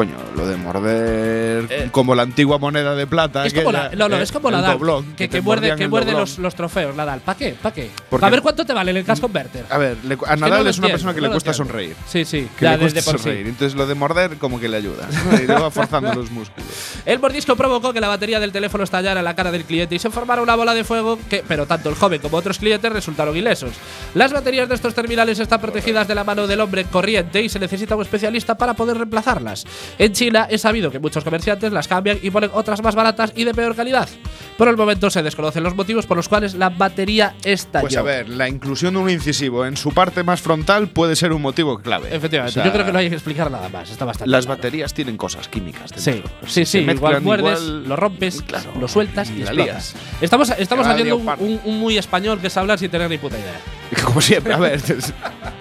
Coño, 0.00 0.16
lo 0.34 0.46
de 0.46 0.56
morder 0.56 1.66
Eh, 1.68 1.88
como 1.92 2.14
la 2.14 2.22
antigua 2.22 2.56
moneda 2.56 2.94
de 2.94 3.06
plata. 3.06 3.44
Es 3.44 3.52
como 3.52 3.70
la, 3.70 3.90
no, 3.90 4.08
no, 4.08 4.16
eh, 4.16 4.22
es 4.22 4.32
como 4.32 4.48
el 4.48 4.54
la 4.54 4.62
DAL, 4.62 4.72
doblón, 4.78 5.14
que, 5.14 5.28
muerde, 5.42 5.76
que 5.76 5.88
muerde 5.88 6.12
los, 6.12 6.38
los 6.38 6.54
trofeos, 6.54 6.96
la 6.96 7.04
DAL. 7.04 7.20
¿Para 7.20 7.36
qué? 7.36 7.54
¿Para 7.60 7.74
qué? 7.74 7.90
Porque- 8.08 8.24
A 8.24 8.30
ver 8.30 8.40
cuánto 8.40 8.64
te 8.64 8.72
vale 8.72 8.92
el 8.92 9.04
cash 9.04 9.20
converter. 9.20 9.66
A 9.68 9.76
ver, 9.76 9.98
le- 10.02 10.16
a 10.26 10.36
Nadal 10.36 10.66
es 10.68 10.78
una 10.78 10.86
entiendo, 10.86 10.88
persona 10.88 11.12
que 11.14 11.20
no 11.20 11.26
le 11.26 11.32
cuesta 11.32 11.50
entiendo. 11.50 11.70
sonreír. 11.70 11.96
Sí, 12.08 12.24
sí, 12.24 12.48
Que 12.58 12.64
ya 12.64 12.72
le 12.72 12.78
cuesta 12.78 12.94
desde 13.00 13.10
por 13.10 13.18
sí. 13.20 13.24
sonreír. 13.24 13.46
Entonces 13.48 13.76
lo 13.76 13.86
de 13.86 13.94
morder 13.94 14.38
como 14.38 14.58
que 14.58 14.70
le 14.70 14.78
ayuda. 14.78 15.06
Y 15.34 15.46
le 15.46 15.52
va 15.54 15.70
forzando 15.70 16.14
los 16.14 16.30
músculos. 16.30 16.66
El 17.04 17.18
mordisco 17.18 17.54
provocó 17.56 17.92
que 17.92 18.00
la 18.00 18.08
batería 18.08 18.40
del 18.40 18.52
teléfono 18.52 18.84
estallara 18.84 19.20
en 19.20 19.24
la 19.24 19.36
cara 19.36 19.52
del 19.52 19.64
cliente 19.64 19.96
y 19.96 19.98
se 19.98 20.08
formara 20.08 20.40
una 20.40 20.54
bola 20.56 20.72
de 20.72 20.82
fuego 20.84 21.18
que, 21.28 21.44
pero 21.46 21.66
tanto 21.66 21.90
el 21.90 21.94
joven 21.94 22.22
como 22.22 22.38
otros 22.38 22.58
clientes 22.58 22.90
resultaron 22.90 23.36
ilesos. 23.36 23.72
Las 24.14 24.32
baterías 24.32 24.66
de 24.66 24.76
estos 24.76 24.94
terminales 24.94 25.38
están 25.40 25.60
protegidas 25.60 26.08
de 26.08 26.14
la 26.14 26.24
mano 26.24 26.46
del 26.46 26.60
hombre 26.60 26.84
corriente 26.84 27.42
y 27.42 27.50
se 27.50 27.58
necesita 27.58 27.96
un 27.96 28.02
especialista 28.02 28.54
para 28.56 28.72
poder 28.72 28.96
reemplazarlas. 28.96 29.66
En 29.98 30.12
China 30.12 30.46
es 30.50 30.62
sabido 30.62 30.90
que 30.90 30.98
muchos 30.98 31.22
comerciantes 31.24 31.72
las 31.72 31.86
cambian 31.88 32.18
y 32.22 32.30
ponen 32.30 32.50
otras 32.52 32.82
más 32.82 32.94
baratas 32.94 33.32
y 33.36 33.44
de 33.44 33.54
peor 33.54 33.74
calidad. 33.76 34.08
Por 34.56 34.68
el 34.68 34.76
momento 34.76 35.08
se 35.10 35.22
desconocen 35.22 35.62
los 35.62 35.74
motivos 35.74 36.06
por 36.06 36.16
los 36.16 36.28
cuales 36.28 36.54
la 36.54 36.68
batería 36.70 37.34
estalló. 37.44 37.82
Pues 37.82 37.96
a 37.96 38.02
ver, 38.02 38.28
la 38.28 38.48
inclusión 38.48 38.94
de 38.94 39.00
un 39.00 39.08
incisivo 39.10 39.64
en 39.64 39.76
su 39.76 39.92
parte 39.92 40.22
más 40.22 40.40
frontal 40.42 40.88
puede 40.88 41.16
ser 41.16 41.32
un 41.32 41.40
motivo 41.42 41.78
clave. 41.78 42.14
Efectivamente, 42.14 42.60
O 42.60 42.62
sea, 42.62 42.64
yo 42.64 42.72
creo 42.72 42.84
que 42.86 42.92
no 42.92 42.98
hay 42.98 43.08
que 43.08 43.14
explicar 43.14 43.50
nada 43.50 43.68
más. 43.68 43.90
Está 43.90 44.04
bastante 44.04 44.30
Las 44.30 44.44
claro. 44.46 44.58
baterías 44.58 44.92
tienen 44.92 45.16
cosas 45.16 45.48
químicas 45.48 45.90
Sí, 45.96 46.10
dentro. 46.12 46.30
sí, 46.46 46.64
Se 46.66 46.66
sí. 46.66 46.78
Igual 46.90 47.20
muerdes, 47.22 47.60
igual- 47.60 47.88
lo 47.88 47.96
rompes, 47.96 48.42
Claro. 48.42 48.72
lo 48.78 48.88
sueltas 48.88 49.30
y, 49.30 49.38
Y 49.38 49.42
explotas. 49.42 49.94
Estamos, 50.20 50.50
estamos 50.58 50.86
haciendo 50.86 51.16
un, 51.16 51.28
un- 51.38 51.60
un 51.64 51.78
muy 51.80 51.96
español 51.96 52.38
que 52.40 52.48
es 52.48 52.56
hablar 52.56 52.78
sin 52.78 52.90
tener 52.90 53.08
ni 53.08 53.18
puta 53.18 53.38
idea. 53.38 53.60
Como 54.04 54.20
siempre, 54.20 54.52
a 54.52 54.58
ver. 54.58 54.80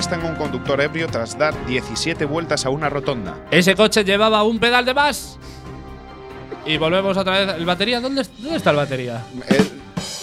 Arrestan 0.00 0.22
a 0.22 0.30
un 0.30 0.36
conductor 0.36 0.80
ebrio 0.80 1.08
tras 1.08 1.36
dar 1.36 1.52
17 1.66 2.24
vueltas 2.24 2.64
a 2.64 2.70
una 2.70 2.88
rotonda. 2.88 3.36
Ese 3.50 3.74
coche 3.74 4.02
llevaba 4.02 4.42
un 4.44 4.58
pedal 4.58 4.86
de 4.86 4.94
más. 4.94 5.38
Y 6.64 6.78
volvemos 6.78 7.18
otra 7.18 7.38
vez. 7.38 7.54
¿El 7.58 7.66
batería? 7.66 8.00
¿Dónde, 8.00 8.26
dónde 8.38 8.56
está 8.56 8.70
el 8.70 8.76
batería? 8.76 9.22
Eh, 9.50 9.79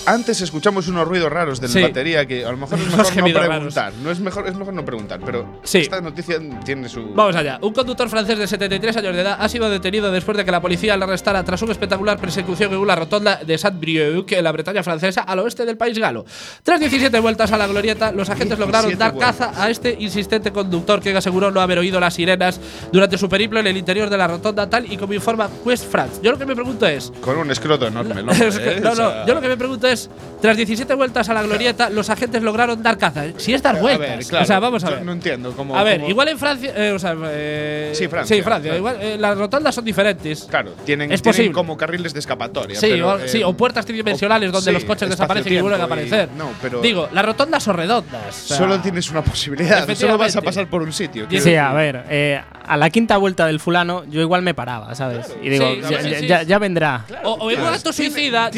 antes 0.08 0.42
escuchamos 0.42 0.88
unos 0.88 1.08
ruidos 1.08 1.32
raros 1.32 1.60
de 1.62 1.68
Sí. 1.68 1.80
la 1.82 1.88
batería 1.90 2.26
que 2.26 2.46
a 2.46 2.52
lo 2.52 2.58
mejor 2.58 2.80
es 2.80 2.86
mejor 2.98 3.18
no 3.18 3.40
preguntar. 3.48 3.94
No 4.02 4.10
es 4.12 4.20
mejor, 4.20 4.48
es 4.48 4.56
mejor 4.56 4.74
no 4.74 4.86
preguntar, 4.86 5.20
pero 5.24 5.60
Sí. 5.64 5.80
esta 5.80 6.02
noticia 6.02 6.38
tiene 6.66 6.90
su. 6.90 7.14
Vamos 7.14 7.36
allá. 7.36 7.60
Un 7.62 7.74
conductor 7.74 8.10
francés 8.10 8.38
de 8.40 8.48
73 8.48 8.98
años 8.98 9.14
de 9.16 9.22
edad 9.22 9.38
ha 9.40 9.50
sido 9.50 9.70
detenido 9.70 10.12
después 10.12 10.38
de 10.38 10.46
que 10.46 10.52
la 10.52 10.62
policía 10.62 10.96
le 10.98 11.04
arrestara 11.04 11.44
tras 11.44 11.62
una 11.62 11.74
espectacular 11.74 12.18
persecución 12.20 12.72
en 12.74 12.80
una 12.80 12.96
rotonda 12.96 13.38
de 13.46 13.58
Saint-Brieuc, 13.58 14.32
en 14.32 14.44
la 14.44 14.52
Bretaña 14.52 14.82
francesa, 14.84 15.22
al 15.22 15.40
oeste 15.40 15.66
del 15.66 15.78
país 15.78 15.98
galo. 16.00 16.26
Tras 16.64 16.80
17 16.80 17.20
vueltas 17.20 17.52
a 17.52 17.58
la 17.58 17.68
glorieta, 17.68 18.12
los 18.12 18.30
agentes 18.30 18.58
lograron 18.60 18.90
17 18.90 18.98
dar 19.00 19.14
vueltas. 19.14 19.36
caza 19.50 19.64
a 19.64 19.70
este 19.70 19.96
insistente 20.00 20.52
conductor 20.52 21.02
que 21.02 21.16
aseguró 21.16 21.52
no 21.52 21.60
haber 21.62 21.80
oído 21.80 22.00
las 22.00 22.14
sirenas 22.14 22.60
durante 22.92 23.18
su 23.18 23.28
periplo 23.28 23.60
en 23.60 23.68
el 23.68 23.76
interior 23.78 24.10
de 24.10 24.18
la 24.18 24.28
rotonda, 24.28 24.70
tal 24.70 24.92
y 24.92 24.98
como 24.98 25.14
informa 25.14 25.50
Quest 25.66 25.92
France. 25.92 26.20
Yo 26.24 26.32
lo 26.32 26.38
que 26.38 26.46
me 26.46 26.56
pregunto 26.56 26.86
es. 26.88 27.12
Con 27.22 27.38
un 27.38 27.52
escroto 27.52 27.88
enorme, 27.88 28.16
que- 28.38 28.72
¿eh? 28.78 28.80
no, 28.82 28.96
no, 28.96 29.26
yo 29.26 29.34
lo 29.34 29.42
que 29.42 29.48
me 29.50 29.58
pregunto 29.58 29.88
es, 29.88 29.97
tras 30.42 30.56
17 30.58 30.94
vueltas 30.96 31.30
a 31.30 31.34
la 31.34 31.42
glorieta, 31.44 31.90
los 31.90 32.10
agentes 32.10 32.42
lograron 32.44 32.82
dar 32.84 32.98
caza. 32.98 33.26
Si 33.38 33.54
es 33.54 33.62
dar 33.64 33.76
a 33.78 33.80
vueltas. 33.82 34.18
ver, 34.18 34.26
claro, 34.26 34.44
o 34.44 34.48
sea, 34.48 34.60
vamos 34.60 34.84
a 34.84 34.90
yo 34.90 34.96
ver. 34.98 35.06
No 35.06 35.12
entiendo 35.14 35.52
cómo. 35.54 35.76
A 35.78 35.84
ver, 35.84 35.98
cómo- 36.00 36.10
igual 36.10 36.28
en 36.30 36.38
Francia. 36.40 36.74
eh, 36.76 36.92
o 36.92 37.00
sea, 37.00 37.16
eh, 37.26 37.92
Sí, 37.94 38.08
Francia, 38.08 38.36
Sí, 38.36 38.42
Francia. 38.44 38.70
claro. 38.72 38.78
Igual, 38.78 38.98
eh, 39.02 39.18
las 39.20 39.38
rotondas 39.38 39.74
son 39.74 39.86
diferentes. 39.86 40.44
Claro, 40.50 40.72
tienen, 40.86 41.12
Es 41.12 41.22
tienen 41.22 41.34
posible. 41.36 41.52
como 41.54 41.78
carriles 41.78 42.14
de 42.14 42.20
escapatoria. 42.20 42.80
Sí, 42.80 42.88
pero, 42.92 43.10
o, 43.14 43.18
eh, 43.20 43.28
sí, 43.28 43.42
o 43.44 43.54
puertas 43.54 43.86
tridimensionales 43.86 44.50
o- 44.50 44.54
donde 44.54 44.72
sí, 44.72 44.74
los 44.74 44.84
coches 44.86 45.10
desaparecen 45.10 45.54
y 45.54 45.62
vuelven 45.62 45.80
a 45.82 45.84
y- 45.84 45.86
aparecer. 45.88 46.30
No, 46.38 46.50
pero. 46.62 46.82
Digo, 46.82 47.10
las 47.14 47.26
rotondas 47.26 47.64
son 47.64 47.76
redondas. 47.78 48.44
o 48.46 48.48
sea, 48.48 48.58
solo 48.58 48.80
tienes 48.80 49.10
una 49.10 49.24
posibilidad. 49.24 49.88
Solo 49.96 50.18
vas 50.18 50.36
a 50.36 50.42
pasar 50.42 50.68
por 50.70 50.82
un 50.84 50.94
sitio. 50.94 51.26
Sí, 51.30 51.36
decir. 51.38 51.58
a 51.60 51.74
ver, 51.74 52.04
eh, 52.10 52.42
a 52.68 52.78
la 52.78 52.90
quinta 52.90 53.18
vuelta 53.18 53.46
del 53.48 53.60
fulano, 53.60 54.04
yo 54.06 54.22
igual 54.22 54.42
me 54.42 54.54
paraba, 54.54 54.94
¿sabes? 54.96 55.28
Y 55.42 55.50
digo, 55.50 55.66
Sí, 55.68 55.82
ya, 55.90 56.02
ya- 56.02 56.20
ya- 56.20 56.44
ya 56.44 56.60
vendrá. 56.60 57.06
O, 57.24 57.32
o 57.34 57.52
en 57.52 57.62
un 57.62 57.68
acto 57.68 57.92
suicida, 57.94 58.52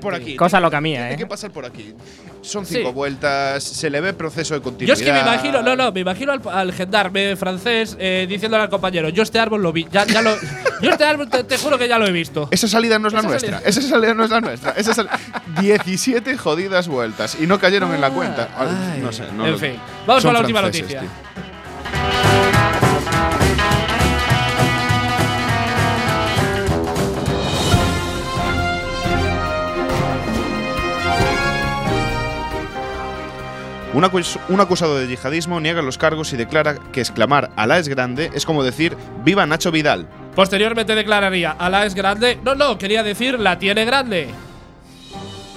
por 0.00 0.14
aquí. 0.14 0.36
Cosa 0.36 0.60
loca 0.70 0.80
mía, 0.80 1.00
Tiene 1.00 1.14
¿eh? 1.14 1.16
que 1.18 1.26
pasar 1.26 1.50
por 1.50 1.64
aquí. 1.66 1.94
Son 2.42 2.64
Sí. 2.64 2.76
cinco 2.76 2.92
vueltas, 2.92 3.62
se 3.62 3.90
le 3.90 4.00
ve 4.00 4.12
proceso 4.14 4.54
de 4.54 4.60
Yo 4.60 4.64
continuidad. 4.64 4.96
es 4.98 5.02
que 5.04 5.12
me 5.12 5.20
imagino, 5.20 5.62
no, 5.62 5.76
no, 5.76 5.92
me 5.92 6.00
imagino 6.00 6.32
al, 6.32 6.40
al 6.48 6.72
gendarme 6.72 7.36
francés 7.36 7.96
eh, 7.98 8.26
diciéndole 8.28 8.62
al 8.62 8.70
compañero, 8.70 9.08
yo 9.10 9.22
este 9.22 9.38
árbol 9.38 9.62
lo 9.62 9.72
vi, 9.72 9.86
ya, 9.90 10.06
ya 10.06 10.22
lo, 10.22 10.30
yo 10.82 10.90
este 10.90 11.04
árbol 11.04 11.28
te, 11.28 11.44
te 11.44 11.58
juro 11.58 11.76
que 11.76 11.86
ya 11.88 11.98
lo 11.98 12.06
he 12.06 12.12
visto. 12.12 12.48
Esa 12.50 12.68
salida 12.68 12.98
no 12.98 13.08
es 13.08 13.12
la 13.14 13.18
Esa 13.20 13.28
nuestra. 13.28 13.50
salida. 13.58 13.68
Esa 13.68 13.82
salida 13.82 14.14
no 14.14 14.24
es 14.24 14.30
la 14.30 14.40
nuestra. 14.40 14.70
Esa 14.72 14.94
sal- 14.94 15.10
17 15.60 16.36
jodidas 16.38 16.88
vueltas 16.88 17.36
y 17.40 17.46
no 17.46 17.58
cayeron 17.58 17.92
en 17.94 18.00
la 18.00 18.10
cuenta. 18.10 18.48
Ay. 18.56 19.00
no 19.02 19.12
sé. 19.12 19.24
No 19.36 19.44
en 19.46 19.52
lo- 19.52 19.58
fin, 19.58 19.74
vamos 20.06 20.22
son 20.22 20.28
con 20.30 20.34
la 20.34 20.40
última 20.40 20.60
franceses, 20.60 20.94
noticia. 20.94 21.00
tío. 21.00 22.29
Un, 33.92 34.04
acus- 34.04 34.38
un 34.48 34.60
acusado 34.60 34.96
de 34.98 35.08
yihadismo 35.08 35.58
niega 35.60 35.82
los 35.82 35.98
cargos 35.98 36.32
y 36.32 36.36
declara 36.36 36.76
que 36.92 37.00
exclamar 37.00 37.50
Alá 37.56 37.78
es 37.78 37.88
grande 37.88 38.30
es 38.34 38.46
como 38.46 38.62
decir 38.62 38.96
¡Viva 39.24 39.46
Nacho 39.46 39.72
Vidal! 39.72 40.06
Posteriormente 40.36 40.94
declararía, 40.94 41.50
Alá 41.58 41.84
es 41.86 41.94
grande. 41.94 42.38
No, 42.44 42.54
no, 42.54 42.78
quería 42.78 43.02
decir, 43.02 43.38
la 43.40 43.58
tiene 43.58 43.84
grande. 43.84 44.28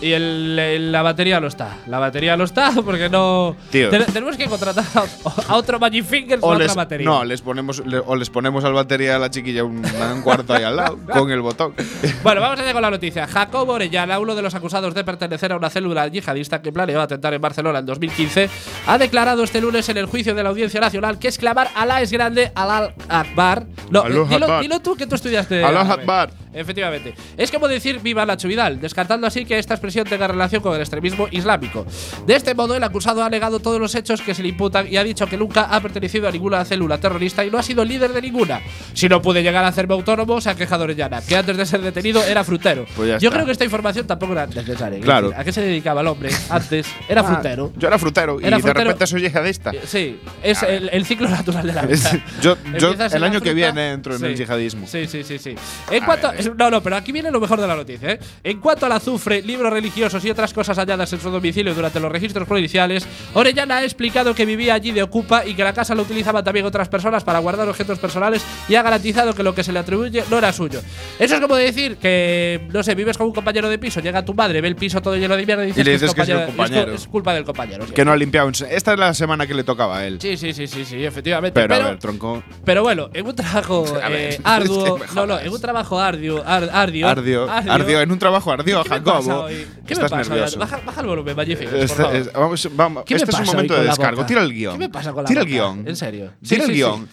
Y 0.04 0.12
el, 0.12 0.60
el- 0.60 0.92
la 0.92 1.02
batería 1.02 1.40
no 1.40 1.48
está. 1.48 1.78
La 1.88 1.98
batería 2.00 2.36
no 2.36 2.44
está 2.44 2.72
porque 2.86 3.10
no. 3.10 3.56
Tío. 3.72 3.90
Tenemos 3.90 4.36
que 4.36 4.48
contratar 4.48 4.84
a, 4.96 5.54
a 5.54 5.56
otro 5.56 5.80
Magic 5.80 6.06
Fingers 6.06 6.44
o 6.44 6.48
a 6.52 6.56
otra 6.56 6.66
les, 6.68 6.76
batería. 6.76 7.06
no, 7.10 7.24
les 7.24 7.42
ponemos, 7.42 7.86
le- 7.86 8.00
o 8.00 8.16
les 8.16 8.30
ponemos 8.30 8.64
al 8.66 8.74
batería 8.74 9.16
a 9.16 9.20
la 9.20 9.30
chiquilla 9.30 9.64
un, 9.64 9.84
un 9.86 10.22
cuarto 10.22 10.54
ahí 10.54 10.64
al 10.64 10.76
lado, 10.76 11.00
con 11.12 11.32
el 11.32 11.42
botón. 11.42 11.74
Bueno, 12.24 12.40
vamos 12.42 12.60
allá 12.60 12.74
con 12.74 12.82
la 12.82 12.90
noticia. 12.92 13.28
Jacobo 13.28 13.74
Orellana, 13.74 14.18
uno 14.20 14.34
de 14.36 14.42
los 14.42 14.54
acusados 14.56 14.94
de 14.94 15.04
pertenecer 15.04 15.52
a 15.52 15.58
una 15.58 15.70
célula 15.70 16.08
yihadista 16.08 16.62
que 16.62 16.72
planeó 16.72 17.02
atentar 17.02 17.34
en 17.34 17.42
Barcelona 17.42 17.80
en 17.80 17.86
2015, 17.86 18.50
ha 18.88 18.98
declarado 18.98 19.44
este 19.44 19.60
lunes 19.62 19.88
en 19.90 19.98
el 19.98 20.06
juicio 20.06 20.34
de 20.36 20.44
la 20.44 20.50
Audiencia 20.50 20.80
Nacional 20.80 21.20
que 21.20 21.28
exclamar 21.28 21.70
Alá 21.76 22.02
es 22.02 22.12
grande, 22.12 22.52
Alá 22.56 22.94
Akbar. 23.10 23.66
No, 23.90 24.04
dilo, 24.04 24.60
dilo 24.62 24.80
tú 24.80 24.96
que 24.96 25.06
tú 25.08 25.16
estudiaste. 25.16 25.64
Árabe. 25.64 25.94
Akbar. 25.94 26.30
Efectivamente. 26.54 27.14
Es 27.38 27.52
como 27.52 27.68
decir 27.68 28.00
viva 28.02 28.26
Nacho 28.26 28.48
Vidal, 28.48 28.80
descartando 28.80 29.28
así 29.28 29.46
que 29.46 29.58
esta 29.60 29.74
expresión 29.74 30.06
tenga 30.08 30.28
relación 30.28 30.62
con 30.62 30.76
el 30.76 30.82
extremismo 30.82 31.28
islámico. 31.32 31.86
De 32.26 32.36
este 32.36 32.54
modo, 32.56 32.76
el 32.76 32.84
acusado 32.84 33.24
ha 33.24 33.30
negado 33.30 33.60
todos 33.60 33.80
los 33.80 33.94
hechos 33.96 34.22
que 34.22 34.34
se 34.34 34.44
le 34.44 34.50
imputan 34.50 34.88
y 34.92 34.98
ha 34.98 35.04
dicho 35.04 35.26
que 35.28 35.38
nunca 35.38 35.64
ha 35.64 35.80
pertenecido 35.82 36.28
a 36.28 36.32
ninguna 36.32 36.64
célula 36.66 36.98
terrorista 37.00 37.44
y 37.46 37.50
no 37.52 37.58
ha 37.58 37.64
sido 37.64 37.84
líder 37.84 38.14
de 38.14 38.22
ninguna. 38.22 38.62
Si 38.94 39.10
no 39.10 39.22
pude 39.22 39.42
llegar 39.44 39.64
a 39.64 39.68
hacerme 39.70 39.94
autónomo, 39.96 40.40
se 40.42 40.50
ha 40.50 40.56
quejado 40.56 40.84
Orellana, 40.84 41.22
que 41.22 41.36
antes 41.36 41.58
de 41.58 41.66
ser 41.66 41.82
detenido 41.82 42.24
era 42.24 42.44
frutero. 42.44 42.86
Pues 42.96 43.22
Yo 43.22 43.32
creo 43.32 43.46
que 43.46 43.52
esta 43.52 43.64
información 43.66 44.06
tampoco 44.08 44.34
era 44.34 44.46
necesaria. 44.48 45.00
Claro. 45.00 45.30
decir, 45.30 45.42
¿A 45.42 45.44
qué 45.44 45.52
se 45.52 45.62
dedicaba 45.62 46.02
el 46.02 46.08
hombre 46.08 46.30
antes? 46.50 46.88
Era 47.08 47.22
Ah, 47.22 47.24
frutero. 47.24 47.72
Yo 47.78 47.88
era 47.88 47.98
frutero 47.98 48.40
y 48.42 48.46
Era 48.46 48.58
de 48.58 48.64
frutero. 48.64 48.84
repente 48.86 49.08
soy 49.08 49.22
yihadista. 49.22 49.72
Eh, 49.72 49.80
Sí, 49.86 50.20
es 50.42 50.62
el, 50.64 50.90
el 50.90 51.06
ciclo 51.06 51.30
natural 51.30 51.66
de 51.68 51.74
la 51.74 51.82
vida. 51.88 52.24
yo- 52.42 52.58
yo 52.80 52.92
el 52.92 53.24
año 53.24 53.40
que 53.42 53.52
fruta- 53.52 53.54
viene 53.54 53.92
entro 53.92 54.16
en 54.16 54.26
el 54.26 54.36
yihadismo. 54.36 54.88
Sí, 54.88 55.08
sí, 55.08 55.24
sí, 55.24 55.38
sí. 55.40 55.56
En 55.92 56.04
cuanto 56.06 56.32
ver. 56.32 56.43
No, 56.58 56.70
no, 56.72 56.82
pero 56.82 56.96
aquí 56.96 57.12
viene 57.12 57.32
lo 57.32 57.40
mejor 57.40 57.60
de 57.62 57.68
la 57.68 57.76
noticia, 57.76 58.12
¿eh? 58.12 58.20
En 58.44 58.60
cuanto 58.60 58.86
al 58.86 58.92
azufre, 58.94 59.42
libros 59.42 59.72
religiosos 59.72 60.24
y 60.26 60.30
otras 60.30 60.54
cosas 60.54 60.78
halladas 60.78 61.12
en 61.14 61.20
su 61.20 61.30
domicilio 61.30 61.74
durante 61.74 62.00
los 62.00 62.12
registros 62.12 62.48
policiales, 62.48 63.06
Orellana 63.34 63.78
ha 63.78 63.84
explicado 63.84 64.34
que 64.36 64.46
vivía 64.46 64.74
allí 64.74 64.92
de 64.92 65.04
ocupa 65.04 65.46
y 65.46 65.54
que 65.54 65.64
la 65.64 65.74
casa 65.74 65.96
la 65.96 66.02
utilizaban 66.02 66.44
también 66.44 66.66
otras 66.66 66.90
personas 66.90 67.24
para 67.24 67.40
guardar 67.40 67.68
objetos 67.70 68.00
personales 68.00 68.44
y 68.70 68.76
ha 68.76 68.82
garantizado 68.84 69.34
que 69.34 69.44
lo 69.44 69.54
que 69.56 69.64
se 69.64 69.72
le 69.72 69.80
atribuye 69.80 70.24
no 70.30 70.38
era 70.38 70.52
suyo. 70.54 70.82
Eso 71.20 71.36
es 71.36 71.42
como 71.42 71.56
decir 71.56 71.98
que, 71.98 72.68
no 72.72 72.84
sé, 72.84 72.96
vives 72.96 73.18
con 73.18 73.28
un 73.28 73.34
compañero 73.34 73.70
de 73.70 73.78
piso, 73.78 74.00
llega 74.00 74.24
tu 74.26 74.34
madre, 74.34 74.62
ve 74.62 74.68
el 74.68 74.76
piso 74.76 75.02
todo 75.02 75.16
lleno 75.16 75.36
de 75.36 75.46
mierda 75.46 75.64
y 75.64 75.68
dices 75.68 75.82
Y 75.82 75.84
le 75.84 75.92
que, 75.92 75.96
es 75.96 76.02
dices 76.02 76.16
que 76.16 76.22
es 76.22 76.28
compañero- 76.28 76.42
es 76.50 76.56
compañero. 76.56 76.94
es 76.94 77.08
culpa 77.08 77.34
del 77.34 77.44
compañero. 77.44 77.86
Que 77.88 78.06
no 78.06 78.12
ha 78.12 78.16
limpiado. 78.18 78.50
Esta 78.70 78.94
es 78.94 79.00
la 79.00 79.14
semana 79.14 79.48
que 79.48 79.54
le 79.54 79.64
tocaba 79.64 79.98
a 80.00 80.08
él. 80.08 80.20
Sí, 80.22 80.38
sí, 80.38 80.54
sí, 80.54 80.68
sí, 80.68 80.86
sí, 80.86 81.04
efectivamente. 81.06 81.54
Pero, 81.60 81.68
Pero, 81.74 81.86
a 81.86 81.90
ver, 81.92 82.00
tronco. 82.00 82.44
pero 82.66 82.82
bueno, 82.84 83.10
en 83.14 83.26
un 83.26 83.36
trabajo 83.36 83.86
eh, 84.10 84.40
arduo. 84.44 84.96
que 85.00 85.06
no, 85.16 85.26
no, 85.26 85.40
en 85.40 85.50
un 85.52 85.62
trabajo 85.62 86.00
arduo. 86.00 86.33
Ar- 86.46 86.70
ardio, 86.72 87.08
Ardio, 87.08 87.52
ardio, 87.52 88.02
en 88.02 88.12
un 88.12 88.18
trabajo 88.20 88.52
ardio, 88.52 88.82
¿Qué 88.84 88.90
me 88.90 89.02
pasa 89.02 89.20
Jacobo. 89.20 89.42
hoy? 89.44 89.68
¿Qué 89.86 89.94
Estás 89.94 90.12
me 90.12 90.18
pasa 90.18 90.30
nervioso. 90.30 90.60
Baja, 90.60 90.80
baja 90.86 91.02
el 91.02 91.08
volumen, 91.08 91.36
Magnificent, 91.36 91.72
por 91.72 91.80
Este, 91.80 92.18
es- 92.18 92.34
vamos, 92.34 92.70
vamos, 92.74 93.04
¿Qué 93.06 93.14
me 93.16 93.18
este 93.18 93.32
es 93.32 93.36
un 93.38 93.42
pasa 93.46 93.52
momento 93.54 93.74
de 93.76 93.84
descargo. 93.84 94.26
Tira 94.26 94.42
el 94.42 94.54
guion. 94.54 94.74
¿Qué 94.74 94.80
me 94.80 94.90
pasa 94.90 95.12
con 95.14 95.24
la 95.24 95.28
Tira 95.28 95.42
el 95.42 95.48
boca? 95.48 95.54
guion. 95.54 95.88
En 95.88 95.96
serio. 95.96 96.32
Sí, 96.42 96.50
Tira 96.56 96.64
el 96.64 96.70
sí, 96.70 96.76
guion. 96.76 97.10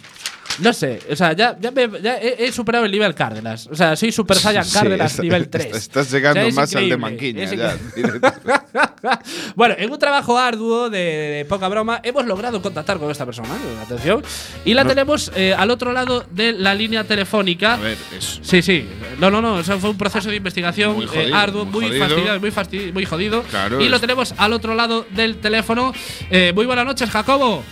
No 0.59 0.73
sé, 0.73 1.01
o 1.11 1.17
sea, 1.17 1.33
ya, 1.33 1.57
ya, 1.59 1.71
me- 1.71 1.89
ya 2.03 2.19
he, 2.19 2.45
he 2.47 2.53
superado 2.53 2.85
el 2.85 2.91
nivel 2.93 3.15
Cárdenas. 3.15 3.67
O 3.69 3.75
sea, 3.75 3.97
soy 3.97 4.13
Super 4.13 4.37
Saiyan 4.37 4.65
Sí, 4.65 4.75
Cárdenas 4.75 5.13
está- 5.13 5.23
nivel 5.23 5.43
está- 5.43 5.59
3. 5.59 5.77
Estás 5.77 6.11
llegando 6.11 6.41
O 6.41 6.43
sea, 6.43 6.49
es 6.49 6.55
más 6.55 6.75
al 6.77 6.89
de 6.89 6.97
Manquiña. 6.97 7.45
ya. 7.45 7.77
bueno, 9.57 9.75
en 9.79 9.91
un 9.91 9.99
trabajo 9.99 10.37
arduo 10.39 10.91
de, 10.91 10.99
de 10.99 11.45
poca 11.49 11.69
broma, 11.69 12.01
hemos 12.03 12.27
logrado 12.27 12.61
contactar 12.61 12.99
con 12.99 13.11
esta 13.11 13.25
persona. 13.25 13.49
Atención. 13.83 14.23
Y 14.65 14.75
la 14.75 14.83
No. 14.85 14.91
tenemos 14.91 15.33
eh, 15.35 15.55
al 15.57 15.71
otro 15.71 15.93
lado 15.93 16.27
de 16.31 16.53
la 16.53 16.75
línea 16.75 17.05
telefónica. 17.05 17.75
A 17.75 17.79
ver, 17.79 17.97
es. 18.17 18.41
Sí, 18.43 18.61
sí. 18.61 18.87
No, 19.19 19.31
no, 19.31 19.41
no. 19.41 19.61
Eso 19.61 19.79
fue 19.79 19.91
un 19.91 19.99
proceso 19.99 20.29
de 20.29 20.37
investigación 20.37 20.95
Muy 20.97 21.07
eh, 21.15 21.31
arduo, 21.33 21.65
muy 21.65 21.87
muy, 21.87 21.99
fastidiado, 21.99 22.41
muy, 22.41 22.51
fasti- 22.51 22.93
muy 22.93 23.05
jodido. 23.07 23.43
Claro, 23.45 23.81
y 23.81 23.89
lo 23.89 23.99
tenemos 24.01 24.35
al 24.37 24.53
otro 24.53 24.75
lado 24.75 25.07
del 25.11 25.37
teléfono. 25.39 25.93
Eh, 26.31 26.53
muy 26.55 26.67
buenas 26.67 26.85
noches, 26.85 27.09
Jacobo. 27.09 27.63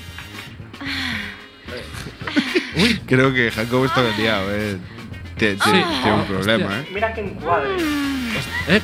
Creo 3.07 3.33
que 3.35 3.51
Jacobo 3.51 3.87
está 3.87 4.03
liado, 4.19 4.55
eh. 4.55 4.77
Tiene, 5.37 5.55
tiene- 5.63 5.79
Sí. 5.85 5.87
tiene 6.03 6.13
un 6.17 6.21
Ah, 6.23 6.27
problema, 6.29 6.67
hostia. 6.67 6.81
eh. 6.81 6.87
Mira 6.93 7.15
que 7.15 7.21
encuadre. 7.21 7.71
¿Eh? 8.69 8.81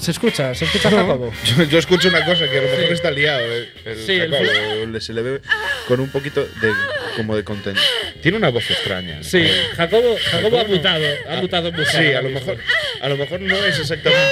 Se 0.00 0.10
escucha, 0.10 0.54
se 0.54 0.64
escucha 0.64 0.90
Jacobo. 0.90 1.32
Yo, 1.44 1.62
yo 1.64 1.78
escucho 1.78 2.08
una 2.08 2.24
cosa 2.24 2.48
que 2.50 2.58
a 2.58 2.62
lo 2.62 2.68
mejor 2.68 2.92
está 2.92 3.10
liado, 3.10 3.40
eh. 3.40 3.68
El 3.84 3.96
Sí, 3.98 4.12
el 4.12 4.30
Jacobo, 4.30 4.86
le- 4.92 5.00
se 5.00 5.12
le 5.12 5.22
ve 5.22 5.40
con 5.86 6.00
un 6.00 6.10
poquito 6.10 6.40
de 6.60 6.72
como 7.16 7.34
de 7.36 7.44
contenido. 7.44 7.82
Tiene 8.22 8.36
una 8.38 8.50
voz 8.50 8.68
extraña. 8.70 9.22
Sí, 9.22 9.46
Jacobo, 9.76 10.16
Jacobo 10.30 10.56
ha 10.56 10.60
Jacobo. 10.60 10.74
mutado, 10.76 11.04
ha 11.30 11.36
mutado 11.36 11.72
mucho. 11.72 11.90
Sí, 11.90 12.12
a 12.12 12.22
lo 12.22 12.30
mejor, 12.30 12.58
a 13.00 13.08
lo 13.08 13.16
mejor 13.16 13.40
no 13.40 13.56
es 13.56 13.78
exactamente. 13.78 14.22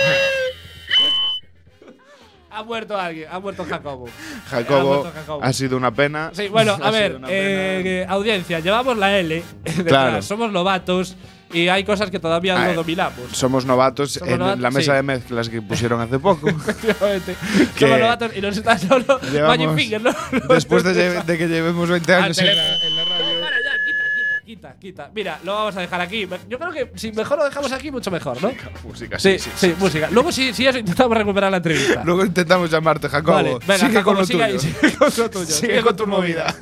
Ha 2.56 2.62
muerto 2.62 2.98
alguien, 2.98 3.28
ha 3.30 3.38
muerto 3.38 3.64
Jacobo. 3.68 4.06
Ha 4.46 4.50
Jacobo, 4.50 4.86
muerto 5.02 5.12
Jacobo. 5.14 5.44
ha 5.44 5.52
sido 5.52 5.76
una 5.76 5.90
pena. 5.90 6.30
Sí, 6.32 6.48
bueno, 6.48 6.78
Ha 6.82 6.88
a 6.88 6.90
ver, 6.90 7.20
eh, 7.28 7.82
eh, 7.84 8.06
audiencia, 8.08 8.60
llevamos 8.60 8.96
la 8.96 9.18
L 9.18 9.42
Claro. 9.86 10.22
somos 10.22 10.50
novatos 10.52 11.16
y 11.52 11.68
hay 11.68 11.84
cosas 11.84 12.10
que 12.10 12.18
todavía 12.18 12.56
Ah, 12.56 12.64
no 12.64 12.70
eh, 12.70 12.74
dominamos. 12.74 13.30
Somos 13.32 13.66
novatos 13.66 14.12
Somos 14.14 14.32
en 14.32 14.38
novatos, 14.38 14.60
la 14.60 14.70
mesa 14.70 14.92
sí. 14.92 14.96
de 14.96 15.02
mezclas 15.02 15.48
que 15.50 15.60
pusieron 15.62 16.00
hace 16.00 16.18
poco. 16.18 16.48
Efectivamente. 16.48 17.36
que 17.74 17.80
Somos 17.80 18.00
novatos 18.00 18.32
y 18.36 18.40
nos 18.40 18.56
está 18.56 18.78
solo 18.78 19.20
Magic 19.46 19.74
Finger, 19.74 20.00
¿no? 20.02 20.10
Después 20.48 20.82
de, 20.82 21.22
de 21.22 21.38
que 21.38 21.46
llevemos 21.48 21.88
20 21.90 22.14
Al 22.14 22.22
años 22.24 22.38
en 22.38 22.46
teléfono. 22.46 22.68
la, 22.78 22.86
en 22.86 22.96
la 22.96 23.04
radio. 23.04 23.40
Para 23.42 23.56
ya, 23.56 23.84
quita, 23.84 24.44
quita, 24.56 24.74
quita. 24.78 25.10
Mira, 25.14 25.38
lo 25.44 25.52
vamos 25.52 25.76
a 25.76 25.80
dejar 25.80 26.00
aquí. 26.00 26.26
Yo 26.48 26.58
creo 26.58 26.72
que 26.72 26.90
si 26.96 27.12
mejor 27.12 27.38
lo 27.38 27.44
dejamos 27.44 27.70
aquí, 27.72 27.90
mucho 27.90 28.10
mejor, 28.10 28.42
¿no? 28.42 28.50
Música, 28.84 29.18
Sí, 29.18 29.38
sí, 29.38 29.74
música. 29.78 30.08
Luego 30.10 30.32
sí, 30.32 30.52
sí, 30.52 30.66
eso 30.66 30.78
intentamos 30.78 31.16
recuperar 31.16 31.50
la 31.50 31.58
entrevista. 31.58 32.02
Luego 32.04 32.24
intentamos 32.24 32.70
llamarte, 32.70 33.08
Jacobo. 33.08 33.34
Vale, 33.34 33.58
venga, 33.66 33.78
sigue 33.78 33.92
Jacobo, 33.92 34.04
con 34.04 34.16
lo 34.18 34.26
sigue 34.26 34.46
tuyo. 34.46 34.58
sigue 34.60 34.96
con 34.96 35.12
lo 35.16 35.30
tuyo. 35.30 35.46
Sigue 35.46 35.82
con 35.82 35.96
tu 35.96 36.06
movida. 36.06 36.54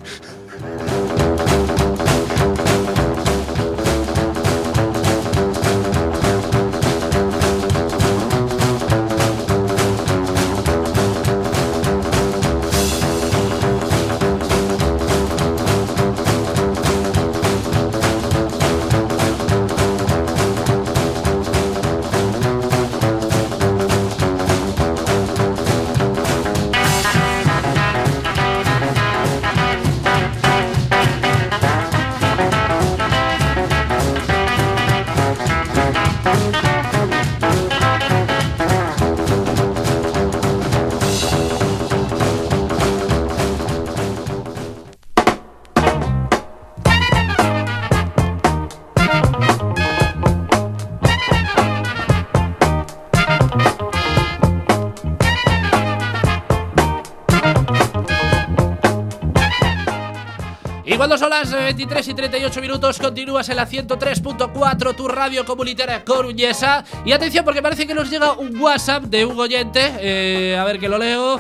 Cuando 61.05 61.19
son 61.19 61.29
las 61.29 61.53
eh, 61.53 61.57
23 61.57 62.09
y 62.09 62.15
38 62.15 62.61
minutos, 62.63 62.99
continúas 62.99 63.47
en 63.51 63.57
la 63.57 63.69
103.4, 63.69 64.97
tu 64.97 65.07
radio 65.07 65.45
comunitaria 65.45 66.03
coruñesa. 66.03 66.83
Y 67.05 67.13
atención, 67.13 67.45
porque 67.45 67.61
parece 67.61 67.87
que 67.87 67.93
nos 67.93 68.09
llega 68.09 68.33
un 68.33 68.59
WhatsApp 68.59 69.03
de 69.03 69.27
un 69.27 69.39
oyente. 69.39 69.93
eh, 70.01 70.57
a 70.59 70.65
ver 70.65 70.81
que 70.81 70.89
lo 70.89 70.97
leo. 70.97 71.39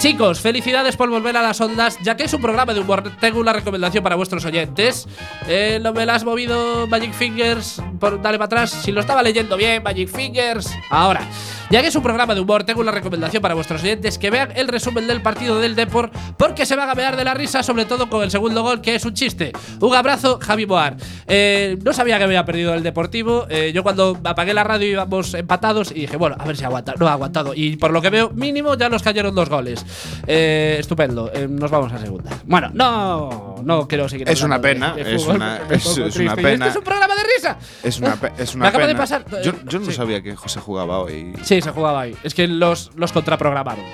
Chicos, 0.00 0.38
felicidades 0.38 0.98
por 0.98 1.08
volver 1.08 1.34
a 1.38 1.40
las 1.40 1.58
ondas, 1.62 1.96
ya 2.02 2.14
que 2.14 2.24
es 2.24 2.34
un 2.34 2.42
programa 2.42 2.74
de 2.74 2.80
humor. 2.80 3.10
Tengo 3.18 3.40
una 3.40 3.54
recomendación 3.54 4.04
para 4.04 4.16
vuestros 4.16 4.44
oyentes. 4.44 5.08
Eh, 5.48 5.78
no 5.82 5.94
me 5.94 6.04
la 6.04 6.16
has 6.16 6.24
movido, 6.24 6.86
Magic 6.86 7.14
Fingers. 7.14 7.80
Por, 7.98 8.20
dale 8.20 8.36
para 8.36 8.44
atrás. 8.44 8.70
Si 8.70 8.92
lo 8.92 9.00
estaba 9.00 9.22
leyendo 9.22 9.56
bien, 9.56 9.82
Magic 9.82 10.10
Fingers. 10.10 10.68
Ahora. 10.90 11.26
Ya 11.68 11.82
que 11.82 11.88
es 11.88 11.96
un 11.96 12.02
programa 12.02 12.34
de 12.34 12.40
humor, 12.40 12.62
tengo 12.62 12.80
una 12.80 12.92
recomendación 12.92 13.42
para 13.42 13.54
vuestros 13.54 13.82
oyentes 13.82 14.18
que 14.18 14.30
vean 14.30 14.50
el 14.54 14.68
resumen 14.68 15.06
del 15.08 15.20
partido 15.20 15.58
del 15.58 15.74
Deport 15.74 16.14
porque 16.38 16.64
se 16.64 16.76
van 16.76 16.88
a 16.88 16.94
mear 16.94 17.16
de 17.16 17.24
la 17.24 17.34
risa, 17.34 17.64
sobre 17.64 17.86
todo 17.86 18.08
con 18.08 18.22
el 18.22 18.30
segundo 18.30 18.62
gol, 18.62 18.80
que 18.80 18.94
es 18.94 19.04
un 19.04 19.14
chiste. 19.14 19.52
Un 19.80 19.94
abrazo, 19.94 20.38
Javi 20.40 20.64
Boar. 20.64 20.96
Eh, 21.26 21.76
no 21.84 21.92
sabía 21.92 22.18
que 22.18 22.24
había 22.24 22.44
perdido 22.44 22.72
el 22.74 22.84
Deportivo. 22.84 23.46
Eh, 23.50 23.72
yo 23.74 23.82
cuando 23.82 24.16
apagué 24.22 24.54
la 24.54 24.62
radio 24.62 24.88
íbamos 24.88 25.34
empatados 25.34 25.90
y 25.90 26.02
dije, 26.02 26.16
bueno, 26.16 26.36
a 26.38 26.44
ver 26.44 26.56
si 26.56 26.64
aguanta. 26.64 26.94
No 26.98 27.08
ha 27.08 27.12
aguantado. 27.12 27.52
Y 27.54 27.76
por 27.76 27.90
lo 27.90 28.00
que 28.00 28.10
veo, 28.10 28.30
mínimo 28.30 28.76
ya 28.76 28.88
nos 28.88 29.02
cayeron 29.02 29.34
dos 29.34 29.48
goles. 29.48 29.84
Eh, 30.26 30.76
estupendo. 30.78 31.30
Eh, 31.34 31.48
nos 31.48 31.70
vamos 31.70 31.92
a 31.92 31.98
segunda. 31.98 32.30
Bueno, 32.46 32.70
no. 32.72 33.45
No, 33.56 33.78
no 33.80 33.88
quiero 33.88 34.08
seguir 34.08 34.28
Es 34.28 34.42
una 34.42 34.58
de- 34.58 34.62
pena, 34.62 34.94
de 34.94 35.14
es 35.14 35.22
fútbol 35.22 35.36
una- 35.36 35.56
es- 35.70 35.86
es 35.98 36.16
Y 36.16 36.28
pena. 36.28 36.52
Esto 36.52 36.66
es 36.68 36.76
un 36.76 36.84
programa 36.84 37.14
de 37.14 37.22
risa. 37.36 37.58
Es 37.82 37.98
una, 37.98 38.16
pe- 38.16 38.32
es 38.38 38.54
una 38.54 38.62
Me 38.64 38.68
acaba 38.68 38.86
pena. 38.86 38.98
de 38.98 38.98
pasar- 38.98 39.42
Yo, 39.42 39.52
yo 39.64 39.78
no 39.78 39.86
sí. 39.86 39.92
sabía 39.92 40.22
que 40.22 40.34
José 40.36 40.60
jugaba 40.60 40.98
hoy. 41.00 41.32
Sí, 41.42 41.60
se 41.60 41.70
jugaba 41.70 42.02
ahí. 42.02 42.16
Es 42.22 42.34
que 42.34 42.46
los, 42.48 42.90
los 42.96 43.12
contraprogramaron. 43.12 43.84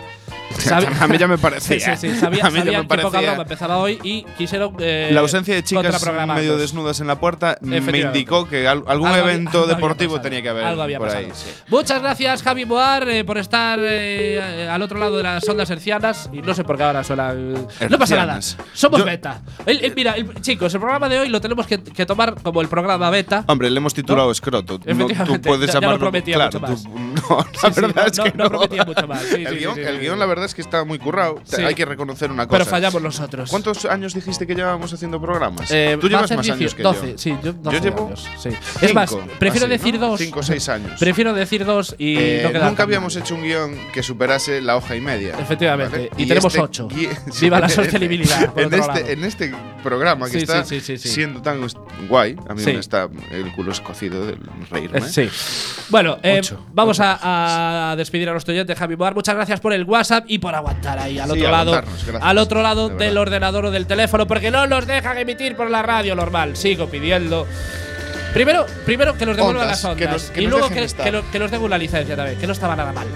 A 1.00 1.08
mí 1.08 1.18
ya 1.18 1.28
me 1.28 1.38
parecía. 1.38 1.96
sí, 1.96 2.08
sí. 2.12 2.18
Sabía, 2.18 2.44
a 2.46 2.50
mí 2.50 2.56
ya 2.58 2.62
sabían 2.62 2.82
me 2.82 2.88
que 2.88 3.02
poca 3.02 3.10
parecía. 3.10 3.30
broma 3.30 3.42
empezaba 3.42 3.76
hoy 3.78 3.98
y 4.02 4.22
quisieron. 4.38 4.74
eh, 4.80 5.10
La 5.12 5.20
ausencia 5.20 5.54
de 5.54 5.62
chicas 5.64 6.04
medio 6.26 6.56
desnudas 6.56 7.00
en 7.00 7.06
la 7.06 7.18
puerta 7.18 7.58
me 7.60 7.78
indicó 7.78 8.48
que 8.48 8.66
al- 8.68 8.84
algún 8.86 9.08
Algo 9.08 9.28
evento 9.28 9.58
algo 9.62 9.66
deportivo 9.74 10.12
pasado. 10.12 10.22
tenía 10.22 10.42
que 10.42 10.48
haber 10.48 10.64
Algo 10.64 10.82
había 10.82 10.98
por 10.98 11.08
pasado. 11.08 11.26
ahí. 11.26 11.32
sí. 11.34 11.50
Muchas 11.68 12.00
gracias, 12.02 12.42
Javi 12.42 12.64
Boar, 12.64 13.08
eh, 13.08 13.24
por 13.24 13.38
estar 13.38 13.78
eh, 13.82 14.68
al 14.70 14.82
otro 14.82 14.98
lado 14.98 15.16
de 15.16 15.22
las 15.22 15.48
ondas 15.48 15.68
hercianas. 15.70 16.30
Y 16.32 16.42
no 16.42 16.54
sé 16.54 16.64
por 16.64 16.76
qué 16.76 16.82
ahora 16.84 17.02
suena. 17.04 17.32
No 17.34 17.98
pasa 17.98 18.16
nada. 18.16 18.40
Somos 18.72 18.98
Yo- 19.00 19.04
beta. 19.04 19.40
El- 19.66 19.84
el- 19.84 19.94
mira, 19.94 20.12
el- 20.12 20.40
chicos, 20.40 20.72
el 20.74 20.80
programa 20.80 21.08
de 21.08 21.20
hoy 21.20 21.28
lo 21.28 21.40
tenemos 21.40 21.66
que, 21.66 21.82
que 21.82 22.06
tomar 22.06 22.34
como 22.42 22.60
el 22.60 22.68
programa 22.68 23.10
beta. 23.10 23.44
Hombre, 23.48 23.70
le 23.70 23.76
hemos 23.78 23.94
titulado 23.94 24.30
escroto. 24.30 24.78
No, 24.84 25.06
tú 25.06 25.40
puedes 25.40 25.66
ya- 25.68 25.74
ya 25.74 25.80
lo 25.80 25.80
llamarlo. 25.80 25.98
prometía 25.98 26.34
claro, 26.36 26.60
mucho 26.60 26.82
tú- 26.82 26.88
no, 26.88 27.38
la 27.38 27.44
Sí, 27.44 27.74
sí, 27.74 27.80
verdad 27.80 27.94
no- 27.94 28.06
es 28.06 28.20
que 28.32 28.38
no- 28.38 28.44
no 28.44 28.50
prometía 28.50 28.84
mucho 28.84 29.06
más. 29.08 29.22
El 29.32 29.98
guion, 30.00 30.18
la 30.18 30.26
verdad 30.26 30.41
es 30.44 30.54
que 30.54 30.62
está 30.62 30.84
muy 30.84 30.98
currado. 30.98 31.40
Sí. 31.44 31.62
Hay 31.62 31.74
que 31.74 31.84
reconocer 31.84 32.30
una 32.30 32.46
cosa. 32.46 32.58
Pero 32.58 32.70
fallamos 32.70 33.02
nosotros. 33.02 33.50
¿Cuántos 33.50 33.84
años 33.84 34.14
dijiste 34.14 34.46
que 34.46 34.54
llevábamos 34.54 34.92
haciendo 34.92 35.20
programas? 35.20 35.70
Eh, 35.70 35.96
Tú 36.00 36.08
llevas 36.08 36.30
más 36.30 36.44
10 36.46 36.56
años 36.56 36.74
que 36.74 36.82
12, 36.82 37.10
yo. 37.12 37.18
sí, 37.18 37.36
yo 37.42 37.52
12 37.52 37.80
llevo 37.80 38.06
años, 38.06 38.28
sí. 38.38 38.50
es 38.80 38.94
más, 38.94 39.14
prefiero 39.38 39.66
así, 39.66 39.72
decir 39.72 39.94
¿no? 39.98 40.08
dos. 40.08 40.20
Cinco 40.20 40.40
o 40.40 40.42
seis 40.42 40.68
años. 40.68 40.98
Prefiero 40.98 41.32
decir 41.34 41.64
dos 41.64 41.94
y 41.98 42.16
Eh, 42.18 42.50
no 42.52 42.68
nunca 42.68 42.82
habíamos 42.84 43.16
hecho 43.16 43.34
un 43.34 43.42
guion 43.42 43.76
que 43.92 44.02
superase 44.02 44.60
la 44.60 44.76
hoja 44.76 44.96
y 44.96 45.00
media. 45.00 45.34
Efectivamente. 45.38 46.08
¿vale? 46.10 46.22
Y 46.22 46.26
tenemos 46.26 46.52
este 46.54 46.60
ocho. 46.60 46.88
Viva 47.40 47.60
la 47.60 47.66
en- 47.66 47.70
sostenibilidad, 47.72 48.58
En, 48.58 48.72
este, 48.74 49.12
en 49.12 49.24
este 49.24 49.54
programa 49.82 50.28
que 50.30 50.38
está 50.38 50.64
siendo 50.64 51.42
tan 51.42 51.60
guay, 52.08 52.36
a 52.48 52.54
mí 52.54 52.62
me 52.64 52.72
está 52.78 53.08
el 53.30 53.52
culo 53.54 53.72
escocido 53.72 54.26
del 54.26 54.38
reírme. 54.70 54.98
Eh, 54.98 55.02
Sí. 55.02 55.28
Bueno, 55.90 56.18
eh, 56.22 56.38
Ocho. 56.38 56.64
vamos 56.72 56.98
a, 57.00 57.90
a 57.92 57.96
despedir 57.96 58.28
a 58.28 58.32
nuestro 58.32 58.52
oyente 58.52 58.74
Javi 58.74 58.94
Boar. 58.94 59.14
Muchas 59.14 59.34
gracias 59.34 59.60
por 59.60 59.72
el 59.72 59.84
WhatsApp 59.84 60.24
y 60.34 60.38
por 60.38 60.54
aguantar 60.54 60.98
ahí 60.98 61.18
al 61.18 61.30
Sí, 61.30 61.38
otro 61.40 61.50
lado, 61.50 61.72
gracias, 61.72 62.16
al 62.22 62.38
otro 62.38 62.62
lado 62.62 62.88
de 62.88 63.04
del 63.04 63.18
ordenador 63.18 63.66
o 63.66 63.70
del 63.70 63.86
teléfono, 63.86 64.26
porque 64.26 64.50
no 64.50 64.66
nos 64.66 64.86
dejan 64.86 65.18
emitir 65.18 65.56
por 65.56 65.70
la 65.70 65.82
radio 65.82 66.14
normal. 66.14 66.56
Sigo 66.56 66.86
pidiendo. 66.88 67.46
Primero, 68.32 68.64
primero 68.86 69.14
que 69.18 69.26
nos 69.26 69.36
devuelvan 69.36 69.64
Ondas, 69.64 69.84
las 69.84 69.94
que 69.96 70.04
ondas 70.06 70.22
nos- 70.22 70.30
que 70.30 70.40
y 70.40 70.44
nos 70.46 70.50
luego 70.52 70.68
que, 70.70 71.10
lo- 71.12 71.30
que 71.30 71.38
nos 71.38 71.50
den 71.50 71.60
una 71.60 71.76
licencia 71.76 72.16
también, 72.16 72.38
que 72.38 72.46
no 72.46 72.54
estaba 72.54 72.74
nada 72.74 72.90
mal. 72.92 73.06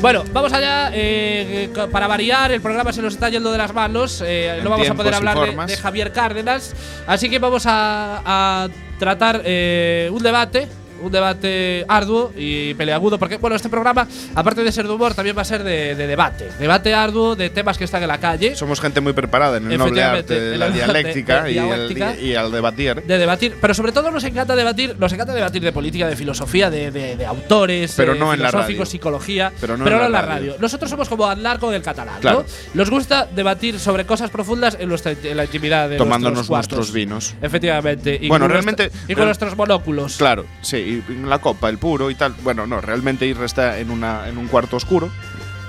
Bueno, 0.00 0.22
vamos 0.32 0.52
allá. 0.52 0.90
eh, 0.94 1.68
para 1.90 2.06
variar, 2.06 2.52
el 2.52 2.60
programa 2.60 2.92
se 2.92 3.02
nos 3.02 3.14
está 3.14 3.28
yendo 3.28 3.50
de 3.50 3.58
las 3.58 3.74
manos. 3.74 4.22
eh, 4.24 4.60
no 4.62 4.70
vamos 4.70 4.88
a 4.88 4.94
poder 4.94 5.14
hablar 5.14 5.66
de, 5.66 5.76
Javier 5.76 6.12
Cárdenas. 6.12 6.74
Así 7.08 7.28
que 7.28 7.40
vamos 7.40 7.64
a, 7.66 8.22
a 8.24 8.68
tratar 9.00 9.42
eh, 9.44 10.08
un 10.12 10.22
debate. 10.22 10.68
Un 11.02 11.10
debate 11.12 11.84
arduo 11.88 12.32
y 12.36 12.74
peleagudo, 12.74 13.18
porque 13.18 13.36
bueno, 13.38 13.56
este 13.56 13.68
programa, 13.68 14.06
aparte 14.34 14.62
de 14.62 14.70
ser 14.72 14.86
de 14.86 14.92
humor, 14.92 15.14
también 15.14 15.36
va 15.36 15.42
a 15.42 15.44
ser 15.44 15.64
de, 15.64 15.94
de 15.94 16.06
debate. 16.06 16.48
Debate 16.58 16.94
arduo 16.94 17.34
de 17.36 17.50
temas 17.50 17.76
que 17.78 17.84
están 17.84 18.02
en 18.02 18.08
la 18.08 18.18
calle. 18.18 18.54
Somos 18.54 18.80
gente 18.80 19.00
muy 19.00 19.12
preparada 19.12 19.56
en 19.56 19.70
el 19.70 19.78
noble 19.78 20.02
arte 20.02 20.38
de 20.40 20.54
en 20.54 20.60
la 20.60 20.68
dialéctica, 20.70 21.50
y, 21.50 21.58
el- 21.58 21.64
dialéctica. 21.64 22.16
y 22.20 22.34
al 22.34 22.52
debatir. 22.52 23.02
de 23.02 23.18
debatir, 23.18 23.56
pero 23.60 23.74
sobre 23.74 23.92
todo 23.92 24.10
nos 24.10 24.24
encanta 24.24 24.54
debatir, 24.56 24.96
nos 24.98 25.12
encanta 25.12 25.34
debatir 25.34 25.62
de 25.62 25.72
política, 25.72 26.06
de 26.08 26.16
filosofía, 26.16 26.70
de, 26.70 26.90
de- 26.90 27.16
de 27.16 27.26
autores, 27.26 27.94
Pero 27.96 28.14
eh, 28.14 28.18
no 28.18 28.32
en 28.32 28.42
la 28.42 28.50
radio. 28.50 28.86
psicología, 28.86 29.52
Pero 29.60 29.76
no 29.76 29.86
en 29.86 30.12
la 30.12 30.22
radio. 30.22 30.26
radio. 30.52 30.56
Nosotros 30.60 30.90
somos 30.90 31.08
como 31.08 31.26
hablar 31.26 31.58
con 31.58 31.74
el 31.74 31.82
catalán, 31.82 32.20
Claro. 32.20 32.40
¿no? 32.40 32.74
Nos 32.74 32.90
gusta 32.90 33.26
debatir 33.34 33.78
sobre 33.78 34.04
cosas 34.06 34.30
profundas 34.30 34.76
en, 34.78 34.88
nuestra, 34.88 35.12
en 35.12 35.36
la 35.36 35.44
intimidad 35.44 35.88
de 35.88 35.96
Tomándonos 35.96 36.48
nuestros 36.48 36.92
vinos. 36.92 37.34
Efectivamente. 37.42 38.18
Y 38.20 38.28
Bueno, 38.28 38.44
con 38.44 38.52
realmente- 38.52 38.84
nuestra- 38.90 39.12
y 39.12 39.14
con 39.14 39.24
nuestros 39.24 39.56
monóculos. 39.56 40.16
Claro, 40.16 40.44
sí, 40.60 40.91
y 40.92 41.04
la 41.24 41.38
copa, 41.38 41.68
el 41.68 41.78
puro 41.78 42.10
y 42.10 42.14
tal. 42.14 42.34
Bueno, 42.42 42.66
no, 42.66 42.80
realmente 42.80 43.26
Irra 43.26 43.46
está 43.46 43.78
en, 43.78 43.90
una, 43.90 44.28
en 44.28 44.38
un 44.38 44.48
cuarto 44.48 44.76
oscuro 44.76 45.10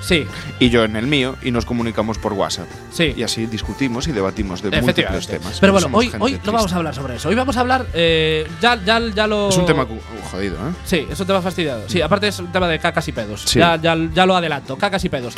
Sí, 0.03 0.27
y 0.59 0.69
yo 0.69 0.83
en 0.83 0.97
el 0.97 1.07
mío 1.07 1.37
y 1.41 1.51
nos 1.51 1.65
comunicamos 1.65 2.17
por 2.17 2.33
WhatsApp. 2.33 2.67
sí. 2.91 3.13
Y 3.15 3.23
así 3.23 3.45
discutimos 3.45 4.07
y 4.07 4.11
debatimos 4.11 4.61
de 4.61 4.81
múltiples 4.81 5.27
temas. 5.27 5.59
Pero 5.61 5.71
bueno, 5.71 5.87
hoy, 5.93 6.11
hoy 6.19 6.39
no 6.43 6.51
vamos 6.51 6.73
a 6.73 6.75
hablar 6.75 6.93
sobre 6.93 7.15
eso. 7.15 7.29
Hoy 7.29 7.35
vamos 7.35 7.55
a 7.55 7.61
hablar. 7.61 7.85
eh, 7.93 8.45
ya, 8.61 8.75
ya, 8.83 8.99
ya 8.99 9.27
lo. 9.27 9.47
Es 9.47 9.57
un 9.57 9.65
tema 9.65 9.83
uh, 9.83 10.29
jodido, 10.29 10.55
¿eh? 10.55 10.73
Sí, 10.83 11.07
es 11.09 11.17
un 11.17 11.25
tema 11.27 11.41
fastidiado. 11.41 11.83
Sí, 11.87 12.01
aparte 12.01 12.27
es 12.27 12.37
un 12.39 12.51
tema 12.51 12.67
de 12.67 12.79
cacas 12.79 13.07
y 13.07 13.13
pedos. 13.13 13.43
Sí. 13.45 13.59
Ya, 13.59 13.77
ya, 13.77 13.95
ya 14.13 14.25
lo 14.25 14.35
adelanto, 14.35 14.77
cacas 14.77 15.03
y 15.05 15.09
pedos. 15.09 15.35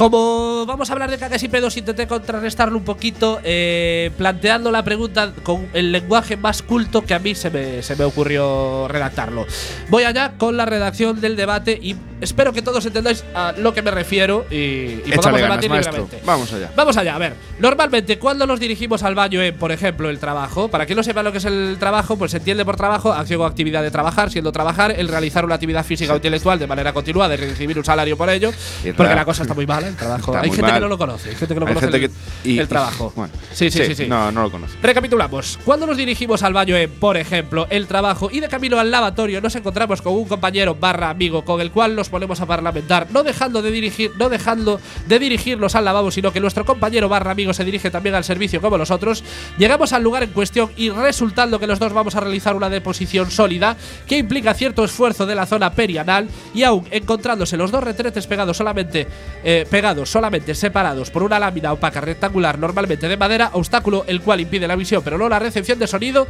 Como 0.00 0.64
vamos 0.64 0.88
a 0.88 0.94
hablar 0.94 1.10
de 1.10 1.18
cacas 1.18 1.42
y 1.42 1.48
pedos, 1.48 1.76
intenté 1.76 2.06
contrarrestarlo 2.06 2.78
un 2.78 2.84
poquito 2.84 3.38
eh, 3.44 4.10
planteando 4.16 4.70
la 4.70 4.82
pregunta 4.82 5.34
con 5.42 5.68
el 5.74 5.92
lenguaje 5.92 6.38
más 6.38 6.62
culto 6.62 7.02
que 7.02 7.12
a 7.12 7.18
mí 7.18 7.34
se 7.34 7.50
me, 7.50 7.82
se 7.82 7.96
me 7.96 8.04
ocurrió 8.04 8.88
redactarlo. 8.88 9.46
Voy 9.90 10.04
allá 10.04 10.32
con 10.38 10.56
la 10.56 10.64
redacción 10.64 11.20
del 11.20 11.36
debate 11.36 11.78
y 11.82 11.96
espero 12.20 12.52
que 12.52 12.62
todos 12.62 12.84
entendáis 12.86 13.24
a 13.34 13.52
lo 13.52 13.74
que 13.74 13.82
me 13.82 13.90
refiero 13.90 14.46
y, 14.50 14.96
podamos 15.14 15.40
ganas, 15.40 15.60
debatir 15.60 15.70
libremente. 15.70 16.22
Vamos 16.24 16.52
allá. 16.52 16.70
Vamos 16.74 16.96
allá, 16.96 17.14
a 17.14 17.18
ver. 17.18 17.34
Normalmente, 17.58 18.18
cuando 18.18 18.46
nos 18.46 18.60
dirigimos 18.60 19.02
al 19.02 19.14
baño 19.14 19.42
en, 19.42 19.56
por 19.56 19.72
ejemplo, 19.72 20.08
el 20.08 20.18
trabajo, 20.18 20.68
para 20.68 20.86
quien 20.86 20.96
no 20.96 21.02
sepa 21.02 21.22
lo 21.22 21.32
que 21.32 21.38
es 21.38 21.44
el 21.44 21.76
trabajo, 21.78 22.16
pues 22.16 22.30
se 22.30 22.38
entiende 22.38 22.64
por 22.64 22.76
trabajo 22.76 23.12
acción 23.12 23.40
o 23.40 23.44
actividad 23.44 23.82
de 23.82 23.90
trabajar, 23.90 24.30
siendo 24.30 24.52
trabajar 24.52 24.94
el 24.96 25.08
realizar 25.08 25.44
una 25.44 25.54
actividad 25.54 25.84
física 25.84 26.12
o 26.12 26.16
intelectual 26.16 26.58
de 26.58 26.66
manera 26.66 26.92
continuada 26.92 27.34
y 27.34 27.36
recibir 27.36 27.78
un 27.78 27.84
salario 27.84 28.16
por 28.16 28.30
ello, 28.30 28.50
Y 28.84 28.92
porque 28.92 29.14
la 29.14 29.24
cosa 29.24 29.42
está 29.42 29.54
muy 29.54 29.66
mala, 29.66 29.89
el 29.90 29.96
trabajo. 29.96 30.32
Está 30.32 30.40
Hay 30.40 30.48
muy 30.48 30.56
gente 30.56 30.72
que 30.72 30.80
no 30.80 30.88
lo 30.88 30.98
conoce, 30.98 31.30
hay 31.30 31.36
gente 31.36 31.54
que 31.54 31.60
no 31.60 31.66
Hay 31.66 31.74
conoce 31.74 31.86
gente 31.92 32.06
el, 32.06 32.10
que- 32.42 32.50
y- 32.50 32.58
el 32.58 32.68
trabajo. 32.68 33.12
Bueno, 33.14 33.32
sí, 33.52 33.70
sí, 33.70 33.84
sí, 33.86 33.94
sí. 33.94 34.06
No, 34.06 34.30
no 34.32 34.42
lo 34.42 34.50
conoce. 34.50 34.74
Recapitulamos. 34.82 35.58
Cuando 35.64 35.86
nos 35.86 35.96
dirigimos 35.96 36.42
al 36.42 36.52
baño 36.52 36.76
en, 36.76 36.90
por 36.90 37.16
ejemplo, 37.16 37.66
el 37.70 37.86
trabajo 37.86 38.30
y 38.32 38.40
de 38.40 38.48
camino 38.48 38.78
al 38.78 38.90
lavatorio 38.90 39.40
nos 39.40 39.54
encontramos 39.56 40.02
con 40.02 40.14
un 40.14 40.24
compañero 40.26 40.74
barra 40.74 41.10
amigo 41.10 41.44
con 41.44 41.60
el 41.60 41.70
cual 41.70 41.94
nos 41.94 42.08
ponemos 42.08 42.40
a 42.40 42.46
parlamentar, 42.46 43.06
no 43.10 43.22
dejando 43.22 43.62
de 43.62 43.70
dirigir, 43.70 44.12
no 44.18 44.28
dejando 44.28 44.80
de 45.06 45.18
dirigirnos 45.18 45.74
al 45.74 45.84
lavabo, 45.84 46.10
sino 46.10 46.32
que 46.32 46.40
nuestro 46.40 46.64
compañero 46.64 47.08
barra 47.08 47.30
amigo 47.32 47.52
se 47.52 47.64
dirige 47.64 47.90
también 47.90 48.14
al 48.14 48.24
servicio 48.24 48.60
como 48.60 48.78
nosotros. 48.78 49.22
Llegamos 49.58 49.92
al 49.92 50.02
lugar 50.02 50.22
en 50.22 50.30
cuestión 50.30 50.70
y 50.76 50.90
resultando 50.90 51.58
que 51.58 51.66
los 51.66 51.78
dos 51.78 51.92
vamos 51.92 52.14
a 52.14 52.20
realizar 52.20 52.54
una 52.56 52.68
deposición 52.70 53.30
sólida 53.30 53.76
que 54.06 54.18
implica 54.18 54.54
cierto 54.54 54.84
esfuerzo 54.84 55.26
de 55.26 55.34
la 55.34 55.46
zona 55.46 55.72
perianal 55.72 56.28
y 56.54 56.62
aún 56.62 56.86
encontrándose 56.90 57.56
los 57.56 57.70
dos 57.70 57.82
retretes 57.82 58.26
pegados 58.26 58.56
solamente 58.56 59.06
eh, 59.44 59.66
pegados 59.70 60.10
solamente 60.10 60.54
separados 60.54 61.10
por 61.10 61.22
una 61.22 61.38
lámina 61.38 61.72
opaca 61.72 62.00
rectangular 62.00 62.58
normalmente 62.58 63.08
de 63.08 63.16
madera, 63.16 63.50
obstáculo 63.54 64.04
el 64.06 64.20
cual 64.20 64.40
impide 64.40 64.66
la 64.66 64.76
visión 64.76 65.02
pero 65.04 65.16
no 65.16 65.28
la 65.28 65.38
recepción 65.38 65.78
de 65.78 65.86
sonido. 65.86 66.26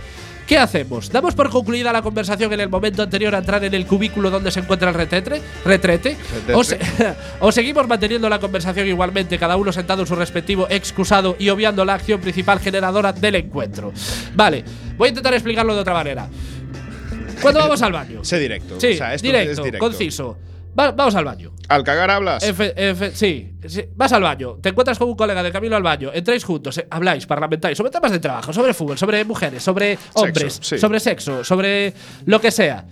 ¿Qué 0.47 0.59
hacemos? 0.59 1.11
¿Damos 1.11 1.35
por 1.35 1.49
concluida 1.49 1.93
la 1.93 2.03
conversación 2.03 2.53
en 2.53 2.59
el 2.61 2.69
momento 2.69 3.03
anterior 3.03 3.35
a 3.35 3.39
entrar 3.39 3.63
en 3.65 3.73
el 3.73 3.87
cubículo 3.87 4.31
donde 4.31 4.51
se 4.51 4.59
encuentra 4.61 4.89
el 4.89 4.95
retrete? 4.97 5.41
¿Retrete? 5.65 6.17
¿O, 6.53 6.65
se- 6.65 6.79
o 7.41 7.53
seguimos 7.53 7.87
manteniendo 7.87 8.29
la 8.29 8.41
conversación 8.41 8.87
igualmente, 8.89 9.39
cada 9.39 9.57
uno 9.57 9.73
sentado 9.73 10.03
en 10.03 10.09
su 10.09 10.17
respectivo 10.17 10.67
excusado 10.69 11.37
y 11.39 11.49
obviando 11.51 11.85
la 11.85 11.95
acción 11.95 12.21
principal 12.21 12.59
generadora 12.59 13.13
del 13.13 13.37
encuentro? 13.37 13.93
Vale, 14.35 14.65
voy 14.97 15.07
a 15.07 15.09
intentar 15.11 15.35
explicarlo 15.35 15.73
de 15.75 15.81
otra 15.81 15.95
manera. 15.95 16.29
¿Cuándo 17.41 17.61
vamos 17.61 17.81
al 17.83 17.93
baño? 17.93 18.25
Sé 18.25 18.39
directo. 18.39 18.79
Sí, 18.81 18.89
o 18.89 18.97
sea, 18.97 19.15
esto 19.15 19.27
directo, 19.27 19.51
es 19.53 19.65
directo. 19.65 19.79
conciso. 19.87 20.37
Va- 20.81 20.93
vamos 20.93 21.15
al 21.15 21.25
baño. 21.25 21.53
Al 21.69 21.85
cagar 21.85 22.11
hablas. 22.11 22.43
Efe- 22.43 22.75
efe- 22.75 23.13
sí, 23.13 23.53
sí, 23.67 23.85
vas 23.95 24.13
al 24.13 24.23
baño, 24.23 24.55
te 24.63 24.71
encuentras 24.71 24.99
con 24.99 25.09
un 25.09 25.15
colega 25.17 25.43
de 25.43 25.53
camino 25.53 25.77
al 25.77 25.83
baño, 25.83 26.11
entráis 26.13 26.43
juntos, 26.45 26.79
eh, 26.79 26.87
habláis, 26.91 27.27
parlamentáis 27.27 27.77
sobre 27.77 27.91
temas 27.91 28.11
de 28.11 28.19
trabajo, 28.19 28.53
sobre 28.53 28.75
fútbol, 28.75 28.99
sobre 28.99 29.25
mujeres, 29.25 29.63
sobre 29.63 29.99
hombres, 30.15 30.59
sí. 30.63 30.79
sobre 30.79 30.99
sexo, 31.01 31.45
sobre 31.45 31.93
lo 32.27 32.41
que 32.41 32.51
sea. 32.51 32.85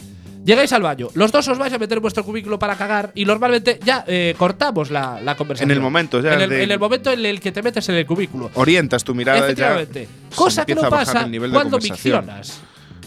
Llegáis 0.45 0.72
al 0.72 0.80
baño, 0.82 1.09
los 1.14 1.30
dos 1.32 1.47
os 1.49 1.59
vais 1.59 1.72
a 1.74 1.78
meter 1.78 1.99
en 1.99 2.03
vuestro 2.03 2.24
cubículo 2.24 2.59
para 2.59 2.76
cagar 2.76 3.11
y 3.14 3.24
normalmente 3.24 3.78
ya 3.84 4.05
eh, 4.07 4.34
cortamos 4.39 4.91
la, 4.91 5.20
la 5.20 5.34
conversación. 5.36 5.70
En 5.70 5.76
el 5.76 5.82
momento 5.82 6.20
ya 6.20 6.34
En 6.34 6.41
el, 6.41 6.53
en 6.53 6.70
el 6.70 6.78
momento 6.78 7.11
en 7.11 7.26
el 7.26 7.41
que 7.41 7.53
te 7.53 7.62
metes 7.62 7.86
en 7.89 7.97
el 7.97 8.07
cubículo. 8.07 8.51
Orientas 8.55 9.03
tu 9.05 9.14
mirada 9.14 9.41
ya. 9.41 9.45
Efectivamente. 9.47 10.09
se 10.30 10.36
Cosa 10.36 10.64
que 10.64 10.74
no 10.74 10.89
pasa 10.89 11.28
cuando 11.53 11.78
miccionas. 11.78 12.61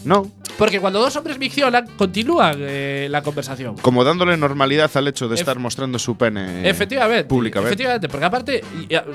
No, 0.03 0.29
Porque 0.57 0.79
cuando 0.79 0.99
dos 0.99 1.15
hombres 1.15 1.37
miccionan, 1.39 1.87
continúan 1.97 2.55
eh, 2.59 3.07
la 3.09 3.21
conversación. 3.21 3.75
como 3.77 4.03
dándole 4.03 4.35
normalidad 4.37 4.89
al 4.95 5.07
hecho 5.07 5.27
de 5.27 5.35
estar 5.35 5.57
mostrando 5.59 5.97
su 5.99 6.15
pene 6.17 6.67
Efectivamente. 6.69 7.25
públicamente. 7.25 7.69
Efectivamente, 7.73 8.09
porque 8.09 8.25
aparte, 8.25 8.63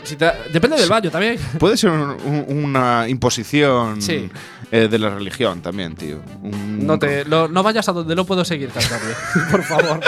si 0.05 0.17
te- 0.17 0.33
depende 0.53 0.77
del 0.77 0.89
baño 0.89 1.11
también. 1.11 1.37
Puede 1.59 1.77
ser 1.77 1.91
un- 1.91 2.17
un- 2.25 2.65
una 2.65 3.07
imposición 3.09 4.01
Sí. 4.03 4.29
eh, 4.73 4.89
de 4.89 4.99
la 4.99 5.11
religión 5.11 5.61
también, 5.61 5.95
tío. 5.95 6.21
Un- 6.43 6.87
No, 6.87 6.99
te, 6.99 7.25
no, 7.25 7.49
no 7.49 7.63
vayas 7.63 7.89
a 7.89 7.93
donde 7.93 8.15
no 8.15 8.25
puedo 8.25 8.45
seguir 8.45 8.71
cantando. 8.71 9.07
por 9.51 9.63
favor. 9.63 10.01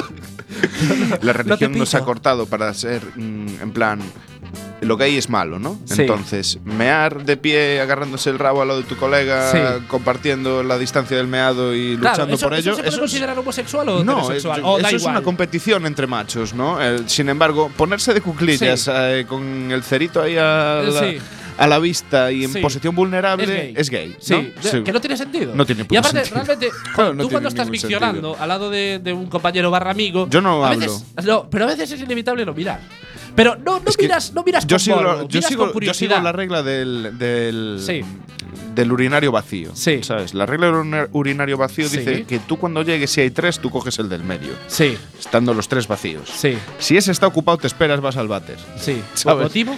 La 1.23 1.33
religión 1.33 1.73
te 1.73 1.79
nos 1.79 1.95
ha 1.95 2.05
cortado 2.05 2.47
para 2.47 2.73
ser, 2.75 3.03
mm, 3.17 3.63
en 3.63 3.71
plan, 3.73 4.01
lo 4.81 4.97
gay 4.97 5.17
es 5.17 5.29
malo, 5.29 5.59
¿no? 5.59 5.79
Sí. 5.85 6.03
Entonces, 6.03 6.59
mear 6.65 7.25
de 7.25 7.37
pie 7.37 7.81
agarrándose 7.81 8.31
el 8.31 8.39
rabo 8.39 8.63
a 8.63 8.65
lo 8.65 8.77
de 8.77 8.85
tu 8.85 8.97
colega, 8.97 9.51
Sí. 9.53 9.59
compartiendo 9.89 10.63
la 10.63 10.79
distancia 10.79 11.17
del 11.17 11.27
meado 11.27 11.75
y 11.75 11.97
luchando 11.97 12.15
Claro, 12.17 12.35
¿eso, 12.35 12.47
por 12.49 12.55
eso 12.55 12.61
ello. 12.61 12.71
se 12.77 12.77
puede 12.83 12.89
eso 12.89 12.97
es- 12.97 13.01
considerar 13.01 13.39
homosexual 13.39 13.89
o 13.89 14.05
no, 14.05 14.21
eso 14.33 14.33
es 14.33 14.45
igual. 14.95 15.17
una 15.17 15.23
competición 15.23 15.85
entre 15.87 16.07
machos, 16.07 16.55
¿no? 16.55 16.81
Eh, 16.81 17.03
sin 17.07 17.29
embargo, 17.29 17.71
ponerse 17.77 18.15
de 18.15 18.21
cuclillas 18.21 18.81
Sí. 18.81 18.91
eh, 18.95 19.25
con 19.29 19.71
el 19.73 19.83
cerito 19.83 20.23
ahí 20.23 20.37
a 20.39 20.83
Eh, 20.83 20.91
la, 20.93 21.01
sí. 21.01 21.19
a 21.59 21.67
la 21.67 21.79
vista 21.81 22.31
y 22.31 22.45
en 22.45 22.53
Sí. 22.53 22.61
posición 22.61 22.95
vulnerable 22.95 23.43
Es 23.45 23.51
gay. 23.51 23.75
es 23.77 23.91
gay. 23.91 24.17
Sí, 24.21 24.33
¿no? 24.35 24.39
de- 24.43 24.71
Sí. 24.71 24.83
que 24.85 24.93
no 24.93 25.01
tiene 25.01 25.17
sentido. 25.17 25.53
No 25.57 25.67
tiene 25.67 25.85
Y 25.91 25.97
aparte, 25.97 26.19
sentido. 26.25 26.37
realmente, 26.45 26.69
Claro, 26.95 27.15
no 27.15 27.23
tú 27.25 27.31
cuando 27.31 27.49
estás 27.49 27.69
miccionando 27.69 28.37
al 28.39 28.49
lado 28.49 28.71
de, 28.71 29.01
de 29.03 29.13
un 29.13 29.27
compañero 29.27 29.71
barra 29.73 29.91
amigo. 29.91 30.29
Yo 30.31 30.41
no 30.41 30.65
a 30.65 30.69
hablo. 30.71 30.81
veces- 30.81 31.05
no, 31.25 31.51
pero 31.51 31.65
a 31.65 31.67
veces 31.69 31.91
es 31.91 32.01
inevitable 32.01 32.47
no 32.47 32.55
mirar. 32.55 32.81
Pero 33.35 33.57
no, 33.57 33.79
no 33.81 33.91
miras, 34.01 34.33
no 34.33 34.43
miras 34.45 34.67
yo 34.67 34.75
con 34.77 34.81
sigo, 34.81 34.97
morbo, 34.97 35.23
yo, 35.23 35.39
miras 35.39 35.45
sigo, 35.49 35.73
con 35.73 35.83
yo 35.83 35.95
sigo 35.95 36.19
la 36.21 36.33
regla 36.33 36.63
del, 36.63 37.17
del, 37.19 37.79
Sí. 37.85 38.03
del 38.75 38.93
urinario 38.93 39.31
vacío. 39.33 39.71
Sí. 39.75 40.03
¿Sabes? 40.03 40.35
La 40.35 40.45
regla 40.47 40.67
del 40.67 40.75
urina- 40.77 41.09
urinario 41.13 41.57
vacío 41.57 41.89
Sí. 41.89 41.99
dice 41.99 42.25
que 42.25 42.39
tú 42.41 42.57
cuando 42.59 42.83
llegues, 42.83 43.11
si 43.11 43.21
hay 43.21 43.31
tres, 43.31 43.59
tú 43.61 43.71
coges 43.71 43.99
el 43.99 44.09
del 44.09 44.25
medio, 44.25 44.53
Sí, 44.67 44.97
estando 45.19 45.55
los 45.55 45.69
tres 45.69 45.87
vacíos. 45.89 46.29
sí, 46.35 46.59
Si 46.79 46.97
ese 46.97 47.13
está 47.13 47.27
ocupado, 47.27 47.59
te 47.59 47.67
esperas, 47.67 48.01
vas 48.01 48.17
al 48.17 48.29
váter. 48.29 48.57
sí. 48.77 49.01
¿Sabes? 49.15 49.45
¿Motivo? 49.45 49.77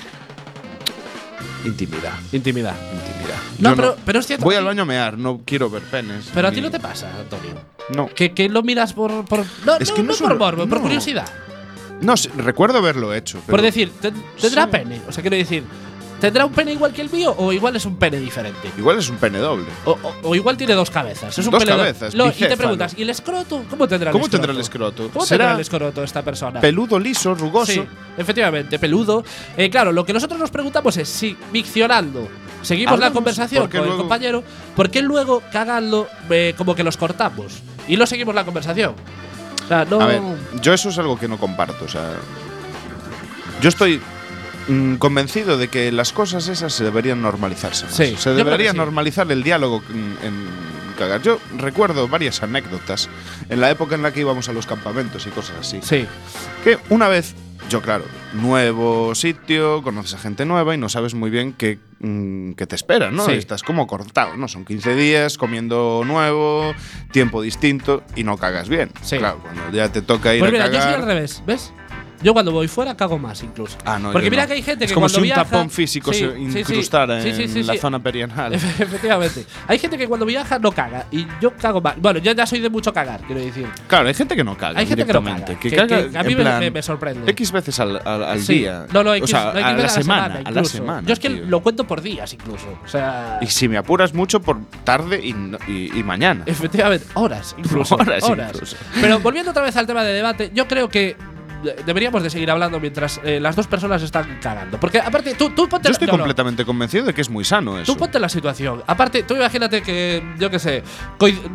Intimidad. 1.64 2.12
Intimidad. 2.32 2.74
Intimidad. 2.94 3.36
No, 3.58 3.70
Yo 3.70 3.76
pero- 3.76 3.96
pero 4.06 4.18
es 4.20 4.26
cierto 4.26 4.44
Voy 4.46 4.54
al 4.54 4.64
baño 4.64 4.82
a 4.82 4.86
mear, 4.86 5.18
no 5.18 5.42
quiero 5.44 5.68
ver 5.68 5.82
penes. 5.82 6.30
Pero 6.32 6.48
a 6.48 6.50
ti 6.52 6.60
no 6.62 6.70
te 6.70 6.80
pasa, 6.80 7.10
Antonio. 7.20 7.54
No. 7.94 8.08
Que, 8.08 8.32
que 8.32 8.48
lo 8.48 8.62
miras 8.62 8.94
por. 8.94 9.24
por 9.26 9.44
no, 9.66 9.76
Es 9.76 9.90
no, 9.90 9.94
que 9.96 10.02
no 10.02 10.08
no 10.08 10.14
solo- 10.14 10.28
por 10.30 10.38
morbo, 10.38 10.66
por 10.68 10.80
curiosidad. 10.80 11.26
No, 12.00 12.16
sé, 12.16 12.30
recuerdo 12.36 12.78
haberlo 12.78 13.12
hecho. 13.14 13.38
Por 13.40 13.46
pero- 13.56 13.62
decir, 13.62 13.92
¿ten- 14.00 14.14
¿tendrá 14.40 14.64
Sí. 14.64 14.70
pene? 14.70 15.00
O 15.08 15.12
sea, 15.12 15.22
quiero 15.22 15.36
decir, 15.36 15.64
¿tendrá 16.20 16.44
un 16.46 16.52
pene 16.52 16.72
igual 16.72 16.92
que 16.92 17.02
el 17.02 17.10
mío 17.10 17.34
o 17.38 17.52
igual 17.52 17.76
es 17.76 17.84
un 17.84 17.96
pene 17.96 18.18
diferente? 18.18 18.70
Igual 18.78 18.98
es 18.98 19.08
un 19.10 19.16
pene 19.16 19.38
doble. 19.38 19.66
O, 19.84 19.92
o- 19.92 20.14
o 20.30 20.34
igual 20.34 20.56
tiene 20.56 20.74
dos 20.74 20.90
cabezas. 20.90 21.36
Es 21.38 21.44
un 21.46 21.50
Dos 21.52 21.62
pene 21.62 21.72
do- 21.72 21.78
cabezas, 21.78 22.14
Lo- 22.14 22.26
y 22.26 22.30
te 22.30 22.34
bicéfalo. 22.36 22.56
preguntas, 22.58 22.94
¿y 22.96 23.02
el 23.02 23.10
escroto? 23.10 23.64
¿Cómo 23.70 23.86
tendrá 23.88 24.12
¿Cómo 24.12 24.24
el 24.24 24.28
escroto? 24.28 24.30
tendrá 24.40 24.52
el 24.54 24.60
escroto? 24.60 25.10
¿Cómo 25.12 25.24
¿Será 25.26 25.38
tendrá 25.44 25.54
el 25.56 25.60
escroto 25.60 26.02
esta 26.04 26.22
persona? 26.22 26.60
Peludo, 26.60 26.98
liso, 26.98 27.34
rugoso. 27.34 27.72
Sí, 27.72 27.82
efectivamente, 28.16 28.78
peludo. 28.78 29.24
Eh, 29.56 29.68
claro, 29.70 29.92
lo 29.92 30.04
que 30.04 30.12
nosotros 30.12 30.38
nos 30.40 30.50
preguntamos 30.50 30.96
es 30.96 31.08
si 31.08 31.36
miccionando 31.52 32.28
seguimos 32.62 32.92
la 32.92 33.06
Hablamos, 33.06 33.14
conversación 33.14 33.62
porque 33.62 33.78
con 33.78 33.84
el 33.84 33.88
luego- 33.88 34.02
compañero, 34.02 34.44
¿por 34.76 34.90
qué 34.90 35.00
luego 35.02 35.42
cagando 35.52 36.08
eh, 36.28 36.54
como 36.58 36.74
que 36.74 36.82
los 36.84 36.96
cortamos 36.98 37.54
y 37.88 37.96
no 37.96 38.06
seguimos 38.06 38.34
la 38.34 38.44
conversación? 38.44 38.94
Sea, 39.70 39.84
no. 39.84 40.00
A 40.00 40.06
ver, 40.06 40.20
yo 40.60 40.74
eso 40.74 40.88
es 40.88 40.98
algo 40.98 41.16
que 41.16 41.28
no 41.28 41.38
comparto. 41.38 41.84
O 41.84 41.88
sea, 41.88 42.10
yo 43.62 43.68
estoy 43.68 44.00
mm, 44.66 44.96
convencido 44.96 45.58
de 45.58 45.68
que 45.68 45.92
las 45.92 46.12
cosas 46.12 46.48
esas 46.48 46.72
se 46.72 46.82
deberían 46.82 47.22
normalizarse 47.22 47.84
más. 47.84 47.94
Sí, 47.94 48.16
se 48.18 48.34
debería 48.34 48.72
sí. 48.72 48.76
normalizar 48.76 49.30
el 49.30 49.44
diálogo 49.44 49.80
en, 49.90 50.18
en 50.24 50.48
cagar. 50.98 51.22
Yo 51.22 51.38
recuerdo 51.56 52.08
varias 52.08 52.42
anécdotas 52.42 53.08
en 53.48 53.60
la 53.60 53.70
época 53.70 53.94
en 53.94 54.02
la 54.02 54.12
que 54.12 54.18
íbamos 54.18 54.48
a 54.48 54.52
los 54.52 54.66
campamentos 54.66 55.24
y 55.28 55.30
cosas 55.30 55.54
así. 55.60 55.78
Sí, 55.82 56.04
Que 56.64 56.78
una 56.88 57.06
vez, 57.06 57.36
yo 57.70 57.80
claro, 57.80 58.04
nuevo 58.32 59.14
sitio, 59.14 59.80
conoces 59.82 60.14
a 60.14 60.18
gente 60.18 60.44
nueva 60.44 60.74
y 60.74 60.78
no 60.78 60.88
sabes 60.88 61.14
muy 61.14 61.30
bien 61.30 61.52
qué, 61.52 61.78
mm, 62.00 62.54
qué 62.54 62.66
te 62.66 62.74
espera, 62.74 63.12
¿no? 63.12 63.24
Sí. 63.24 63.32
Estás 63.32 63.62
como 63.62 63.86
cortado, 63.86 64.36
¿no? 64.36 64.48
Son 64.48 64.64
15 64.64 64.96
días 64.96 65.38
comiendo 65.38 66.02
nuevo, 66.04 66.74
tiempo 67.12 67.40
distinto 67.40 68.02
y 68.16 68.24
no 68.24 68.36
cagas 68.38 68.68
bien. 68.68 68.90
Sí. 69.02 69.18
Claro, 69.18 69.38
cuando 69.38 69.70
ya 69.70 69.90
te 69.92 70.02
toca 70.02 70.34
ir 70.34 70.40
Pues 70.40 70.50
a 70.50 70.52
mira, 70.52 70.66
yo 70.66 70.82
soy 70.82 70.94
al 70.94 71.06
revés, 71.06 71.44
¿ves? 71.46 71.72
Yo 72.22 72.32
cuando 72.32 72.52
voy 72.52 72.68
fuera 72.68 72.96
cago 72.96 73.18
más 73.18 73.42
incluso. 73.42 73.78
Ah, 73.84 73.98
no, 73.98 74.12
Porque 74.12 74.30
mira 74.30 74.42
no. 74.42 74.48
que 74.48 74.54
hay 74.54 74.62
gente 74.62 74.84
es 74.84 74.90
que 74.90 74.94
como 74.94 75.04
cuando 75.04 75.14
si 75.14 75.20
un 75.20 75.24
viaja 75.24 75.44
tapón 75.44 75.70
físico 75.70 76.12
Sí, 76.12 76.18
se 76.50 76.60
incrustara 76.60 77.22
Sí, 77.22 77.32
sí, 77.48 77.60
en 77.60 77.66
la 77.66 77.76
zona 77.78 77.98
perianal. 77.98 78.52
Efectivamente. 78.88 79.44
Hay 79.66 79.78
gente 79.78 79.96
que 79.96 80.06
cuando 80.06 80.26
viaja 80.26 80.58
no 80.58 80.72
caga 80.72 81.06
y 81.10 81.26
yo 81.40 81.52
cago 81.56 81.80
más. 81.80 81.94
Bueno, 82.00 82.18
yo 82.20 82.32
ya 82.32 82.46
soy 82.46 82.60
de 82.60 82.68
mucho 82.70 82.92
cagar, 82.92 83.20
quiero 83.22 83.40
decir. 83.40 83.66
Claro, 83.86 84.08
hay 84.08 84.14
gente 84.14 84.36
que 84.36 84.44
no 84.44 84.56
caga 84.56 84.78
Hay 84.80 84.86
gente 84.86 85.06
que 85.06 85.12
no 85.12 85.22
caga, 85.22 85.44
Que, 85.44 85.56
que- 85.70 85.76
caga 85.76 86.10
que 86.10 86.18
a 86.18 86.22
mí 86.22 86.34
me- 86.34 86.82
sorprende. 86.82 87.30
X 87.30 87.52
veces 87.52 87.78
al, 87.80 88.00
al- 88.06 88.46
día. 88.46 88.86
No, 88.92 89.02
no, 89.04 89.10
hay 89.12 89.20
o 89.20 89.24
que, 89.24 89.30
sea, 89.30 89.44
no 89.46 89.52
que 89.54 89.58
a, 89.64 89.72
la 89.74 89.88
semana, 89.88 90.40
a 90.44 90.50
la 90.50 90.64
semana. 90.64 91.06
Yo 91.06 91.12
es 91.12 91.18
que 91.20 91.30
tío. 91.30 91.44
lo 91.46 91.60
cuento 91.62 91.86
por 91.86 92.00
días 92.02 92.32
incluso. 92.32 92.66
O 92.84 92.88
sea. 92.88 93.38
Y 93.40 93.46
si 93.46 93.68
me 93.68 93.76
apuras 93.76 94.12
mucho 94.14 94.40
por 94.40 94.58
tarde 94.84 95.20
y, 95.24 95.34
y- 95.70 95.98
y 95.98 96.02
mañana. 96.02 96.42
Efectivamente, 96.46 97.06
horas 97.14 97.54
incluso. 97.58 97.94
Horas 98.00 98.24
incluso. 98.28 98.76
Pero 99.00 99.20
volviendo 99.20 99.50
otra 99.50 99.62
vez 99.62 99.76
al 99.76 99.86
tema 99.86 100.02
de 100.02 100.12
debate, 100.12 100.50
yo 100.54 100.66
creo 100.66 100.88
que 100.88 101.16
deberíamos 101.84 102.22
de 102.22 102.30
seguir 102.30 102.50
hablando 102.50 102.80
mientras 102.80 103.20
eh, 103.24 103.40
las 103.40 103.56
dos 103.56 103.66
personas 103.66 104.02
están 104.02 104.38
cagando. 104.42 104.78
Porque 104.78 104.98
aparte, 104.98 105.34
tú, 105.34 105.50
tú 105.50 105.68
ponte 105.68 105.88
Yo 105.88 105.92
estoy 105.92 106.06
no. 106.06 106.12
completamente 106.14 106.64
convencido 106.64 107.06
de 107.06 107.14
que 107.14 107.20
es 107.20 107.30
muy 107.30 107.44
sano 107.44 107.78
eso. 107.78 107.92
Tú 107.92 107.98
ponte 107.98 108.18
la 108.18 108.28
situación. 108.28 108.82
Aparte, 108.86 109.22
tú 109.22 109.34
imagínate 109.34 109.82
que, 109.82 110.22
yo 110.38 110.50
qué 110.50 110.58
sé, 110.58 110.82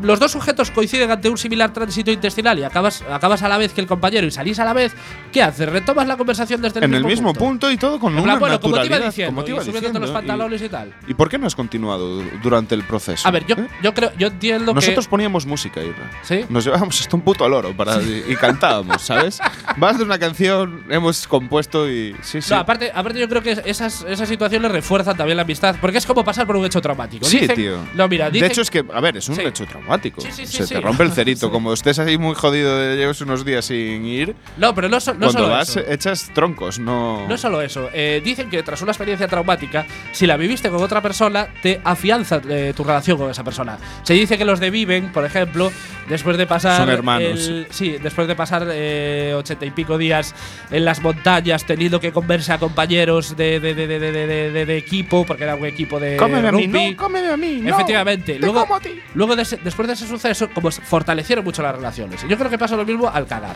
los 0.01 0.19
dos 0.19 0.31
sujetos 0.31 0.71
coinciden 0.71 1.11
ante 1.11 1.29
un 1.29 1.37
similar 1.37 1.73
tránsito 1.73 2.11
intestinal 2.11 2.57
y 2.59 2.63
acabas, 2.63 3.03
acabas 3.09 3.41
a 3.43 3.49
la 3.49 3.57
vez 3.57 3.73
que 3.73 3.81
el 3.81 3.87
compañero 3.87 4.27
y 4.27 4.31
salís 4.31 4.59
a 4.59 4.65
la 4.65 4.73
vez. 4.73 4.93
¿Qué 5.31 5.41
haces? 5.41 5.67
¿Retomas 5.69 6.07
la 6.07 6.17
conversación 6.17 6.61
desde 6.61 6.79
el 6.79 6.85
en 6.85 6.91
mismo 6.91 7.07
el 7.07 7.11
mismo 7.13 7.33
punto? 7.33 7.45
punto, 7.45 7.71
y 7.71 7.77
todo 7.77 7.99
con 7.99 8.13
En 8.13 8.19
una 8.19 8.33
plan, 8.33 8.39
bueno, 8.39 8.59
como 8.59 8.79
te 8.79 8.85
iba 8.85 8.99
diciendo, 8.99 9.43
te 9.43 9.51
y 9.51 9.53
iba 9.53 9.99
los 9.99 10.11
pantalones 10.11 10.61
y, 10.61 10.69
tal. 10.69 10.93
¿Y 11.07 11.13
por 11.13 11.29
qué 11.29 11.37
no 11.37 11.47
has 11.47 11.55
continuado 11.55 12.21
durante 12.41 12.75
el 12.75 12.83
proceso? 12.83 13.27
A 13.27 13.31
ver, 13.31 13.45
yo, 13.45 13.55
¿Eh? 13.55 13.67
yo 13.81 13.93
creo, 13.93 14.11
yo 14.17 14.27
entiendo 14.27 14.73
Nosotros 14.73 15.05
que. 15.05 15.09
poníamos 15.09 15.45
música, 15.45 15.81
Irra. 15.81 16.11
¿Sí? 16.23 16.45
Nos 16.49 16.65
llevábamos 16.65 16.99
hasta 16.99 17.15
un 17.15 17.21
puto 17.21 17.47
loro 17.47 17.75
para, 17.75 18.01
y, 18.01 18.25
y 18.27 18.35
cantábamos, 18.35 19.01
¿sabes? 19.01 19.39
Vas 19.77 19.94
de 19.97 20.03
una 20.03 20.17
canción, 20.19 20.83
hemos 20.89 21.27
compuesto 21.27 21.89
y. 21.89 22.15
Sí, 22.21 22.41
sí. 22.41 22.51
No, 22.53 22.59
aparte, 22.59 22.91
aparte 22.93 23.19
yo 23.19 23.27
creo 23.29 23.41
que 23.41 23.51
esas, 23.65 24.03
esas 24.07 24.27
situaciones 24.27 24.71
refuerzan 24.71 25.15
también 25.17 25.37
la 25.37 25.43
amistad, 25.43 25.75
porque 25.81 25.97
es 25.97 26.05
como 26.05 26.23
pasar 26.23 26.45
por 26.47 26.55
un 26.55 26.65
hecho 26.65 26.81
traumático. 26.81 27.25
Sí, 27.25 27.39
Dicen- 27.39 27.55
tío. 27.55 27.77
No, 27.93 28.07
mira, 28.07 28.25
de 28.25 28.33
dicen- 28.39 28.51
hecho, 28.51 28.61
es 28.61 28.71
que, 28.71 28.83
a 28.93 28.99
ver, 29.01 29.17
es 29.17 29.27
un 29.29 29.35
Sí. 29.35 29.41
hecho 29.41 29.65
traumático. 29.65 30.21
Sí, 30.21 30.29
sí, 30.31 30.45
sí, 30.47 30.57
Se 30.65 30.75
te 30.75 30.81
rompe 30.81 31.03
el 31.03 31.11
cerito. 31.11 31.49
Como 31.55 31.73
estés 31.73 31.99
ahí 31.99 32.17
muy 32.17 32.35
jodido 32.35 32.77
de 32.77 32.95
llevas 32.97 33.19
unos 33.21 33.45
días 33.45 33.65
sin 33.65 34.05
ir, 34.05 34.35
No, 34.57 34.73
pero 34.75 34.89
no, 34.89 34.99
so- 34.99 35.13
no 35.13 35.19
cuando 35.21 35.39
solo 35.43 35.49
vas, 35.49 35.69
eso. 35.69 35.79
echas 35.87 36.31
troncos, 36.33 36.79
no. 36.79 37.27
No 37.27 37.37
solo 37.37 37.61
eso. 37.61 37.89
Eh, 37.93 38.21
dicen 38.23 38.49
que 38.49 38.63
tras 38.63 38.81
una 38.81 38.91
experiencia 38.91 39.27
traumática, 39.27 39.85
si 40.11 40.25
la 40.27 40.37
viviste 40.37 40.69
con 40.69 40.81
otra 40.83 41.01
persona, 41.01 41.47
te 41.61 41.81
afianza 41.83 42.41
eh, 42.49 42.73
tu 42.75 42.83
relación 42.83 43.17
con 43.17 43.29
esa 43.29 43.43
persona. 43.43 43.77
Se 44.03 44.13
dice 44.13 44.37
que 44.37 44.45
los 44.45 44.59
de 44.59 44.69
Viven, 44.69 45.11
por 45.11 45.25
ejemplo, 45.25 45.71
después 46.09 46.37
de 46.37 46.45
pasar. 46.47 46.77
Son 46.79 46.89
hermanos. 46.89 47.47
el- 47.47 47.67
sí, 47.69 47.97
después 48.01 48.27
de 48.27 48.35
pasar 48.35 48.65
eh, 48.69 49.33
ochenta 49.37 49.65
y 49.65 49.71
pico 49.71 49.84
días 49.97 50.33
en 50.71 50.83
las 50.85 51.01
montañas, 51.01 51.65
teniendo 51.65 51.99
que 51.99 52.11
converse 52.11 52.51
a 52.53 52.57
compañeros 52.57 53.37
de, 53.37 53.59
de, 53.59 53.73
de, 53.75 53.87
de, 53.87 53.99
de, 53.99 54.11
de- 54.11 54.51
de- 54.51 54.65
de 54.65 54.77
equipo, 54.77 55.25
porque 55.25 55.43
era 55.43 55.55
un 55.55 55.65
equipo 55.65 55.99
de. 55.99 56.17
Cómeme 56.17 56.47
a 56.47 56.51
mí, 56.51 56.65
rugby. 56.67 56.91
no, 56.91 56.97
cómeme 56.97 57.29
a 57.29 57.37
mí. 57.37 57.59
no. 57.61 57.75
Efectivamente. 57.75 58.33
Te 58.33 58.39
luego, 58.39 58.61
como 58.61 58.75
a 58.75 58.79
ti. 58.79 58.99
luego 59.13 59.35
de 59.35 59.43
ese- 59.43 59.57
después 59.63 59.87
de 59.87 59.93
ese 59.93 60.07
suceso, 60.07 60.49
como 60.53 60.71
fortalecieron 60.71 61.45
mucho 61.45 61.61
las 61.61 61.75
relaciones. 61.75 62.23
Y 62.23 62.27
Yo 62.27 62.37
creo 62.37 62.49
que 62.49 62.57
pasa 62.57 62.75
lo 62.75 62.85
mismo 62.85 63.09
al 63.09 63.27
cagar. 63.27 63.55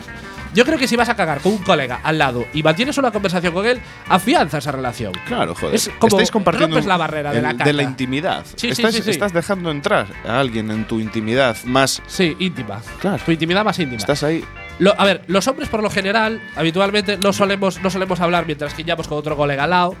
Yo 0.54 0.64
creo 0.64 0.78
que 0.78 0.88
si 0.88 0.96
vas 0.96 1.08
a 1.08 1.14
cagar 1.14 1.40
con 1.40 1.52
un 1.52 1.58
colega 1.58 2.00
al 2.02 2.18
lado 2.18 2.44
y 2.52 2.62
mantienes 2.64 2.98
una 2.98 3.12
conversación 3.12 3.52
con 3.54 3.66
él, 3.66 3.80
afianza 4.08 4.58
esa 4.58 4.72
relación. 4.72 5.12
Claro, 5.26 5.54
joder. 5.54 5.74
Es 5.76 5.88
como 5.98 6.08
Estáis 6.16 6.30
compartiendo 6.30 6.74
rompes 6.76 6.86
la 6.88 6.96
barrera 6.96 7.30
de 7.30 7.38
el- 7.38 7.42
la 7.44 7.52
de 7.52 7.72
la 7.72 7.82
intimidad. 7.84 8.44
Sí, 8.44 8.54
sí, 8.56 8.68
estás, 8.82 8.94
sí, 8.94 9.02
sí. 9.02 9.10
estás 9.10 9.32
dejando 9.32 9.70
entrar 9.70 10.06
a 10.26 10.40
alguien 10.40 10.70
en 10.72 10.84
tu 10.86 10.98
intimidad 10.98 11.56
más. 11.64 12.02
Sí, 12.06 12.36
íntima. 12.40 12.80
Claro. 13.00 13.22
Tu 13.24 13.30
intimidad 13.32 13.64
más 13.64 13.78
íntima. 13.78 13.98
Estás 13.98 14.22
ahí. 14.24 14.44
Lo- 14.80 14.98
a 14.98 15.04
ver, 15.04 15.22
los 15.28 15.46
hombres 15.46 15.68
por 15.68 15.82
lo 15.82 15.90
general, 15.90 16.40
habitualmente 16.56 17.18
no 17.22 17.32
solemos, 17.32 17.80
no 17.82 17.90
solemos 17.90 18.18
hablar 18.20 18.46
mientras 18.46 18.76
guiñamos 18.76 19.06
con 19.06 19.18
otro 19.18 19.36
colega 19.36 19.66
lado. 19.66 19.94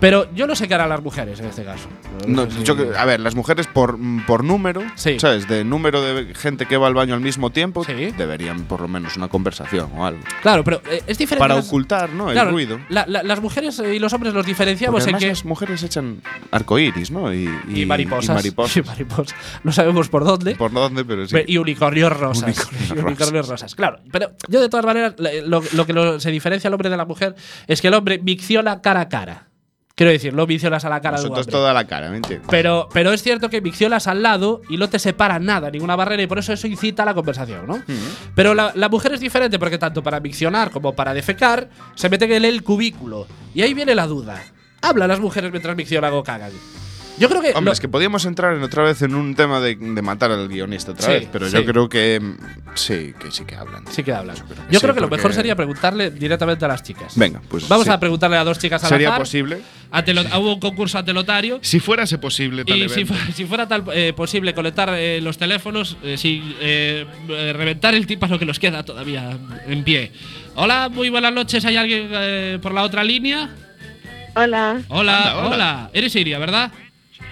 Pero 0.00 0.32
yo 0.32 0.46
no 0.46 0.54
sé 0.54 0.68
qué 0.68 0.74
harán 0.74 0.88
las 0.90 1.02
mujeres 1.02 1.40
en 1.40 1.46
este 1.46 1.64
caso. 1.64 1.88
No, 2.26 2.44
sé 2.50 2.58
si- 2.58 2.62
yo 2.64 2.76
que- 2.76 2.96
a 2.96 3.04
ver, 3.04 3.18
las 3.20 3.34
mujeres 3.34 3.66
por, 3.66 3.98
por 4.26 4.44
número, 4.44 4.82
Sí. 4.94 5.18
¿sabes? 5.18 5.48
De 5.48 5.64
número 5.64 6.00
de 6.02 6.34
gente 6.34 6.66
que 6.66 6.76
va 6.76 6.86
al 6.86 6.94
baño 6.94 7.14
al 7.14 7.20
mismo 7.20 7.50
tiempo, 7.50 7.82
Sí. 7.84 7.92
deberían 8.16 8.62
por 8.64 8.80
lo 8.80 8.86
menos 8.88 9.16
una 9.16 9.28
conversación 9.28 9.90
o 9.96 10.06
algo. 10.06 10.20
Claro, 10.42 10.62
pero 10.62 10.80
eh, 10.90 11.02
es 11.06 11.18
diferente. 11.18 11.40
Para 11.42 11.56
las- 11.56 11.66
ocultar, 11.66 12.10
¿no? 12.10 12.26
Claro, 12.26 12.50
el 12.50 12.54
ruido. 12.54 12.78
la- 12.88 13.06
la- 13.08 13.22
las 13.22 13.40
mujeres 13.40 13.78
y 13.80 13.98
los 13.98 14.12
hombres 14.12 14.32
los 14.34 14.46
diferenciamos 14.46 15.06
en 15.06 15.16
que. 15.18 15.28
las 15.28 15.44
mujeres 15.44 15.82
echan 15.82 16.22
arcoíris, 16.52 17.10
¿no? 17.10 17.32
Y, 17.34 17.48
Y, 17.74 17.84
mariposas. 17.86 18.30
y 18.30 18.34
mariposas. 18.34 18.76
Y 18.76 18.82
mariposas. 18.82 19.34
No 19.64 19.72
sabemos 19.72 20.08
por 20.08 20.24
dónde. 20.24 20.54
Por 20.54 20.70
dónde, 20.72 21.04
pero 21.04 21.26
sí. 21.26 21.36
Y 21.46 21.58
unicornios 21.58 22.16
rosas. 22.16 22.68
Unicornios 22.90 23.48
rosas. 23.48 23.74
Claro. 23.74 23.98
Pero 24.12 24.30
yo, 24.48 24.60
de 24.60 24.68
todas 24.68 24.86
maneras, 24.86 25.14
lo, 25.44 25.62
lo 25.72 25.86
que 25.86 25.92
lo- 25.92 26.20
se 26.20 26.30
diferencia 26.30 26.68
al 26.68 26.74
hombre 26.74 26.88
de 26.88 26.96
la 26.96 27.04
mujer 27.04 27.34
es 27.66 27.80
que 27.82 27.88
el 27.88 27.94
hombre 27.94 28.18
micciona 28.22 28.80
cara 28.80 29.00
a 29.02 29.08
cara. 29.08 29.47
Quiero 29.98 30.12
decir, 30.12 30.32
no 30.32 30.46
miccionas 30.46 30.84
a 30.84 30.88
la 30.88 31.00
cara 31.00 31.16
Nosotros 31.16 31.48
toda 31.48 31.74
la 31.74 31.84
cara, 31.84 32.08
¿me 32.08 32.18
entiendes? 32.18 32.46
Pero, 32.48 32.88
pero 32.92 33.12
es 33.12 33.20
cierto 33.20 33.50
que 33.50 33.60
miccionas 33.60 34.06
al 34.06 34.22
lado 34.22 34.62
y 34.68 34.76
no 34.76 34.88
te 34.88 35.00
separa 35.00 35.40
nada, 35.40 35.72
ninguna 35.72 35.96
barrera, 35.96 36.22
y 36.22 36.28
por 36.28 36.38
eso 36.38 36.52
eso 36.52 36.68
incita 36.68 37.02
a 37.02 37.06
la 37.06 37.14
conversación, 37.14 37.66
¿no? 37.66 37.82
Pero 38.36 38.54
la, 38.54 38.70
la 38.76 38.88
mujer 38.88 39.14
es 39.14 39.18
diferente 39.18 39.58
porque 39.58 39.76
tanto 39.76 40.00
para 40.00 40.20
miccionar 40.20 40.70
como 40.70 40.94
para 40.94 41.12
defecar 41.14 41.68
se 41.96 42.08
meten 42.08 42.30
en 42.30 42.44
el 42.44 42.62
cubículo. 42.62 43.26
Y 43.52 43.62
ahí 43.62 43.74
viene 43.74 43.96
la 43.96 44.06
duda. 44.06 44.40
¿Hablan 44.82 45.08
las 45.08 45.18
mujeres 45.18 45.50
mientras 45.50 45.74
miccionan 45.74 46.12
o 46.12 46.22
cagan? 46.22 46.52
Yo 47.18 47.28
creo 47.28 47.40
que. 47.42 47.48
Hombre, 47.48 47.64
lo- 47.64 47.72
es 47.72 47.80
que 47.80 47.88
podíamos 47.88 48.24
entrar 48.24 48.54
en 48.54 48.62
otra 48.62 48.82
vez 48.84 49.02
en 49.02 49.14
un 49.14 49.34
tema 49.34 49.60
de, 49.60 49.74
de 49.76 50.02
matar 50.02 50.30
al 50.30 50.48
guionista 50.48 50.92
otra 50.92 51.06
Sí, 51.06 51.12
vez, 51.12 51.28
pero 51.32 51.46
sí. 51.48 51.52
yo 51.56 51.64
creo 51.64 51.88
que 51.88 52.20
mm, 52.20 52.36
sí, 52.74 53.14
que 53.18 53.30
sí 53.30 53.44
que 53.44 53.56
hablan. 53.56 53.84
Sí 53.90 54.02
que 54.04 54.12
hablan. 54.12 54.36
Yo 54.36 54.44
creo 54.44 54.56
que 54.66 54.72
Yo 54.72 54.78
sí, 54.78 54.84
creo 54.84 54.94
que 54.94 55.00
lo 55.00 55.08
mejor 55.08 55.32
sería 55.34 55.56
preguntarle 55.56 56.10
directamente 56.10 56.64
a 56.64 56.68
las 56.68 56.82
chicas. 56.82 57.14
Venga, 57.16 57.40
pues 57.48 57.68
Vamos 57.68 57.86
sí. 57.86 57.90
a 57.92 57.98
preguntarle 57.98 58.36
a 58.36 58.44
dos 58.44 58.58
chicas 58.58 58.82
al 58.84 58.90
¿Sería 58.90 59.08
azar. 59.08 59.20
posible? 59.20 59.58
Ante 59.90 60.14
lo- 60.14 60.22
hubo 60.38 60.54
un 60.54 60.60
concurso 60.60 60.98
ante 60.98 61.12
Lotario. 61.12 61.58
Si 61.62 61.80
fuese 61.80 62.18
posible 62.18 62.64
tal 62.64 62.76
Y 62.78 62.88
si, 62.88 63.00
evento. 63.00 63.14
fu- 63.14 63.32
si 63.34 63.44
fuera 63.46 63.66
tal 63.66 63.84
eh, 63.92 64.12
posible 64.14 64.54
conectar 64.54 64.90
eh, 64.94 65.20
los 65.22 65.38
teléfonos 65.38 65.96
eh, 66.02 66.16
sin 66.16 66.54
eh, 66.60 67.06
reventar 67.28 67.94
el 67.94 68.06
tímpano 68.06 68.38
que 68.38 68.44
nos 68.46 68.58
queda 68.58 68.82
todavía 68.84 69.36
en 69.66 69.82
pie. 69.84 70.12
Hola, 70.54 70.88
muy 70.88 71.08
buenas 71.08 71.32
noches. 71.32 71.64
¿Hay 71.64 71.76
alguien 71.76 72.08
eh, 72.12 72.58
por 72.62 72.72
la 72.72 72.82
otra 72.82 73.02
línea? 73.02 73.50
Hola. 74.34 74.82
Hola, 74.88 75.16
Anda, 75.18 75.36
hola, 75.38 75.48
hola. 75.54 75.90
Eres 75.92 76.14
Iria, 76.14 76.38
¿verdad? 76.38 76.70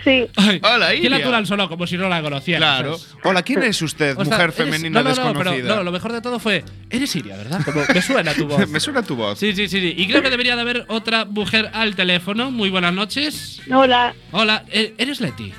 Sí. 0.06 0.24
Ay, 0.36 0.60
Hola, 0.62 0.90
Qué 0.90 0.96
Iria. 0.98 1.10
natural 1.18 1.46
sonó, 1.48 1.68
como 1.68 1.84
si 1.84 1.96
no 1.98 2.08
la 2.08 2.22
conociera. 2.22 2.58
Claro. 2.58 2.96
Hola, 3.24 3.42
¿quién 3.42 3.60
es 3.64 3.82
usted, 3.82 4.16
mujer 4.16 4.52
femenina 4.52 5.02
no, 5.02 5.12
no, 5.12 5.32
no, 5.32 5.38
pero 5.38 5.56
no, 5.64 5.82
lo 5.82 5.90
mejor 5.90 6.12
de 6.12 6.20
todo 6.20 6.38
fue. 6.38 6.62
Eres 6.88 7.10
Siria, 7.10 7.36
¿verdad? 7.36 7.60
Como 7.64 7.82
me 7.92 8.00
suena 8.00 8.32
tu 8.32 8.46
voz. 8.48 8.68
Me 8.68 8.78
suena 8.78 9.02
tu 9.02 9.16
voz. 9.16 9.36
Sí, 9.40 9.52
sí, 9.52 9.66
sí, 9.66 9.80
sí. 9.80 9.94
Y 9.96 10.06
creo 10.06 10.22
que 10.22 10.30
debería 10.30 10.54
de 10.54 10.62
haber 10.62 10.84
otra 10.86 11.24
mujer 11.24 11.70
al 11.74 11.96
teléfono. 11.96 12.52
Muy 12.52 12.70
buenas 12.70 12.94
noches. 12.94 13.60
Hola. 13.68 14.14
Hola, 14.30 14.64
¿e- 14.70 14.94
¿eres 14.96 15.20
Leti? 15.20 15.52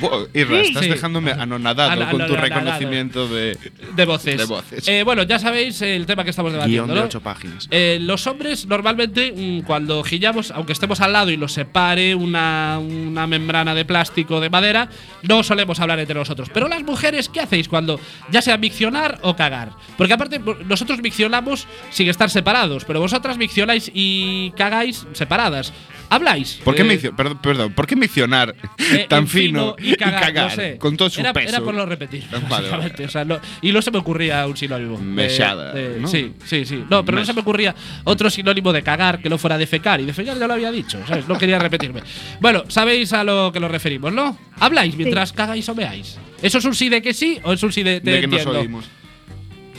Buah, 0.00 0.24
Irra, 0.34 0.62
Sí. 0.62 0.68
estás 0.68 0.84
Sí. 0.84 0.90
dejándome 0.90 1.32
anonadado 1.32 1.90
Ana- 1.90 2.10
con 2.10 2.26
tu 2.26 2.34
reconocimiento 2.34 3.28
de 3.28 3.56
De 3.94 4.04
voces. 4.04 4.38
De 4.38 4.44
voces. 4.46 4.88
Eh, 4.88 5.02
bueno, 5.04 5.22
ya 5.24 5.38
sabéis 5.38 5.80
el 5.82 6.06
tema 6.06 6.24
que 6.24 6.30
estamos 6.30 6.52
debatiendo. 6.52 6.84
guion 6.86 6.94
de 6.94 7.00
¿no? 7.00 7.06
ocho 7.06 7.20
páginas. 7.20 7.68
Eh, 7.70 7.98
los 8.00 8.26
hombres 8.26 8.66
normalmente 8.66 9.32
mm, 9.36 9.62
cuando 9.62 10.02
gillamos, 10.02 10.50
aunque 10.50 10.72
estemos 10.72 11.00
al 11.00 11.12
lado 11.12 11.30
y 11.30 11.36
los 11.36 11.52
separe 11.52 12.14
una, 12.14 12.78
una 12.80 13.26
membrana 13.26 13.74
de 13.74 13.84
plástico 13.84 14.36
o 14.36 14.40
de 14.40 14.50
madera, 14.50 14.88
no 15.22 15.42
solemos 15.42 15.78
hablar 15.80 15.98
entre 16.00 16.14
nosotros. 16.14 16.48
Pero 16.52 16.68
las 16.68 16.82
mujeres, 16.82 17.28
¿qué 17.28 17.40
hacéis 17.40 17.68
cuando 17.68 18.00
ya 18.30 18.40
sea 18.42 18.56
miccionar 18.56 19.18
o 19.22 19.36
cagar? 19.36 19.72
Porque 19.98 20.14
aparte 20.14 20.40
nosotros 20.66 21.00
miccionamos 21.02 21.66
sin 21.90 22.08
estar 22.08 22.30
separados, 22.30 22.84
pero 22.84 23.00
vosotras 23.00 23.36
miccionáis 23.36 23.90
y 23.92 24.50
cagáis 24.56 25.06
separadas. 25.12 25.72
¿Habláis? 26.08 26.60
¿Por 26.62 26.74
qué, 26.74 26.82
Eh, 26.82 27.10
perdón, 27.16 27.38
perdón, 27.42 27.72
¿por 27.72 27.86
qué 27.86 27.96
misionar 27.96 28.54
eh, 28.78 29.06
tan 29.08 29.26
fino 29.26 29.74
y 29.78 29.91
cagar, 29.96 30.34
no 30.34 30.50
sé. 30.50 30.76
con 30.78 30.96
todo 30.96 31.08
su 31.10 31.20
era, 31.20 31.32
peso? 31.32 31.48
Era 31.48 31.60
por 31.60 31.74
no 31.74 31.84
repetir. 31.86 32.24
Vale, 32.30 32.46
básicamente, 32.48 32.92
vale. 32.94 33.04
o 33.06 33.08
sea, 33.10 33.24
no- 33.24 33.40
y 33.60 33.72
no 33.72 33.82
se 33.82 33.90
me 33.90 33.98
ocurría 33.98 34.46
un 34.46 34.56
sinónimo. 34.56 34.96
de- 34.98 35.02
Mechada, 35.04 35.72
de- 35.72 36.00
¿no? 36.00 36.08
Sí, 36.08 36.32
sí, 36.44 36.64
sí. 36.64 36.84
No, 36.90 37.04
pero 37.04 37.18
no 37.18 37.24
se 37.24 37.32
me 37.32 37.40
ocurría 37.40 37.74
otro 38.04 38.30
sinónimo 38.30 38.72
de 38.72 38.82
cagar 38.82 39.20
que 39.20 39.28
no 39.28 39.38
fuera 39.38 39.58
de 39.58 39.66
fecar. 39.66 40.00
Y 40.00 40.04
de 40.04 40.12
fecar 40.12 40.38
ya 40.38 40.46
lo 40.46 40.54
había 40.54 40.70
dicho, 40.70 40.98
¿sabes? 41.06 41.26
No 41.28 41.38
quería 41.38 41.58
repetirme. 41.58 42.02
Bueno, 42.40 42.64
sabéis 42.68 43.12
a 43.12 43.24
lo 43.24 43.50
que 43.52 43.60
nos 43.60 43.70
referimos, 43.70 44.12
¿no? 44.12 44.38
Habláis 44.58 44.96
mientras 44.96 45.32
cagáis 45.32 45.68
o 45.68 45.74
meáis. 45.74 46.18
¿Eso 46.42 46.58
es 46.58 46.64
un 46.64 46.74
sí 46.74 46.88
de 46.88 47.00
que 47.02 47.14
sí 47.14 47.38
o 47.44 47.52
es 47.52 47.62
un 47.62 47.72
sí 47.72 47.82
de 47.82 48.00
te 48.00 48.10
de 48.10 48.20
que 48.20 48.26
nos 48.26 48.36
entiendo? 48.38 48.60
oímos. 48.60 48.84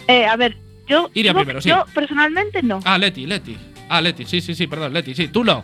Eh, 0.07 0.25
a 0.25 0.35
ver, 0.35 0.57
yo. 0.87 1.09
Sí. 1.13 1.23
yo 1.69 1.85
personalmente 1.93 2.61
no. 2.61 2.79
Ah, 2.83 2.97
Leti, 2.97 3.25
Leti. 3.25 3.57
Ah, 3.89 4.01
Leti, 4.01 4.25
sí, 4.25 4.41
sí, 4.41 4.55
sí, 4.55 4.67
perdón, 4.67 4.93
Leti, 4.93 5.13
sí. 5.13 5.27
Tú 5.27 5.43
no. 5.43 5.63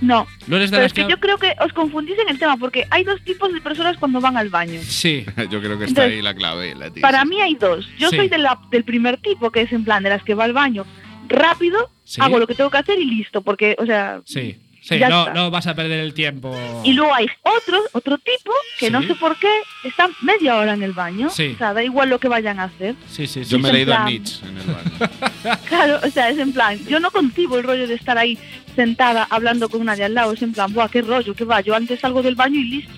No. 0.00 0.26
No 0.48 0.56
eres 0.56 0.70
de 0.70 0.76
Pero 0.78 0.86
es 0.86 0.92
que 0.92 1.04
que. 1.04 1.10
yo 1.10 1.18
creo 1.20 1.38
que 1.38 1.54
os 1.64 1.72
confundís 1.72 2.18
en 2.18 2.28
el 2.28 2.38
tema 2.38 2.56
porque 2.56 2.86
hay 2.90 3.04
dos 3.04 3.20
tipos 3.22 3.52
de 3.52 3.60
personas 3.60 3.96
cuando 3.98 4.20
van 4.20 4.36
al 4.36 4.48
baño. 4.48 4.80
Sí. 4.82 5.24
Yo 5.50 5.60
creo 5.60 5.78
que 5.78 5.84
está 5.84 6.02
Entonces, 6.04 6.12
ahí 6.14 6.22
la 6.22 6.34
clave, 6.34 6.74
la 6.74 6.90
tía. 6.90 7.00
Para 7.02 7.24
mí 7.24 7.40
hay 7.40 7.54
dos. 7.54 7.86
Yo 7.98 8.08
Sí. 8.10 8.16
soy 8.16 8.28
de 8.28 8.38
la- 8.38 8.58
del 8.70 8.82
primer 8.84 9.18
tipo, 9.18 9.50
que 9.52 9.62
es 9.62 9.72
en 9.72 9.84
plan 9.84 10.02
de 10.02 10.08
las 10.10 10.22
que 10.24 10.34
va 10.34 10.44
al 10.44 10.52
baño 10.52 10.84
rápido, 11.28 11.88
Sí. 12.04 12.20
hago 12.20 12.38
lo 12.38 12.46
que 12.46 12.54
tengo 12.54 12.70
que 12.70 12.78
hacer 12.78 12.98
y 12.98 13.04
listo. 13.04 13.42
Porque, 13.42 13.76
o 13.78 13.86
sea. 13.86 14.20
Sí. 14.24 14.56
Sí, 14.82 14.98
Ya 14.98 15.08
no, 15.08 15.32
no 15.32 15.50
vas 15.50 15.66
a 15.68 15.74
perder 15.76 16.00
el 16.00 16.12
tiempo. 16.12 16.52
Y 16.82 16.92
luego 16.92 17.14
hay 17.14 17.26
otro, 17.42 17.80
otro 17.92 18.18
tipo 18.18 18.52
que 18.80 18.90
no 18.90 19.00
sé 19.02 19.14
por 19.14 19.38
qué 19.38 19.48
están 19.84 20.10
media 20.22 20.56
hora 20.56 20.74
en 20.74 20.82
el 20.82 20.92
baño. 20.92 21.30
Sí. 21.30 21.52
O 21.54 21.58
sea, 21.58 21.72
da 21.72 21.84
igual 21.84 22.10
lo 22.10 22.18
que 22.18 22.26
vayan 22.28 22.58
a 22.58 22.64
hacer. 22.64 22.96
Sí, 23.08 23.26
sí, 23.28 23.44
sí. 23.44 23.50
Yo 23.50 23.58
me 23.60 23.68
he 23.68 23.72
leído 23.72 23.92
a 23.94 23.98
plan- 23.98 24.08
Nietzsche 24.08 24.44
en 24.44 24.58
el 24.58 24.64
baño. 24.66 25.58
Claro, 25.68 26.00
o 26.04 26.10
sea, 26.10 26.28
es 26.30 26.38
en 26.38 26.52
plan, 26.52 26.78
yo 26.88 26.98
no 27.00 27.10
concibo 27.12 27.58
el 27.58 27.64
rollo 27.64 27.86
de 27.86 27.94
estar 27.94 28.18
ahí 28.18 28.36
sentada 28.74 29.26
hablando 29.30 29.68
con 29.68 29.80
una 29.80 29.94
de 29.96 30.04
al 30.04 30.14
lado. 30.14 30.32
Es 30.32 30.42
en 30.42 30.52
plan, 30.52 30.72
buah, 30.72 30.88
qué 30.88 31.02
rollo, 31.02 31.32
qué 31.34 31.44
va. 31.44 31.60
Yo 31.60 31.74
antes 31.76 32.00
salgo 32.00 32.20
del 32.22 32.34
baño 32.34 32.58
y 32.58 32.64
listo. 32.64 32.92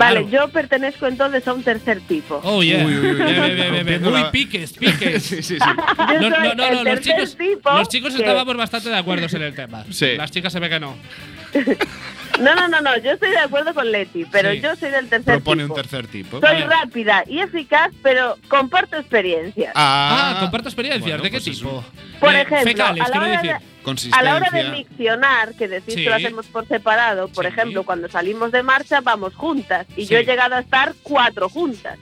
Claro. 0.00 0.24
Vale, 0.24 0.30
yo 0.30 0.48
pertenezco 0.48 1.06
entonces 1.06 1.46
a 1.46 1.52
un 1.52 1.62
tercer 1.62 2.00
tipo. 2.00 2.40
Oh, 2.44 2.62
yeah. 2.62 2.84
Uy, 2.84 2.96
uy, 2.96 3.06
uy, 3.10 3.14
Bien, 3.14 3.16
bien, 3.16 3.36
bien, 3.36 3.56
bien, 3.56 3.86
bien. 3.86 4.02
rompiendo 4.04 4.10
Uy, 4.10 4.30
piques, 4.32 4.72
piques. 4.72 5.22
sí, 5.22 5.42
sí, 5.42 5.56
sí. 5.58 5.58
Yo 6.20 6.20
No, 6.20 6.36
soy 6.36 6.48
no, 6.48 6.54
no, 6.54 6.64
el 6.66 6.74
no, 6.76 6.84
los 6.84 7.00
chicos, 7.00 7.36
tipo 7.36 7.70
los 7.72 7.88
chicos 7.88 8.12
que- 8.14 8.20
estábamos 8.20 8.56
bastante 8.56 8.88
de 8.88 8.96
acuerdo 8.96 9.26
en 9.36 9.42
el 9.42 9.54
tema. 9.54 9.84
Sí. 9.90 10.16
Las 10.16 10.30
chicas 10.30 10.52
se 10.52 10.60
ve 10.60 10.68
que 10.68 10.80
no. 10.80 10.96
No, 12.40 12.54
no, 12.54 12.68
no, 12.68 12.80
no, 12.80 12.96
yo 12.98 13.10
estoy 13.12 13.30
de 13.30 13.38
acuerdo 13.38 13.74
con 13.74 13.90
Leti, 13.90 14.24
pero 14.24 14.52
Sí. 14.52 14.60
yo 14.60 14.74
soy 14.76 14.90
del 14.90 15.08
tercer 15.08 15.34
Propone 15.34 15.64
un 15.64 15.68
tipo. 15.70 15.74
tercer 15.82 16.06
tipo. 16.06 16.40
Soy 16.40 16.40
Vale. 16.40 16.66
rápida 16.66 17.24
y 17.26 17.40
eficaz, 17.40 17.90
pero 18.02 18.38
comparto 18.48 18.96
experiencias. 18.96 19.72
Ah, 19.74 20.36
comparto 20.40 20.68
experiencias. 20.68 21.02
bueno, 21.02 21.22
¿De 21.24 21.30
qué 21.30 21.36
pues 21.38 21.46
es 21.48 21.58
tipo? 21.58 21.84
Por 22.20 22.34
ejemplo, 22.34 22.58
fecales, 22.60 23.04
a 23.04 23.08
la 23.08 23.16
hora 23.18 23.26
decir. 23.42 23.50
de-. 23.52 24.10
A 24.16 24.22
la 24.22 24.36
hora 24.36 24.50
de 24.50 24.64
miccionar, 24.70 25.54
que 25.54 25.66
decís 25.66 25.94
Sí. 25.94 26.04
que 26.04 26.10
lo 26.10 26.16
hacemos 26.16 26.46
por 26.46 26.68
separado, 26.68 27.28
por 27.28 27.44
Sí. 27.46 27.50
ejemplo, 27.52 27.82
cuando 27.82 28.08
salimos 28.08 28.52
de 28.52 28.62
marcha 28.62 29.00
vamos 29.00 29.34
juntas 29.34 29.86
y 29.96 30.06
Sí. 30.06 30.12
yo 30.12 30.18
he 30.18 30.24
llegado 30.24 30.54
a 30.54 30.60
estar 30.60 30.94
cuatro 31.02 31.48
juntas. 31.48 31.98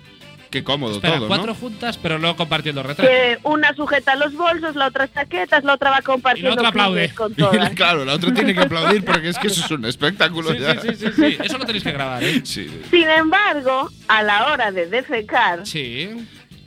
Qué 0.51 0.64
cómodo 0.64 0.94
Espera, 0.94 1.16
todo, 1.18 1.28
cuatro 1.28 1.46
¿no? 1.49 1.55
juntas, 1.55 1.99
pero 1.99 2.18
no 2.18 2.34
compartiendo 2.36 2.82
retrato. 2.82 3.09
Que 3.11 3.38
una 3.42 3.74
sujeta 3.74 4.16
los 4.16 4.32
bolsos, 4.34 4.76
la 4.76 4.86
otra 4.86 5.07
chaquetas, 5.12 5.62
la 5.64 5.74
otra 5.74 5.90
va 5.90 6.01
compartiendo 6.03 6.53
otra 6.53 6.68
aplaude. 6.68 7.11
con 7.14 7.34
todas. 7.34 7.70
claro, 7.74 8.05
la 8.05 8.14
otra 8.14 8.32
tiene 8.32 8.55
que 8.55 8.61
aplaudir 8.61 9.05
porque 9.05 9.28
es 9.28 9.38
que 9.38 9.49
eso 9.49 9.64
es 9.64 9.70
un 9.70 9.84
espectáculo 9.84 10.53
Sí, 10.53 10.59
ya. 10.59 10.80
sí, 10.80 10.88
sí, 10.94 11.07
sí, 11.07 11.12
sí. 11.14 11.38
Eso 11.42 11.59
lo 11.59 11.66
tenéis 11.66 11.84
que 11.84 11.92
grabar, 11.92 12.22
¿eh? 12.24 12.40
Sí. 12.44 12.66
Sin 12.90 13.09
embargo, 13.11 13.90
a 14.09 14.22
la 14.22 14.46
hora 14.53 14.72
de 14.72 14.86
defecar, 14.86 15.66
Sí, 15.66 16.09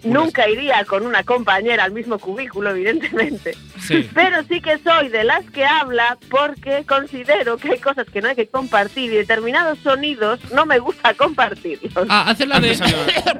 nunca 0.04 0.49
iría 0.49 0.84
con 0.86 1.06
una 1.06 1.24
compañera 1.24 1.84
al 1.84 1.91
mismo 1.91 2.20
cubículo, 2.20 2.72
evidentemente. 2.72 3.54
sí. 3.80 4.10
Pero 4.14 4.43
sí 4.49 4.62
que 4.62 4.78
soy 4.80 5.10
de 5.10 5.24
las 5.24 5.49
que 5.52 5.66
habla 5.66 6.18
porque 6.30 6.84
considero 6.88 7.58
que 7.58 7.72
hay 7.74 7.80
cosas 7.80 8.08
que 8.12 8.22
no 8.22 8.30
hay 8.30 8.36
que 8.36 8.47
compartir 8.47 9.12
y 9.12 9.16
determinados 9.18 9.80
sonidos 9.80 10.39
no 10.54 10.66
me 10.66 10.80
gusta 10.80 11.14
compartirlos. 11.14 12.08
Ah, 12.10 12.30
hacer 12.30 12.47
la 12.47 12.60
de. 12.60 12.76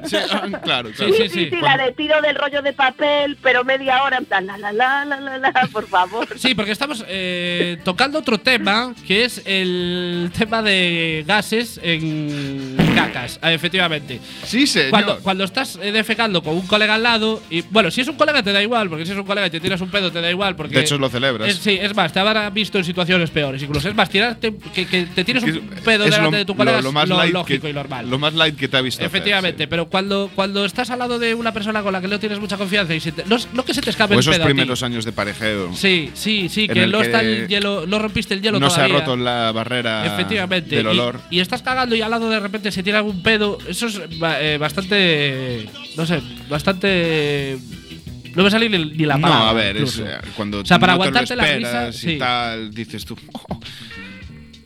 Sí, 0.04 0.16
ah, 0.16 0.48
claro, 0.62 0.88
Sí, 0.90 0.94
claro. 0.96 1.12
sí, 1.12 1.12
Sí, 1.12 1.12
sí. 1.12 1.28
sí, 1.28 1.50
sí, 1.50 1.56
la 1.60 1.76
de 1.76 1.92
tiro 1.92 2.20
del 2.22 2.34
rollo 2.34 2.60
de 2.62 2.72
papel, 2.72 3.36
pero 3.42 3.64
media 3.64 4.02
hora 4.02 4.18
en 4.18 4.24
plan, 4.24 4.46
la, 4.46 4.58
la, 4.58 4.72
la, 4.72 5.04
la, 5.04 5.20
la, 5.20 5.38
la, 5.38 5.68
por 5.72 5.86
favor. 5.86 6.26
Sí, 6.38 6.54
porque 6.54 6.72
estamos 6.72 7.04
eh, 7.08 7.78
tocando 7.84 8.18
otro 8.18 8.38
tema, 8.38 8.94
que 9.06 9.24
es 9.24 9.42
el 9.44 10.30
tema 10.36 10.62
de 10.62 11.24
gases 11.26 11.78
en 11.82 12.76
cacas, 12.94 13.38
ah, 13.42 13.52
efectivamente. 13.52 14.20
Sí, 14.44 14.66
señor. 14.66 14.90
Cuando, 14.90 15.18
cuando 15.20 15.44
estás 15.44 15.78
eh, 15.82 15.92
defecando 15.92 16.42
con 16.42 16.54
un 16.54 16.66
colega 16.66 16.94
al 16.94 17.02
lado, 17.02 17.42
y 17.50 17.62
bueno, 17.62 17.90
si 17.90 18.00
es 18.00 18.08
un 18.08 18.16
colega 18.16 18.42
te 18.42 18.52
da 18.52 18.62
igual, 18.62 18.88
porque 18.88 19.04
si 19.06 19.12
es 19.12 19.18
un 19.18 19.24
colega 19.24 19.46
y 19.46 19.50
te 19.50 19.60
tiras 19.60 19.80
un 19.80 19.90
pedo 19.90 20.10
te 20.12 20.20
da 20.20 20.30
igual, 20.30 20.56
porque. 20.56 20.74
De 20.76 20.80
hecho, 20.82 20.98
lo 20.98 21.08
celebras. 21.08 21.48
Es- 21.48 21.56
sí, 21.58 21.78
es 21.80 21.94
más, 21.94 22.12
te 22.12 22.20
habrá 22.20 22.48
visto 22.50 22.78
en 22.78 22.84
situaciones 22.84 23.30
peores. 23.30 23.62
Incluso 23.62 23.88
es 23.88 23.94
más, 23.94 24.08
tirarte, 24.10 24.54
que, 24.74 24.86
que 24.86 25.06
te 25.06 25.24
tires 25.24 25.42
un 25.42 25.60
pedo 25.84 26.04
delante 26.04 26.30
lo- 26.30 26.36
de 26.38 26.44
tu 26.44 26.54
colega 26.56 26.78
lo, 26.78 26.82
lo 26.84 26.92
más 26.92 27.04
es 27.04 27.10
lo 27.10 27.24
lógico 27.26 27.62
que, 27.62 27.70
y 27.70 27.72
normal. 27.72 28.08
Lo 28.10 28.18
más 28.18 28.34
light 28.34 28.56
que 28.56 28.68
te 28.68 28.76
ha 28.76 28.80
visto. 28.80 29.00
hacer, 29.02 29.06
Efectivamente, 29.06 29.64
sí. 29.64 29.66
pero 29.68 29.86
cuando, 29.88 30.30
cuando 30.34 30.64
estás 30.64 30.90
al 30.90 30.98
lado 30.98 31.18
de 31.18 31.34
una 31.34 31.52
persona 31.52 31.82
con 31.82 31.92
la 31.92 32.00
que 32.00 32.08
no 32.08 32.18
tienes 32.18 32.38
mucha 32.40 32.56
confianza 32.56 32.94
y 32.94 33.00
se 33.00 33.12
te- 33.12 33.24
no, 33.26 33.64
que 33.64 33.74
se 33.74 33.80
te 33.80 33.90
escape 33.90 34.14
O 34.14 34.18
el 34.18 34.20
esos 34.20 34.34
pedo 34.34 34.44
a 34.44 34.46
ti. 34.46 34.52
primeros 34.54 34.82
años 34.82 35.04
de 35.04 35.12
parejeo. 35.12 35.70
Sí, 35.74 36.10
sí, 36.14 36.48
sí, 36.48 36.68
que 36.68 36.84
el 36.84 36.92
no 36.92 36.98
que 37.00 37.04
está 37.06 37.20
el 37.20 37.48
hielo, 37.48 37.86
no 37.86 37.98
rompiste 37.98 38.34
el 38.34 38.42
hielo 38.42 38.58
no 38.60 38.68
todavía. 38.68 38.88
se 38.88 38.94
ha 38.94 38.98
roto 39.00 39.16
la 39.16 39.52
barrera 39.52 40.06
Efectivamente. 40.06 40.76
del 40.76 40.86
y- 40.86 40.88
olor. 40.90 41.20
Y, 41.30 41.40
estás 41.40 41.62
cagando 41.62 41.94
y 41.96 42.00
al 42.02 42.10
lado 42.10 42.28
de 42.30 42.40
repente 42.40 42.70
se 42.70 42.81
tira 42.82 42.98
algún 42.98 43.22
pedo. 43.22 43.58
Eso 43.68 43.86
es 43.86 44.00
eh, 44.10 44.56
bastante. 44.60 45.68
No 45.96 46.04
sé, 46.06 46.20
bastante. 46.48 47.58
No 48.34 48.42
me 48.44 48.50
sale 48.50 48.68
ni, 48.68 48.78
ni 48.78 49.04
la 49.04 49.16
no, 49.16 49.22
palabra. 49.22 49.50
a 49.50 49.52
ver, 49.52 49.76
es, 49.76 49.98
eh, 49.98 50.06
cuando 50.36 50.60
O 50.60 50.64
sea, 50.64 50.78
para 50.78 50.94
no 50.94 50.98
te 51.00 51.04
lo 51.10 51.18
aguantarte 51.18 51.36
la 51.36 51.56
risa, 51.56 51.88
y 51.88 51.92
sí. 51.92 52.18
tal, 52.18 52.72
dices 52.72 53.04
tú. 53.04 53.16
"Oh". 53.32 53.60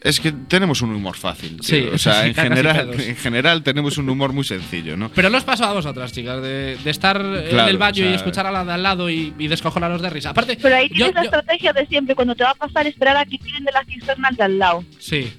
Es 0.02 0.20
que 0.20 0.30
tenemos 0.30 0.82
un 0.82 0.94
humor 0.94 1.16
fácil. 1.16 1.56
Sí, 1.62 1.88
o 1.92 1.98
sea, 1.98 2.22
sí, 2.22 2.28
en, 2.28 2.34
general, 2.36 2.90
en 2.96 3.16
general 3.16 3.62
tenemos 3.64 3.98
un 3.98 4.08
humor 4.08 4.32
muy 4.32 4.44
sencillo, 4.44 4.96
¿no? 4.96 5.10
Pero 5.12 5.30
no 5.30 5.38
os 5.38 5.42
pasó 5.42 5.64
a 5.64 5.72
vosotras, 5.72 6.12
chicas, 6.12 6.40
de, 6.42 6.76
de 6.84 6.90
estar 6.90 7.16
en 7.20 7.58
el 7.58 7.76
baño 7.76 8.04
o 8.04 8.06
sea- 8.06 8.12
y 8.12 8.14
escuchar 8.14 8.46
a 8.46 8.52
la 8.52 8.64
de 8.64 8.72
al 8.72 8.82
lado 8.84 9.10
y, 9.10 9.34
y 9.36 9.48
descojonaros 9.48 10.00
de 10.00 10.10
risa. 10.10 10.30
Aparte, 10.30 10.56
Pero 10.62 10.76
ahí 10.76 10.88
yo- 10.90 10.94
tienes 11.06 11.14
la 11.16 11.20
yo- 11.22 11.24
estrategia 11.24 11.72
de 11.72 11.86
siempre, 11.86 12.14
cuando 12.14 12.36
te 12.36 12.44
va 12.44 12.50
a 12.50 12.54
pasar, 12.54 12.86
esperar 12.86 13.16
a 13.16 13.24
que 13.24 13.36
tiren 13.38 13.64
de 13.64 13.72
las 13.72 13.84
cisternas 13.86 14.36
de 14.36 14.44
al 14.44 14.58
lado. 14.60 14.84
sí. 15.00 15.32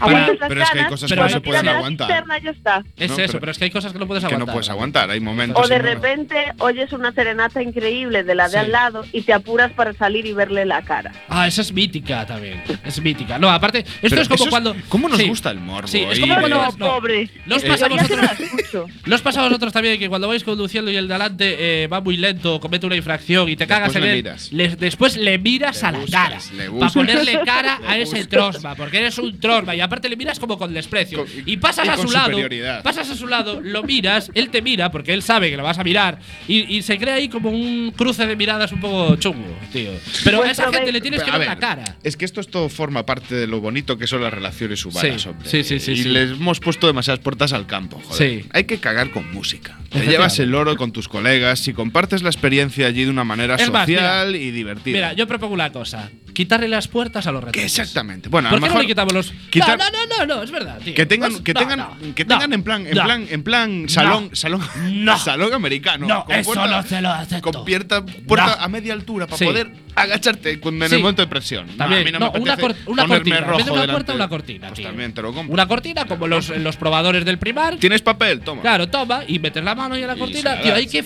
Las 0.00 0.30
pero 0.48 0.62
es 0.62 0.70
que 0.70 0.72
hay 0.72 0.76
ganas, 0.76 0.90
cosas 0.90 1.10
que 1.10 1.16
no 1.16 1.28
se 1.28 1.40
pueden 1.40 1.68
aguantar. 1.68 2.06
cisterna 2.08 2.38
ya 2.38 2.50
está. 2.50 2.84
Es 2.96 3.10
No, 3.10 3.16
eso, 3.16 3.26
pero- 3.26 3.40
pero, 3.40 3.52
es 3.52 3.58
que 3.58 3.64
hay 3.64 3.70
cosas 3.70 3.92
que 3.92 3.98
no 3.98 4.06
puedes 4.06 4.22
Que 4.22 4.26
aguantar. 4.26 4.46
no 4.48 4.52
puedes 4.52 4.70
aguantar. 4.70 5.10
Hay 5.10 5.20
momentos. 5.20 5.64
O 5.64 5.68
de 5.68 5.76
en 5.76 5.82
los- 5.82 5.90
repente 5.94 6.36
oyes 6.58 6.92
una 6.92 7.12
serenata 7.12 7.62
increíble 7.62 8.22
de 8.24 8.34
la 8.34 8.44
de 8.44 8.50
Sí. 8.50 8.56
al 8.56 8.72
lado 8.72 9.04
y 9.12 9.22
te 9.22 9.32
apuras 9.32 9.72
para 9.72 9.92
salir 9.94 10.26
y 10.26 10.32
verle 10.32 10.64
la 10.64 10.82
cara. 10.82 11.12
Ah, 11.28 11.46
esa 11.46 11.60
es 11.62 11.72
mítica 11.72 12.26
también. 12.26 12.62
Es 12.84 13.00
mítica. 13.00 13.38
No, 13.38 13.48
aparte, 13.50 13.80
esto 13.80 13.96
Pero 14.02 14.22
es 14.22 14.28
como 14.28 14.46
cuando. 14.46 14.76
¿Cómo 14.88 15.08
nos 15.08 15.18
Sí. 15.18 15.28
gusta 15.28 15.50
el 15.50 15.60
morbo? 15.60 15.88
Sí, 15.88 15.98
es 16.10 16.18
como 16.20 16.34
No, 16.34 16.40
cuando 16.40 16.56
no, 16.56 16.64
no. 16.70 16.76
pobre. 16.94 17.30
¿Nos 17.46 17.62
Eh, 17.64 17.68
pasa 17.68 17.86
a 17.86 17.88
vosotros? 17.88 18.20
¿No 19.06 19.70
también 19.72 19.98
que 19.98 20.08
cuando 20.08 20.28
vais 20.28 20.44
conduciendo 20.44 20.90
y 20.90 20.96
el 20.96 21.08
de 21.08 21.14
adelante 21.14 21.56
eh, 21.84 21.86
va 21.86 22.00
muy 22.00 22.16
lento, 22.16 22.60
comete 22.60 22.86
una 22.86 22.96
infracción 22.96 23.48
y 23.48 23.56
te 23.56 23.66
cagas 23.66 23.94
en 23.94 24.02
le 24.02 24.10
él? 24.10 24.16
miras. 24.16 24.52
le- 24.52 24.76
después 24.76 25.16
le 25.16 25.38
miras 25.38 25.80
Le 25.82 25.88
a 25.88 25.92
la 25.92 25.98
buscas, 25.98 26.20
cara. 26.22 26.38
le 26.56 26.70
Para 26.70 26.92
ponerle 26.92 27.40
cara 27.44 27.80
a 27.86 27.96
Le 27.96 28.02
ese 28.02 28.24
trosma, 28.26 28.74
porque 28.74 28.98
eres 28.98 29.18
un 29.18 29.38
trosma. 29.38 29.74
Y 29.74 29.80
aparte 29.90 30.08
le 30.08 30.16
miras 30.16 30.38
como 30.38 30.56
con 30.56 30.72
desprecio. 30.72 31.18
Con- 31.24 31.28
y 31.46 31.56
pasas 31.56 31.86
y 31.86 31.88
a 31.88 31.96
su 31.96 32.10
lado. 32.10 32.38
Pasas 32.82 33.10
a 33.10 33.14
su 33.16 33.26
lado, 33.26 33.60
lo 33.60 33.82
miras, 33.82 34.30
él 34.34 34.48
te 34.50 34.62
mira, 34.62 34.90
porque 34.90 35.12
él 35.12 35.22
sabe 35.22 35.50
que 35.50 35.56
lo 35.56 35.64
vas 35.64 35.78
a 35.78 35.84
mirar. 35.84 36.18
Y, 36.46 36.76
y 36.76 36.82
se 36.82 36.96
crea 36.98 37.14
ahí 37.14 37.28
como 37.28 37.50
un 37.50 37.92
cruce 37.96 38.26
de 38.26 38.36
miradas 38.36 38.70
un 38.72 38.80
poco 38.80 39.16
chungo, 39.16 39.56
tío. 39.72 39.90
Pero 40.24 40.42
a 40.44 40.50
esa 40.50 40.70
gente 40.72 40.92
le 40.92 41.00
tienes 41.00 41.22
que 41.22 41.30
A 41.30 41.38
ver 41.38 41.40
ver, 41.40 41.48
la 41.48 41.56
cara. 41.58 41.96
Es 42.04 42.16
que 42.16 42.24
esto 42.24 42.40
es 42.40 42.48
todo 42.48 42.68
forma 42.68 43.04
parte 43.04 43.34
de 43.34 43.46
lo 43.48 43.60
bonito 43.60 43.98
que 43.98 44.06
son 44.06 44.22
las 44.22 44.32
relaciones 44.32 44.84
humanas, 44.84 45.22
Sí, 45.22 45.28
hombre. 45.28 45.48
sí, 45.48 45.64
sí, 45.64 45.80
sí, 45.80 45.92
Y 45.92 46.02
sí. 46.04 46.08
les 46.08 46.30
hemos 46.30 46.60
puesto 46.60 46.86
demasiadas 46.86 47.18
puertas 47.20 47.52
al 47.52 47.66
campo, 47.66 48.00
joder. 48.04 48.40
Sí. 48.42 48.46
Hay 48.52 48.64
que 48.64 48.78
cagar 48.78 49.10
con 49.10 49.30
música. 49.32 49.76
Te 49.90 50.06
llevas 50.06 50.38
el 50.38 50.54
oro 50.54 50.76
con 50.76 50.92
tus 50.92 51.08
colegas 51.08 51.66
y 51.68 51.72
compartes 51.72 52.22
la 52.22 52.30
experiencia 52.30 52.86
allí 52.86 53.04
de 53.04 53.10
una 53.10 53.24
manera 53.24 53.56
Es 53.56 53.70
más, 53.70 53.86
social 53.86 54.36
y 54.36 54.50
divertida. 54.52 54.94
Mira, 54.94 55.12
yo 55.14 55.26
propongo 55.26 55.52
una 55.54 55.72
cosa: 55.72 56.10
quitarle 56.32 56.68
las 56.68 56.86
puertas 56.86 57.26
a 57.26 57.32
los 57.32 57.42
retratos. 57.42 57.64
exactamente. 57.78 58.28
Bueno, 58.28 58.48
a 58.48 58.50
¿Por 58.52 58.60
lo 58.60 58.66
qué 58.66 58.68
no 58.68 58.74
mejor 58.74 58.82
le 58.82 58.86
quitamos 58.88 59.12
los.? 59.12 59.32
quitar- 59.50 59.76
No, 59.78 59.84
no, 59.90 60.06
no, 60.06 60.26
no, 60.26 60.36
no, 60.36 60.42
es 60.44 60.50
verdad, 60.52 60.78
tío. 60.78 60.94
que 60.94 61.06
tengan, 61.06 61.42
que 61.42 61.52
no, 61.54 61.60
tengan, 61.60 61.78
no, 61.80 62.14
que 62.14 62.24
tengan 62.24 62.52
en 62.52 62.62
plan, 62.62 62.86
en 62.86 62.92
plan, 62.92 63.26
en 63.28 63.42
plan 63.42 63.88
salón, 63.88 64.30
salón, 64.32 64.60
No. 64.92 65.18
salón 65.18 65.52
americano. 65.54 66.06
No, 66.06 66.24
con 66.24 66.36
eso 66.36 66.54
no 66.66 66.82
se 66.84 67.00
lo 67.00 67.10
acepto. 67.10 67.50
Con 67.52 67.64
puerta, 67.64 68.04
puerta 68.04 68.62
a 68.62 68.68
media 68.68 68.92
altura 68.92 69.26
para 69.26 69.38
Sí. 69.38 69.44
poder 69.44 69.72
agacharte 69.94 70.60
cuando 70.60 70.84
en 70.84 70.90
Sí. 70.90 70.96
el 70.96 71.02
momento 71.02 71.22
de 71.22 71.28
presión. 71.28 71.66
No, 71.68 71.76
También, 71.76 72.02
a 72.02 72.04
mí 72.04 72.12
no, 72.12 72.18
no, 72.18 72.32
me 72.32 72.40
una, 72.40 72.56
cor- 72.56 72.74
una 72.86 73.06
cortina. 73.06 73.38
En 73.38 73.44
rojo 73.44 73.56
vez 73.58 73.66
de 73.66 73.72
una 73.72 73.80
delante. 73.82 73.92
puerta, 74.04 74.14
una 74.14 74.28
cortina, 74.28 74.66
Pues 74.68 74.78
tío. 74.78 74.86
también 74.88 75.12
te 75.14 75.22
lo 75.22 75.32
compro. 75.32 75.52
Una 75.54 75.66
cortina 75.68 76.04
como 76.06 76.26
los, 76.26 76.48
los 76.58 76.76
probadores 76.76 77.24
del 77.24 77.38
primar. 77.38 77.76
¿Tienes 77.76 78.02
papel? 78.02 78.40
Toma. 78.40 78.62
Claro, 78.62 78.88
toma 78.88 79.22
y 79.26 79.38
metes 79.38 79.62
la 79.64 79.74
mano 79.74 79.94
ahí 79.94 80.02
en 80.02 80.08
la 80.08 80.16
Y 80.16 80.18
cortina. 80.18 80.60
Tío, 80.60 80.74
hay 80.74 80.86
que 80.86 81.02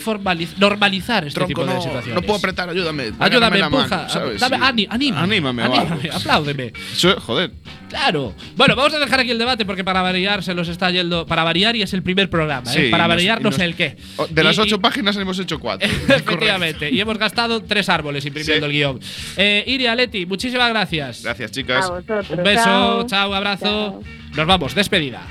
normalizar 0.58 1.26
este 1.26 1.34
Tronco, 1.34 1.48
tipo 1.48 1.64
de 1.66 1.74
no, 1.74 1.80
situaciones. 1.82 2.14
no 2.14 2.22
puedo 2.22 2.38
apretar, 2.38 2.68
ayúdame. 2.68 3.12
Ayúdame, 3.18 3.58
empuja. 3.60 4.06
dame- 4.38 4.56
Sí. 4.56 4.62
ani- 4.62 4.86
anímame. 4.90 5.62
Anímame 5.62 6.10
apláudeme. 6.12 6.72
Joder. 7.20 7.50
Claro. 7.88 8.34
Bueno, 8.56 8.74
vamos 8.74 8.92
a 8.94 8.98
dejar 8.98 9.20
aquí 9.20 9.30
el 9.30 9.38
debate 9.38 9.64
porque 9.64 9.84
para 9.84 10.02
variar 10.02 10.42
se 10.42 10.54
nos 10.54 10.68
está 10.68 10.90
yendo. 10.90 11.26
Para 11.26 11.44
variar 11.44 11.76
y 11.76 11.82
es 11.82 11.92
el 11.92 12.02
primer 12.02 12.28
programa. 12.28 12.70
¿eh? 12.72 12.86
Sí, 12.86 12.90
Para 12.90 13.04
y 13.04 13.08
nos- 13.08 13.16
variar 13.16 13.40
y 13.40 13.44
no 13.44 13.52
sé 13.52 13.64
el 13.64 13.74
qué. 13.76 13.96
De 14.30 14.42
las 14.44 14.56
Y- 14.56 14.60
ocho 14.60 14.76
y- 14.76 14.78
páginas 14.78 15.16
hemos 15.16 15.38
hecho 15.38 15.58
cuatro. 15.60 15.88
Efectivamente. 16.08 16.90
Y 16.90 17.00
hemos 17.00 17.18
gastado 17.18 17.62
tres 17.62 17.88
árboles 17.88 18.24
imprimiendo 18.26 18.66
el 18.66 18.72
guion. 18.74 19.00
Eh, 19.36 19.64
Iria, 19.66 19.94
Leti, 19.94 20.26
muchísimas 20.26 20.68
gracias. 20.70 21.22
Gracias, 21.22 21.50
chicas. 21.50 21.86
A 21.86 21.90
vosotros. 21.90 22.30
Un 22.30 22.42
beso, 22.42 22.62
chao, 22.64 23.06
Chao. 23.06 23.34
abrazo. 23.34 23.64
Chao. 23.64 24.02
Nos 24.36 24.46
vamos, 24.46 24.74
despedida. 24.74 25.22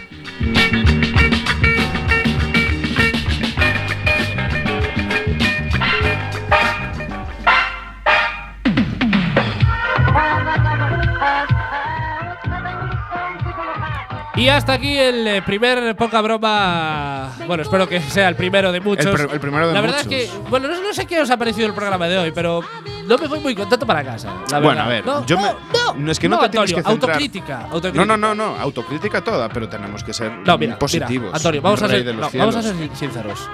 Y 14.43 14.49
hasta 14.49 14.73
aquí 14.73 14.97
el 14.97 15.25
eh, 15.25 15.41
primer 15.41 15.95
poca 15.95 16.19
broma. 16.19 17.31
Bueno, 17.47 17.63
espero 17.63 17.87
que 17.87 18.01
sea 18.01 18.27
el 18.27 18.35
primero 18.35 18.73
de 18.73 18.81
muchos. 18.81 19.05
El 19.05 19.13
pr- 19.13 19.31
el 19.31 19.39
primero 19.39 19.69
de 19.69 19.73
La 19.73 19.79
verdad 19.79 20.03
muchos. 20.03 20.11
es 20.21 20.29
que, 20.31 20.37
bueno, 20.49 20.67
no, 20.67 20.81
no 20.81 20.93
sé 20.93 21.05
qué 21.05 21.21
os 21.21 21.29
ha 21.31 21.37
parecido 21.37 21.65
el 21.65 21.73
programa 21.73 22.09
de 22.09 22.17
hoy, 22.17 22.31
pero 22.35 22.59
no 23.07 23.17
me 23.17 23.27
voy 23.29 23.39
muy 23.39 23.55
contento 23.55 23.87
para 23.87 24.03
casa. 24.03 24.33
la 24.51 24.59
Bueno, 24.59 24.81
a 24.81 24.87
ver, 24.89 25.05
no, 25.05 25.25
yo 25.25 25.37
no, 25.37 25.41
me- 25.43 25.47
no, 25.47 25.93
no, 25.95 26.11
es 26.11 26.19
que 26.19 26.27
no 26.27 26.39
te 26.39 26.49
tienes 26.49 26.71
Antonio, 26.71 26.83
que 26.83 26.89
centrar. 26.91 27.11
Autocrítica, 27.11 27.61
autocrítica. 27.71 28.05
No, 28.05 28.17
no, 28.17 28.35
no, 28.35 28.35
no, 28.35 28.59
autocrítica 28.59 29.21
toda, 29.23 29.47
pero 29.47 29.69
tenemos 29.69 30.03
que 30.03 30.11
ser 30.13 30.29
No, 30.45 30.57
mira, 30.57 30.77
positivos. 30.77 31.27
mira, 31.27 31.37
Antonio, 31.37 31.61
vamos 31.61 31.81
a, 31.81 31.87
ser, 31.87 32.13
vamos 32.13 32.55
a 32.57 32.61
ser 32.61 32.75
sinceros. 32.95 33.49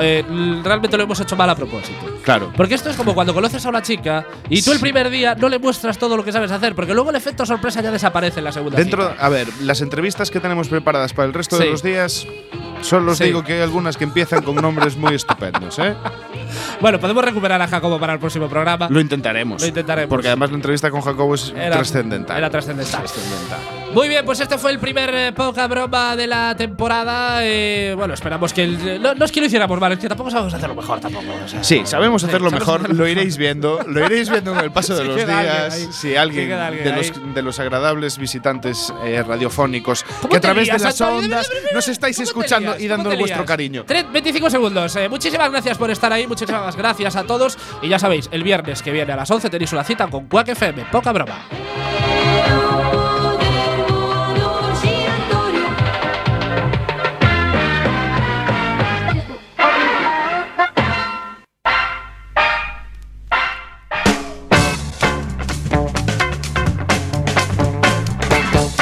Eh, 0.00 0.24
realmente 0.64 0.96
lo 0.96 1.04
hemos 1.04 1.20
hecho 1.20 1.36
mal 1.36 1.48
a 1.50 1.54
propósito. 1.54 2.18
Claro. 2.24 2.52
Porque 2.56 2.74
esto 2.74 2.90
es 2.90 2.96
como 2.96 3.14
cuando 3.14 3.32
conoces 3.34 3.64
a 3.64 3.68
una 3.68 3.82
chica 3.82 4.24
y 4.48 4.62
tú 4.62 4.72
el 4.72 4.80
primer 4.80 5.10
día 5.10 5.34
no 5.34 5.48
le 5.48 5.58
muestras 5.58 5.98
todo 5.98 6.16
lo 6.16 6.24
que 6.24 6.32
sabes 6.32 6.50
hacer, 6.50 6.74
porque 6.74 6.94
luego 6.94 7.10
el 7.10 7.16
efecto 7.16 7.44
sorpresa 7.46 7.80
ya 7.82 7.90
desaparece 7.90 8.40
en 8.40 8.44
la 8.44 8.52
segunda 8.52 8.76
Dentro, 8.78 9.10
cita. 9.10 9.24
a 9.24 9.28
ver, 9.28 9.48
las 9.62 9.80
entrevistas 9.80 10.30
que 10.30 10.40
tenemos 10.40 10.68
preparadas 10.68 11.12
para 11.12 11.26
el 11.28 11.34
resto 11.34 11.56
Sí. 11.56 11.64
de 11.64 11.70
los 11.70 11.82
días, 11.82 12.26
solo 12.82 13.12
os 13.12 13.18
Sí. 13.18 13.24
digo 13.24 13.44
que 13.44 13.54
hay 13.54 13.60
algunas 13.62 13.96
que 13.96 14.04
empiezan 14.04 14.42
con 14.42 14.56
nombres 14.56 14.96
muy 14.96 15.14
estupendos, 15.14 15.78
¿eh? 15.78 15.94
Bueno, 16.80 16.98
podemos 17.00 17.24
recuperar 17.24 17.60
a 17.62 17.66
Jacobo 17.68 17.98
para 17.98 18.12
el 18.12 18.18
próximo 18.18 18.48
programa. 18.48 18.88
Lo 18.90 19.00
intentaremos. 19.00 19.60
Lo 19.62 19.68
intentaremos. 19.68 20.08
Porque 20.08 20.28
además 20.28 20.50
la 20.50 20.56
entrevista 20.56 20.90
con 20.90 21.00
Jacobo 21.00 21.34
es 21.34 21.52
trascendental. 21.52 22.36
Era 22.38 22.50
trascendental. 22.50 23.00
Trascendental. 23.02 23.83
Muy 23.94 24.08
bien, 24.08 24.24
pues 24.24 24.40
este 24.40 24.58
fue 24.58 24.72
el 24.72 24.78
primer 24.80 25.14
eh, 25.14 25.32
poca 25.32 25.68
broma 25.68 26.16
de 26.16 26.26
la 26.26 26.56
temporada. 26.56 27.38
eh, 27.44 27.94
bueno, 27.96 28.12
esperamos 28.14 28.52
que. 28.52 28.64
el- 28.64 29.00
no, 29.00 29.14
no 29.14 29.24
es 29.24 29.30
que 29.30 29.40
lo 29.40 29.46
hiciéramos 29.46 29.78
mal, 29.78 29.92
es 29.92 29.98
que 30.00 30.08
tampoco 30.08 30.30
sabemos 30.30 30.52
hacerlo 30.52 30.74
mejor 30.74 30.98
tampoco. 31.00 31.26
o 31.44 31.48
sea, 31.48 31.62
Sí, 31.62 31.82
sabemos 31.84 32.22
sí, 32.22 32.26
hacerlo 32.28 32.50
sabemos 32.50 32.66
mejor, 32.66 32.80
hacerlo 32.80 33.04
lo 33.04 33.08
iréis 33.08 33.36
viendo, 33.36 33.80
lo 33.86 34.04
iréis 34.04 34.28
viendo 34.30 34.52
en 34.52 34.58
el 34.64 34.72
paso 34.72 34.94
de 34.96 35.04
los 35.04 35.16
alguien 35.20 35.28
días. 35.40 35.88
Si 35.92 36.16
alguien 36.16 36.52
alguien 36.52 36.84
de 36.84 36.92
los, 36.92 37.34
de 37.34 37.42
los 37.42 37.60
agradables 37.60 38.18
visitantes 38.18 38.92
eh, 39.04 39.22
radiofónicos 39.26 40.02
¿Cómo 40.20 40.28
que 40.30 40.36
a 40.38 40.40
través 40.40 40.64
lías, 40.64 40.78
de 40.82 40.88
las 40.88 41.00
ondas 41.00 41.48
nos 41.72 41.86
estáis 41.88 42.16
¿Cómo 42.16 42.24
te 42.24 42.28
escuchando 42.30 42.72
y 42.78 42.88
¿Cómo 42.88 43.02
dando 43.04 43.16
vuestro 43.16 43.44
cariño. 43.44 43.84
Tre- 43.86 44.10
25 44.10 44.50
segundos. 44.50 44.96
eh, 44.96 45.08
muchísimas 45.08 45.50
gracias 45.52 45.78
por 45.78 45.90
estar 45.90 46.12
ahí, 46.12 46.26
muchísimas 46.26 46.74
gracias 46.76 47.14
a 47.16 47.22
todos. 47.24 47.56
Y 47.80 47.88
ya 47.88 47.98
sabéis, 48.00 48.28
el 48.32 48.42
viernes 48.42 48.82
que 48.82 48.90
viene 48.90 49.12
a 49.12 49.16
las 49.16 49.30
11 49.30 49.50
tenéis 49.50 49.72
una 49.72 49.84
cita 49.84 50.08
con 50.08 50.26
Quack 50.26 50.48
FM. 50.48 50.84
Poca 50.90 51.12
broma. 51.12 51.38